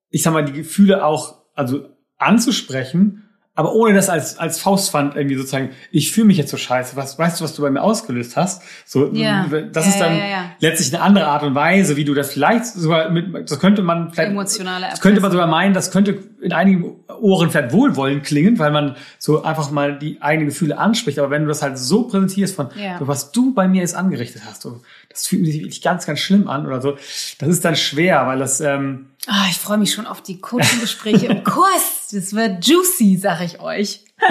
ich 0.10 0.24
sag 0.24 0.34
mal, 0.34 0.46
die 0.46 0.54
Gefühle 0.54 1.04
auch, 1.06 1.36
also 1.56 1.90
anzusprechen, 2.18 3.29
aber 3.60 3.74
ohne 3.74 3.94
das 3.94 4.08
als, 4.08 4.40
als 4.40 4.58
Faustpfand 4.58 5.18
irgendwie 5.18 5.36
sozusagen, 5.36 5.72
ich 5.92 6.14
fühle 6.14 6.28
mich 6.28 6.38
jetzt 6.38 6.50
so 6.50 6.56
scheiße, 6.56 6.96
was, 6.96 7.20
weißt 7.20 7.42
du, 7.42 7.44
was 7.44 7.54
du 7.54 7.62
bei 7.62 7.70
mir 7.70 7.82
ausgelöst 7.82 8.38
hast? 8.38 8.62
So, 8.86 9.12
Ja. 9.12 9.48
das 9.74 9.86
Ja, 9.86 9.92
ist 9.92 10.00
dann 10.00 10.18
ja, 10.18 10.52
letztlich 10.62 10.94
eine 10.94 11.04
andere 11.04 11.28
Art 11.28 11.44
und 11.44 11.56
Weise, 11.56 11.98
wie 11.98 12.06
du 12.06 12.14
das 12.14 12.32
vielleicht 12.32 12.66
sogar 12.68 13.10
mit, 13.10 13.52
das 13.52 13.60
könnte 13.60 13.82
man 13.82 14.14
vielleicht, 14.14 14.32
Emotionale 14.32 14.88
das 14.90 15.02
könnte 15.02 15.20
man 15.20 15.32
sogar 15.32 15.48
meinen, 15.48 15.74
das 15.74 15.92
könnte 15.92 16.20
in 16.42 16.54
einigen 16.54 16.96
Ohren 17.20 17.50
vielleicht 17.50 17.74
wohlwollend 17.74 18.24
klingen, 18.24 18.60
weil 18.60 18.72
man 18.72 18.96
so 19.18 19.44
einfach 19.44 19.72
mal 19.72 19.98
die 20.00 20.22
eigenen 20.22 20.48
Gefühle 20.50 20.78
anspricht. 20.78 21.20
Aber 21.20 21.30
wenn 21.30 21.42
du 21.44 21.48
das 21.50 21.62
halt 21.62 21.78
so 21.78 22.04
präsentierst 22.04 22.56
von, 22.56 22.70
Ja. 22.76 22.98
so, 23.00 23.08
was 23.08 23.32
du 23.32 23.54
bei 23.54 23.68
mir 23.68 23.82
jetzt 23.82 23.96
angerichtet 23.96 24.44
hast, 24.46 24.62
so, 24.62 24.82
das 25.10 25.28
fühlt 25.28 25.46
sich 25.46 25.56
wirklich 25.56 25.82
ganz, 25.82 26.06
ganz 26.06 26.20
schlimm 26.20 26.48
an 26.48 26.66
oder 26.66 26.82
so, 26.82 26.94
das 27.40 27.50
ist 27.50 27.66
dann 27.66 27.76
schwer, 27.76 28.26
weil 28.28 28.40
das, 28.40 28.62
ähm, 28.62 29.08
Ah, 29.28 29.46
ich 29.50 29.58
freue 29.58 29.78
mich 29.78 29.94
schon 29.94 30.08
auf 30.08 30.22
die 30.24 30.40
Coaching-Gespräche 30.40 31.26
im 31.28 31.44
Kurs. 31.44 32.08
Das 32.12 32.34
wird 32.34 32.66
juicy, 32.66 33.18
sag 33.18 33.42
ich 33.42 33.60
euch. 33.60 34.06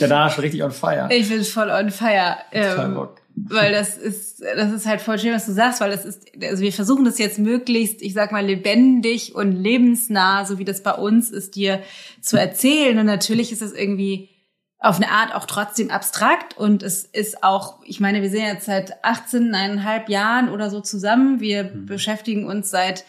ja, 0.00 0.06
da 0.06 0.26
ist 0.26 0.34
schon 0.34 0.42
richtig 0.42 0.62
on 0.62 0.70
fire. 0.70 1.08
Ich 1.10 1.28
bin 1.28 1.42
voll 1.44 1.70
on 1.70 1.90
fire. 1.90 2.36
Ähm, 2.52 2.94
Bock. 2.94 3.19
Weil 3.48 3.72
das 3.72 3.96
ist, 3.96 4.42
das 4.42 4.72
ist 4.72 4.86
halt 4.86 5.00
voll 5.00 5.18
schön, 5.18 5.34
was 5.34 5.46
du 5.46 5.52
sagst, 5.52 5.80
weil 5.80 5.90
das 5.90 6.04
ist, 6.04 6.30
also 6.42 6.62
wir 6.62 6.72
versuchen 6.72 7.04
das 7.04 7.18
jetzt 7.18 7.38
möglichst, 7.38 8.02
ich 8.02 8.14
sag 8.14 8.32
mal, 8.32 8.44
lebendig 8.44 9.34
und 9.34 9.52
lebensnah, 9.52 10.44
so 10.44 10.58
wie 10.58 10.64
das 10.64 10.82
bei 10.82 10.92
uns 10.92 11.30
ist, 11.30 11.54
dir 11.54 11.82
zu 12.20 12.36
erzählen. 12.36 12.98
Und 12.98 13.06
natürlich 13.06 13.52
ist 13.52 13.62
es 13.62 13.72
irgendwie 13.72 14.30
auf 14.78 14.96
eine 14.96 15.10
Art 15.10 15.34
auch 15.34 15.44
trotzdem 15.44 15.90
abstrakt 15.90 16.56
und 16.56 16.82
es 16.82 17.04
ist 17.04 17.44
auch, 17.44 17.82
ich 17.84 18.00
meine, 18.00 18.22
wir 18.22 18.30
sind 18.30 18.40
jetzt 18.40 18.64
seit 18.64 19.04
18,5 19.04 20.10
Jahren 20.10 20.48
oder 20.48 20.70
so 20.70 20.80
zusammen. 20.80 21.40
Wir 21.40 21.64
beschäftigen 21.64 22.46
uns 22.46 22.70
seit, 22.70 23.04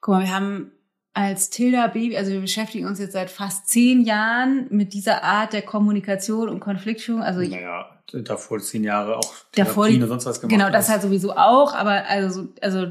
guck 0.00 0.14
mal, 0.14 0.24
wir 0.24 0.34
haben 0.34 0.72
als 1.14 1.50
Tilda 1.50 1.86
Baby, 1.86 2.16
also 2.16 2.32
wir 2.32 2.40
beschäftigen 2.40 2.86
uns 2.86 2.98
jetzt 2.98 3.12
seit 3.12 3.30
fast 3.30 3.68
zehn 3.68 4.02
Jahren 4.02 4.66
mit 4.70 4.92
dieser 4.92 5.22
Art 5.22 5.52
der 5.52 5.62
Kommunikation 5.62 6.48
und 6.48 6.60
Konfliktführung. 6.60 7.22
Also 7.22 7.40
ich 7.40 7.50
Naja, 7.50 7.97
davor 8.12 8.58
zehn 8.60 8.84
Jahre 8.84 9.16
auch 9.18 9.34
davor 9.54 9.86
und 9.86 10.06
sonst 10.08 10.26
was 10.26 10.40
gemacht. 10.40 10.50
genau 10.52 10.70
das 10.70 10.86
hast. 10.86 10.90
halt 10.90 11.02
sowieso 11.02 11.32
auch 11.32 11.74
aber 11.74 12.06
also 12.08 12.42
so- 12.42 12.48
also 12.60 12.86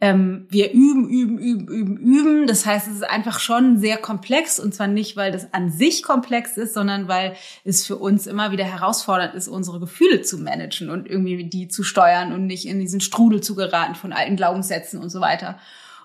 ähm, 0.00 0.46
wir 0.48 0.70
üben, 0.72 1.08
üben, 1.08 1.38
üben, 1.38 1.66
üben, 1.66 1.96
üben. 1.98 2.46
Das 2.46 2.64
heißt, 2.64 2.86
es 2.86 2.94
ist 2.94 3.02
einfach 3.02 3.40
schon 3.40 3.78
sehr 3.80 3.96
komplex 3.96 4.60
und 4.60 4.72
zwar 4.72 4.86
nicht, 4.86 5.16
weil 5.16 5.32
das 5.32 5.52
an 5.52 5.72
sich 5.72 6.04
komplex 6.04 6.56
ist, 6.56 6.72
sondern 6.72 7.08
weil 7.08 7.34
es 7.64 7.84
für 7.84 7.96
uns 7.96 8.28
immer 8.28 8.52
wieder 8.52 8.62
herausfordernd 8.64 9.34
ist, 9.34 9.48
unsere 9.48 9.80
Gefühle 9.80 10.22
zu 10.22 10.38
managen 10.38 10.88
und 10.88 11.08
irgendwie 11.10 11.42
die 11.50 11.66
zu 11.66 11.82
steuern 11.82 12.32
und 12.32 12.46
nicht 12.46 12.64
in 12.68 12.78
diesen 12.78 13.00
Strudel 13.00 13.40
zu 13.42 13.56
geraten 13.56 13.96
von 13.96 14.12
alten 14.12 14.36
Glaubenssätzen 14.36 15.00
und 15.00 15.10
so 15.10 15.20
weiter. 15.20 15.58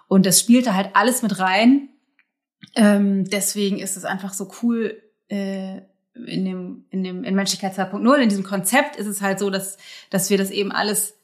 Und 0.08 0.26
das 0.26 0.40
spielt 0.40 0.66
da 0.66 0.74
halt 0.74 0.90
alles 0.96 1.22
mit 1.22 1.38
rein. 1.38 1.90
Ähm, 2.76 3.26
deswegen 3.26 3.78
ist 3.78 3.96
es 3.96 4.06
einfach 4.06 4.34
so 4.34 4.50
cool, 4.64 5.04
äh, 5.28 5.82
in 6.16 6.46
dem, 6.46 6.86
in 6.90 7.04
dem, 7.04 7.24
in 7.24 7.36
Menschlichkeit 7.36 7.78
2.0, 7.78 8.16
in 8.18 8.30
diesem 8.30 8.44
Konzept 8.44 8.96
ist 8.96 9.08
es 9.08 9.22
halt 9.22 9.40
so, 9.40 9.50
dass, 9.50 9.78
dass 10.10 10.30
wir 10.30 10.38
das 10.38 10.52
eben 10.52 10.72
alles 10.72 11.16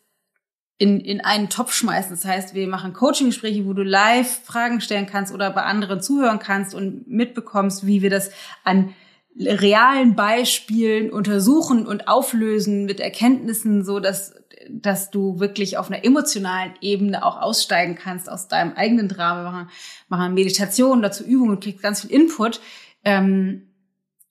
in, 0.79 1.01
in 1.01 1.21
einen 1.21 1.49
Topf 1.49 1.73
schmeißen. 1.73 2.11
Das 2.11 2.25
heißt, 2.25 2.55
wir 2.55 2.67
machen 2.67 2.93
Coaching-Gespräche, 2.93 3.65
wo 3.65 3.73
du 3.73 3.83
live 3.83 4.43
Fragen 4.45 4.81
stellen 4.81 5.05
kannst 5.05 5.33
oder 5.33 5.51
bei 5.51 5.63
anderen 5.63 6.01
zuhören 6.01 6.39
kannst 6.39 6.73
und 6.73 7.07
mitbekommst, 7.07 7.85
wie 7.85 8.01
wir 8.01 8.09
das 8.09 8.31
an 8.63 8.93
realen 9.37 10.15
Beispielen 10.15 11.11
untersuchen 11.11 11.85
und 11.85 12.07
auflösen 12.07 12.85
mit 12.85 12.99
Erkenntnissen, 12.99 13.85
so 13.85 13.99
dass, 13.99 14.33
dass 14.69 15.11
du 15.11 15.39
wirklich 15.39 15.77
auf 15.77 15.91
einer 15.91 16.03
emotionalen 16.03 16.73
Ebene 16.81 17.23
auch 17.23 17.39
aussteigen 17.41 17.95
kannst 17.95 18.29
aus 18.29 18.47
deinem 18.47 18.73
eigenen 18.73 19.07
Drama, 19.07 19.43
machen, 19.43 19.69
machen 20.07 20.33
Meditation, 20.33 21.01
dazu 21.01 21.23
Übungen 21.23 21.51
und 21.51 21.63
kriegst 21.63 21.83
ganz 21.83 22.01
viel 22.01 22.11
Input, 22.11 22.59
ähm, 23.03 23.68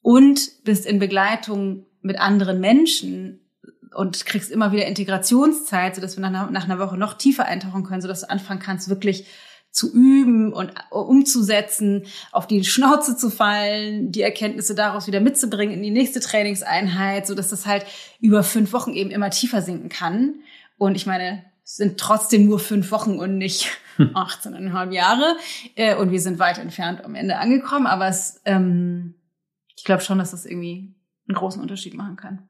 und 0.02 0.64
bist 0.64 0.86
in 0.86 0.98
Begleitung 0.98 1.86
mit 2.02 2.18
anderen 2.18 2.60
Menschen 2.60 3.40
und 3.94 4.26
kriegst 4.26 4.50
immer 4.50 4.72
wieder 4.72 4.86
Integrationszeit, 4.86 5.94
sodass 5.94 6.16
wir 6.16 6.28
nach, 6.28 6.50
nach 6.50 6.64
einer 6.64 6.78
Woche 6.78 6.96
noch 6.96 7.14
tiefer 7.14 7.46
eintauchen 7.46 7.84
können, 7.84 8.02
sodass 8.02 8.22
du 8.22 8.30
anfangen 8.30 8.60
kannst, 8.60 8.88
wirklich 8.88 9.26
zu 9.70 9.92
üben 9.92 10.52
und 10.52 10.72
umzusetzen, 10.90 12.06
auf 12.32 12.46
die 12.46 12.64
Schnauze 12.64 13.16
zu 13.16 13.30
fallen, 13.30 14.10
die 14.12 14.22
Erkenntnisse 14.22 14.74
daraus 14.74 15.06
wieder 15.06 15.20
mitzubringen 15.20 15.74
in 15.74 15.82
die 15.82 15.90
nächste 15.90 16.20
Trainingseinheit, 16.20 17.26
so 17.26 17.34
dass 17.34 17.50
das 17.50 17.66
halt 17.66 17.84
über 18.18 18.42
fünf 18.42 18.72
Wochen 18.72 18.94
eben 18.94 19.10
immer 19.10 19.30
tiefer 19.30 19.62
sinken 19.62 19.88
kann. 19.88 20.36
Und 20.78 20.96
ich 20.96 21.06
meine, 21.06 21.44
es 21.64 21.76
sind 21.76 21.98
trotzdem 22.00 22.46
nur 22.46 22.58
fünf 22.58 22.90
Wochen 22.90 23.18
und 23.18 23.36
nicht 23.36 23.68
18,5 23.98 24.90
Jahre. 24.90 25.36
Äh, 25.74 25.96
und 25.96 26.10
wir 26.10 26.20
sind 26.20 26.38
weit 26.38 26.58
entfernt 26.58 27.04
am 27.04 27.14
Ende 27.14 27.36
angekommen, 27.36 27.86
aber 27.86 28.08
es, 28.08 28.40
ähm, 28.46 29.14
ich 29.78 29.84
glaube 29.84 30.02
schon, 30.02 30.18
dass 30.18 30.32
das 30.32 30.44
irgendwie 30.44 30.92
einen 31.28 31.36
großen 31.36 31.62
Unterschied 31.62 31.94
machen 31.94 32.16
kann. 32.16 32.48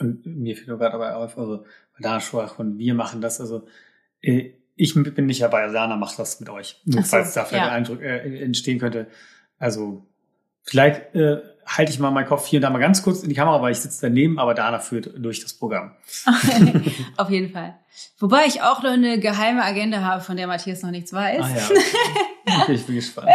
Und 0.00 0.24
mir 0.24 0.56
fällt 0.56 0.68
gerade 0.68 0.94
aber 0.94 1.16
auf, 1.16 1.38
also 1.38 1.66
da 2.00 2.18
sprach 2.20 2.54
von 2.54 2.78
wir 2.78 2.94
machen 2.94 3.20
das, 3.20 3.40
also 3.40 3.66
äh, 4.22 4.52
ich 4.74 4.94
bin 4.94 5.26
nicht 5.26 5.42
dabei, 5.42 5.68
Sana 5.68 5.96
macht 5.96 6.18
das 6.18 6.40
mit 6.40 6.48
euch. 6.48 6.80
Nur 6.86 7.02
so, 7.02 7.08
falls 7.08 7.34
da 7.34 7.44
vielleicht 7.44 7.66
ja. 7.66 7.70
ein 7.70 7.76
Eindruck 7.76 8.00
äh, 8.00 8.42
entstehen 8.42 8.78
könnte. 8.78 9.06
Also 9.58 10.06
vielleicht 10.62 11.14
äh, 11.14 11.42
halte 11.66 11.92
ich 11.92 11.98
mal 11.98 12.10
meinen 12.10 12.26
Kopf 12.26 12.46
hier 12.46 12.56
und 12.58 12.62
da 12.62 12.70
mal 12.70 12.78
ganz 12.78 13.02
kurz 13.02 13.22
in 13.22 13.28
die 13.28 13.34
Kamera, 13.34 13.60
weil 13.60 13.72
ich 13.72 13.80
sitze 13.80 14.00
daneben, 14.00 14.38
aber 14.38 14.54
Dana 14.54 14.78
führt 14.78 15.12
durch 15.16 15.40
das 15.40 15.52
Programm. 15.52 15.94
Auf 17.18 17.28
jeden 17.28 17.52
Fall. 17.52 17.78
Wobei 18.18 18.46
ich 18.46 18.62
auch 18.62 18.82
noch 18.82 18.92
eine 18.92 19.20
geheime 19.20 19.62
Agenda 19.62 20.00
habe, 20.00 20.22
von 20.22 20.38
der 20.38 20.46
Matthias 20.46 20.82
noch 20.82 20.90
nichts 20.90 21.12
weiß. 21.12 21.42
Ah, 21.42 21.50
ja. 21.54 22.62
Okay, 22.62 22.72
ich 22.72 22.86
bin 22.86 22.94
gespannt. 22.96 23.28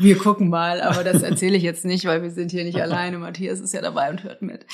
Wir 0.00 0.16
gucken 0.16 0.48
mal, 0.48 0.80
aber 0.80 1.04
das 1.04 1.22
erzähle 1.22 1.56
ich 1.56 1.62
jetzt 1.62 1.84
nicht, 1.84 2.06
weil 2.06 2.22
wir 2.22 2.30
sind 2.30 2.50
hier 2.50 2.64
nicht 2.64 2.80
alleine. 2.82 3.18
Matthias 3.18 3.60
ist 3.60 3.74
ja 3.74 3.82
dabei 3.82 4.10
und 4.10 4.24
hört 4.24 4.42
mit. 4.42 4.64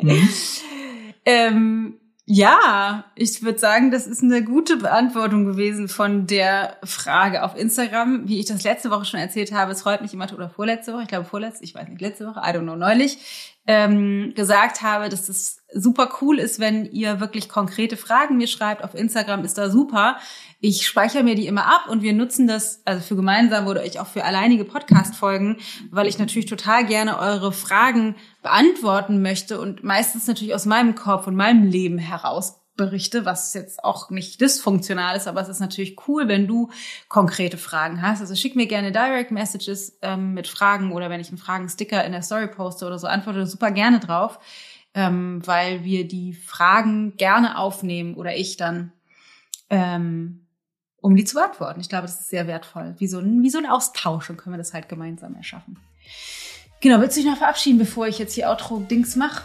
mhm. 0.00 0.28
ähm, 1.24 1.98
ja, 2.24 3.04
ich 3.16 3.42
würde 3.42 3.58
sagen, 3.58 3.90
das 3.90 4.06
ist 4.06 4.22
eine 4.22 4.44
gute 4.44 4.76
Beantwortung 4.76 5.44
gewesen 5.44 5.88
von 5.88 6.26
der 6.26 6.76
Frage 6.84 7.42
auf 7.42 7.56
Instagram. 7.56 8.28
Wie 8.28 8.38
ich 8.38 8.46
das 8.46 8.62
letzte 8.62 8.90
Woche 8.90 9.04
schon 9.04 9.20
erzählt 9.20 9.52
habe, 9.52 9.72
es 9.72 9.82
freut 9.82 10.02
mich 10.02 10.14
immer, 10.14 10.32
oder 10.32 10.48
vorletzte 10.48 10.92
Woche, 10.92 11.02
ich 11.02 11.08
glaube 11.08 11.24
vorletzte, 11.24 11.64
ich 11.64 11.74
weiß 11.74 11.88
nicht, 11.88 12.00
letzte 12.00 12.26
Woche, 12.26 12.40
I 12.40 12.56
don't 12.56 12.62
know, 12.62 12.76
neulich, 12.76 13.18
ähm, 13.66 14.32
gesagt 14.36 14.82
habe, 14.82 15.08
dass 15.08 15.28
es 15.28 15.61
super 15.74 16.08
cool 16.20 16.38
ist, 16.38 16.60
wenn 16.60 16.84
ihr 16.86 17.20
wirklich 17.20 17.48
konkrete 17.48 17.96
Fragen 17.96 18.36
mir 18.36 18.46
schreibt. 18.46 18.84
Auf 18.84 18.94
Instagram 18.94 19.44
ist 19.44 19.58
da 19.58 19.70
super. 19.70 20.16
Ich 20.60 20.86
speichere 20.86 21.22
mir 21.22 21.34
die 21.34 21.46
immer 21.46 21.66
ab 21.66 21.86
und 21.88 22.02
wir 22.02 22.12
nutzen 22.12 22.46
das 22.46 22.82
also 22.84 23.02
für 23.02 23.16
gemeinsam 23.16 23.66
oder 23.66 23.84
ich 23.84 23.98
auch 23.98 24.06
für 24.06 24.24
alleinige 24.24 24.64
Podcast-Folgen, 24.64 25.58
weil 25.90 26.06
ich 26.06 26.18
natürlich 26.18 26.46
total 26.46 26.86
gerne 26.86 27.18
eure 27.18 27.52
Fragen 27.52 28.16
beantworten 28.42 29.22
möchte 29.22 29.60
und 29.60 29.82
meistens 29.82 30.26
natürlich 30.26 30.54
aus 30.54 30.66
meinem 30.66 30.94
Kopf 30.94 31.26
und 31.26 31.36
meinem 31.36 31.64
Leben 31.64 31.98
heraus 31.98 32.62
berichte, 32.76 33.24
was 33.26 33.52
jetzt 33.54 33.84
auch 33.84 34.10
nicht 34.10 34.40
dysfunktional 34.40 35.16
ist, 35.16 35.28
aber 35.28 35.42
es 35.42 35.48
ist 35.48 35.60
natürlich 35.60 35.96
cool, 36.08 36.26
wenn 36.26 36.46
du 36.46 36.70
konkrete 37.08 37.58
Fragen 37.58 38.00
hast. 38.00 38.20
Also 38.20 38.34
schick 38.34 38.56
mir 38.56 38.66
gerne 38.66 38.92
Direct 38.92 39.30
Messages 39.30 39.98
ähm, 40.00 40.32
mit 40.32 40.48
Fragen 40.48 40.92
oder 40.92 41.10
wenn 41.10 41.20
ich 41.20 41.28
einen 41.28 41.38
Fragen-Sticker 41.38 42.02
in 42.04 42.12
der 42.12 42.22
Story 42.22 42.48
poste 42.48 42.86
oder 42.86 42.98
so, 42.98 43.06
antworte 43.06 43.46
super 43.46 43.70
gerne 43.70 44.00
drauf, 44.00 44.38
ähm, 44.94 45.40
weil 45.44 45.84
wir 45.84 46.06
die 46.06 46.32
Fragen 46.32 47.16
gerne 47.16 47.58
aufnehmen 47.58 48.14
oder 48.14 48.36
ich 48.36 48.56
dann, 48.56 48.92
ähm, 49.70 50.46
um 51.00 51.16
die 51.16 51.24
zu 51.24 51.34
beantworten. 51.34 51.80
Ich 51.80 51.88
glaube, 51.88 52.06
das 52.06 52.20
ist 52.20 52.28
sehr 52.28 52.46
wertvoll. 52.46 52.94
Wie 52.98 53.08
so 53.08 53.18
ein, 53.18 53.42
wie 53.42 53.50
so 53.50 53.58
ein 53.58 53.66
Austausch 53.66 54.30
und 54.30 54.36
können 54.36 54.54
wir 54.54 54.58
das 54.58 54.74
halt 54.74 54.88
gemeinsam 54.88 55.34
erschaffen. 55.34 55.78
Genau, 56.80 57.00
willst 57.00 57.16
du 57.16 57.20
dich 57.20 57.30
noch 57.30 57.38
verabschieden, 57.38 57.78
bevor 57.78 58.06
ich 58.06 58.18
jetzt 58.18 58.34
hier 58.34 58.50
Outro-Dings 58.50 59.16
mache? 59.16 59.42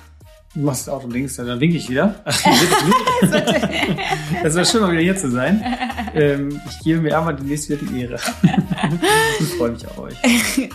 Du 0.53 0.62
machst 0.62 0.88
das 0.88 0.93
Auto 0.93 1.07
links, 1.07 1.36
dann 1.36 1.60
winke 1.60 1.77
ich 1.77 1.89
wieder. 1.89 2.15
das 2.25 2.41
wäre 4.55 4.65
schön, 4.65 4.81
mal 4.81 4.91
wieder 4.91 5.01
hier 5.01 5.15
zu 5.15 5.29
sein. 5.29 5.63
Ähm, 6.17 6.62
ich 6.69 6.80
gebe 6.84 7.01
mir 7.01 7.17
einmal 7.17 7.36
demnächst 7.36 7.69
wieder 7.69 7.80
die 7.86 8.01
Ehre. 8.01 8.19
ich 9.39 9.47
freue 9.56 9.71
mich 9.71 9.88
auf 9.88 9.97
euch. 9.99 10.15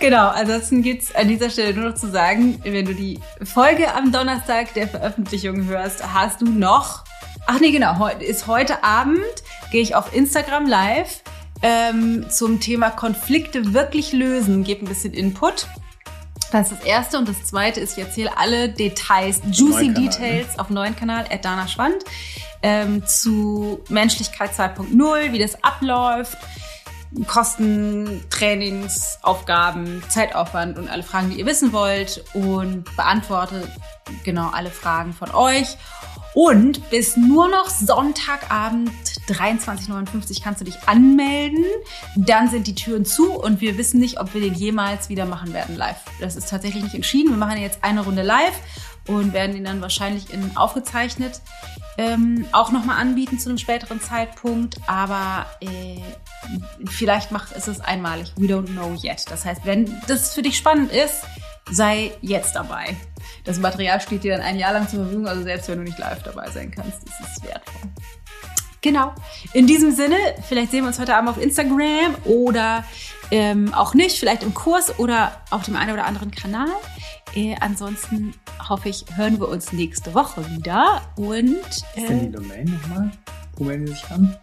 Genau, 0.00 0.28
ansonsten 0.28 0.82
gibt 0.82 1.02
es 1.02 1.14
an 1.14 1.28
dieser 1.28 1.50
Stelle 1.50 1.74
nur 1.74 1.90
noch 1.90 1.94
zu 1.94 2.10
sagen, 2.10 2.60
wenn 2.64 2.86
du 2.86 2.94
die 2.94 3.20
Folge 3.44 3.94
am 3.94 4.10
Donnerstag 4.10 4.74
der 4.74 4.88
Veröffentlichung 4.88 5.66
hörst, 5.66 6.02
hast 6.14 6.40
du 6.40 6.46
noch. 6.46 7.04
Ach 7.46 7.60
nee, 7.60 7.70
genau, 7.70 8.08
ist 8.18 8.46
heute 8.46 8.82
Abend, 8.82 9.20
gehe 9.70 9.82
ich 9.82 9.94
auf 9.94 10.14
Instagram 10.14 10.66
live 10.66 11.22
ähm, 11.62 12.26
zum 12.28 12.60
Thema 12.60 12.90
Konflikte 12.90 13.72
wirklich 13.72 14.12
lösen, 14.12 14.64
gebe 14.64 14.84
ein 14.84 14.88
bisschen 14.88 15.12
Input. 15.12 15.66
Das 16.52 16.70
ist 16.70 16.80
das 16.80 16.86
erste. 16.86 17.18
Und 17.18 17.28
das 17.28 17.44
zweite 17.44 17.80
ist, 17.80 17.96
ich 17.96 18.04
erzähle 18.04 18.36
alle 18.36 18.68
Details, 18.68 19.40
juicy 19.50 19.88
Kanal, 19.88 19.94
Details 19.94 20.46
ne? 20.48 20.58
auf 20.58 20.66
dem 20.66 20.74
neuen 20.74 20.94
Kanal, 20.94 21.24
Dana 21.40 21.66
Schwand, 21.66 22.04
ähm, 22.62 23.04
zu 23.06 23.80
Menschlichkeit 23.88 24.52
2.0, 24.52 25.32
wie 25.32 25.38
das 25.38 25.64
abläuft, 25.64 26.36
Kosten, 27.26 28.22
Trainings, 28.30 29.18
Aufgaben, 29.22 30.02
Zeitaufwand 30.08 30.78
und 30.78 30.88
alle 30.88 31.02
Fragen, 31.02 31.30
die 31.30 31.38
ihr 31.40 31.46
wissen 31.46 31.72
wollt 31.72 32.24
und 32.34 32.84
beantworte 32.96 33.68
genau 34.24 34.50
alle 34.50 34.70
Fragen 34.70 35.12
von 35.12 35.30
euch. 35.30 35.76
Und 36.34 36.88
bis 36.90 37.16
nur 37.16 37.48
noch 37.48 37.68
Sonntagabend 37.68 39.11
23.59 39.28 40.42
kannst 40.42 40.60
du 40.60 40.64
dich 40.64 40.76
anmelden. 40.86 41.64
Dann 42.16 42.48
sind 42.48 42.66
die 42.66 42.74
Türen 42.74 43.04
zu 43.04 43.32
und 43.32 43.60
wir 43.60 43.78
wissen 43.78 44.00
nicht, 44.00 44.20
ob 44.20 44.34
wir 44.34 44.40
den 44.40 44.54
jemals 44.54 45.08
wieder 45.08 45.26
machen 45.26 45.52
werden 45.52 45.76
live. 45.76 46.00
Das 46.20 46.36
ist 46.36 46.48
tatsächlich 46.48 46.82
nicht 46.82 46.94
entschieden. 46.94 47.30
Wir 47.30 47.36
machen 47.36 47.60
jetzt 47.60 47.82
eine 47.82 48.02
Runde 48.02 48.22
live 48.22 48.58
und 49.08 49.32
werden 49.32 49.56
ihn 49.56 49.64
dann 49.64 49.80
wahrscheinlich 49.80 50.32
in 50.32 50.56
aufgezeichnet 50.56 51.40
ähm, 51.98 52.46
auch 52.52 52.72
nochmal 52.72 52.98
anbieten 53.00 53.38
zu 53.38 53.48
einem 53.48 53.58
späteren 53.58 54.00
Zeitpunkt. 54.00 54.76
Aber 54.86 55.46
äh, 55.60 56.00
vielleicht 56.88 57.30
macht 57.30 57.52
es 57.54 57.68
es 57.68 57.80
einmalig. 57.80 58.32
We 58.36 58.46
don't 58.46 58.66
know 58.66 58.94
yet. 59.02 59.30
Das 59.30 59.44
heißt, 59.44 59.64
wenn 59.64 60.00
das 60.08 60.34
für 60.34 60.42
dich 60.42 60.56
spannend 60.56 60.90
ist, 60.92 61.24
sei 61.70 62.12
jetzt 62.20 62.56
dabei. 62.56 62.96
Das 63.44 63.58
Material 63.58 64.00
steht 64.00 64.24
dir 64.24 64.36
dann 64.36 64.44
ein 64.44 64.58
Jahr 64.58 64.72
lang 64.72 64.88
zur 64.88 65.00
Verfügung, 65.00 65.26
also 65.26 65.42
selbst 65.42 65.68
wenn 65.68 65.78
du 65.78 65.84
nicht 65.84 65.98
live 65.98 66.22
dabei 66.22 66.50
sein 66.50 66.70
kannst, 66.70 67.04
ist 67.04 67.20
es 67.20 67.42
wertvoll. 67.42 67.90
Genau. 68.82 69.12
In 69.52 69.66
diesem 69.66 69.94
Sinne, 69.94 70.16
vielleicht 70.46 70.72
sehen 70.72 70.82
wir 70.82 70.88
uns 70.88 70.98
heute 70.98 71.14
Abend 71.14 71.30
auf 71.30 71.40
Instagram 71.40 72.16
oder 72.24 72.84
ähm, 73.30 73.72
auch 73.72 73.94
nicht, 73.94 74.18
vielleicht 74.18 74.42
im 74.42 74.52
Kurs 74.52 74.98
oder 74.98 75.40
auf 75.50 75.62
dem 75.62 75.76
einen 75.76 75.92
oder 75.92 76.04
anderen 76.04 76.30
Kanal. 76.32 76.68
Äh, 77.34 77.54
ansonsten 77.60 78.34
hoffe 78.68 78.90
ich, 78.90 79.06
hören 79.14 79.40
wir 79.40 79.48
uns 79.48 79.72
nächste 79.72 80.12
Woche 80.14 80.44
wieder. 80.50 81.00
Und. 81.16 81.56
Äh, 81.94 82.00
ist 82.00 82.08
denn 82.08 82.20
die 82.20 82.32
Domain 82.32 82.78
nochmal? 82.82 83.10
Wo 83.56 83.64
melden 83.64 83.86
Sie 83.86 83.92
sich 83.94 84.10
an? 84.10 84.36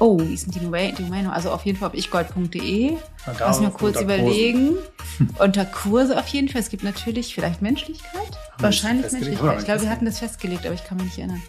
Oh, 0.00 0.18
wie 0.18 0.34
ist 0.34 0.46
denn 0.46 0.52
die 0.52 0.60
Domain? 0.60 1.26
Also 1.26 1.50
auf 1.50 1.64
jeden 1.64 1.78
Fall 1.78 1.88
auf 1.88 1.94
ichgold.de. 1.94 2.96
Lass 3.38 3.60
mal 3.60 3.70
kurz 3.70 4.00
überlegen. 4.00 4.76
unter 5.38 5.64
Kurse 5.64 6.18
auf 6.18 6.26
jeden 6.28 6.48
Fall. 6.48 6.62
Es 6.62 6.68
gibt 6.68 6.82
natürlich 6.82 7.34
vielleicht 7.34 7.62
Menschlichkeit. 7.62 8.12
Haben 8.52 8.62
Wahrscheinlich 8.62 9.12
Menschlichkeit. 9.12 9.58
Ich 9.58 9.64
glaube, 9.64 9.82
wir 9.82 9.90
hatten 9.90 10.04
das 10.06 10.18
festgelegt, 10.18 10.66
aber 10.66 10.74
ich 10.74 10.84
kann 10.84 10.96
mich 10.96 11.06
nicht 11.06 11.18
erinnern. 11.18 11.42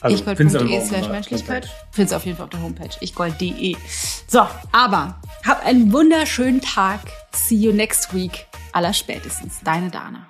Also, 0.00 0.16
ichgold.de 0.16 0.86
slash 0.86 1.08
Menschlichkeit. 1.08 1.68
Findest 1.90 2.12
du 2.12 2.16
auf 2.16 2.24
jeden 2.24 2.36
Fall 2.36 2.44
auf 2.44 2.50
der 2.50 2.62
Homepage. 2.62 2.90
ichgold.de. 3.00 3.76
So, 4.26 4.46
aber 4.72 5.20
hab 5.44 5.64
einen 5.64 5.92
wunderschönen 5.92 6.60
Tag. 6.60 7.00
See 7.32 7.56
you 7.56 7.72
next 7.72 8.14
week. 8.14 8.46
Aller 8.72 8.92
spätestens. 8.92 9.60
Deine 9.64 9.90
Dana. 9.90 10.28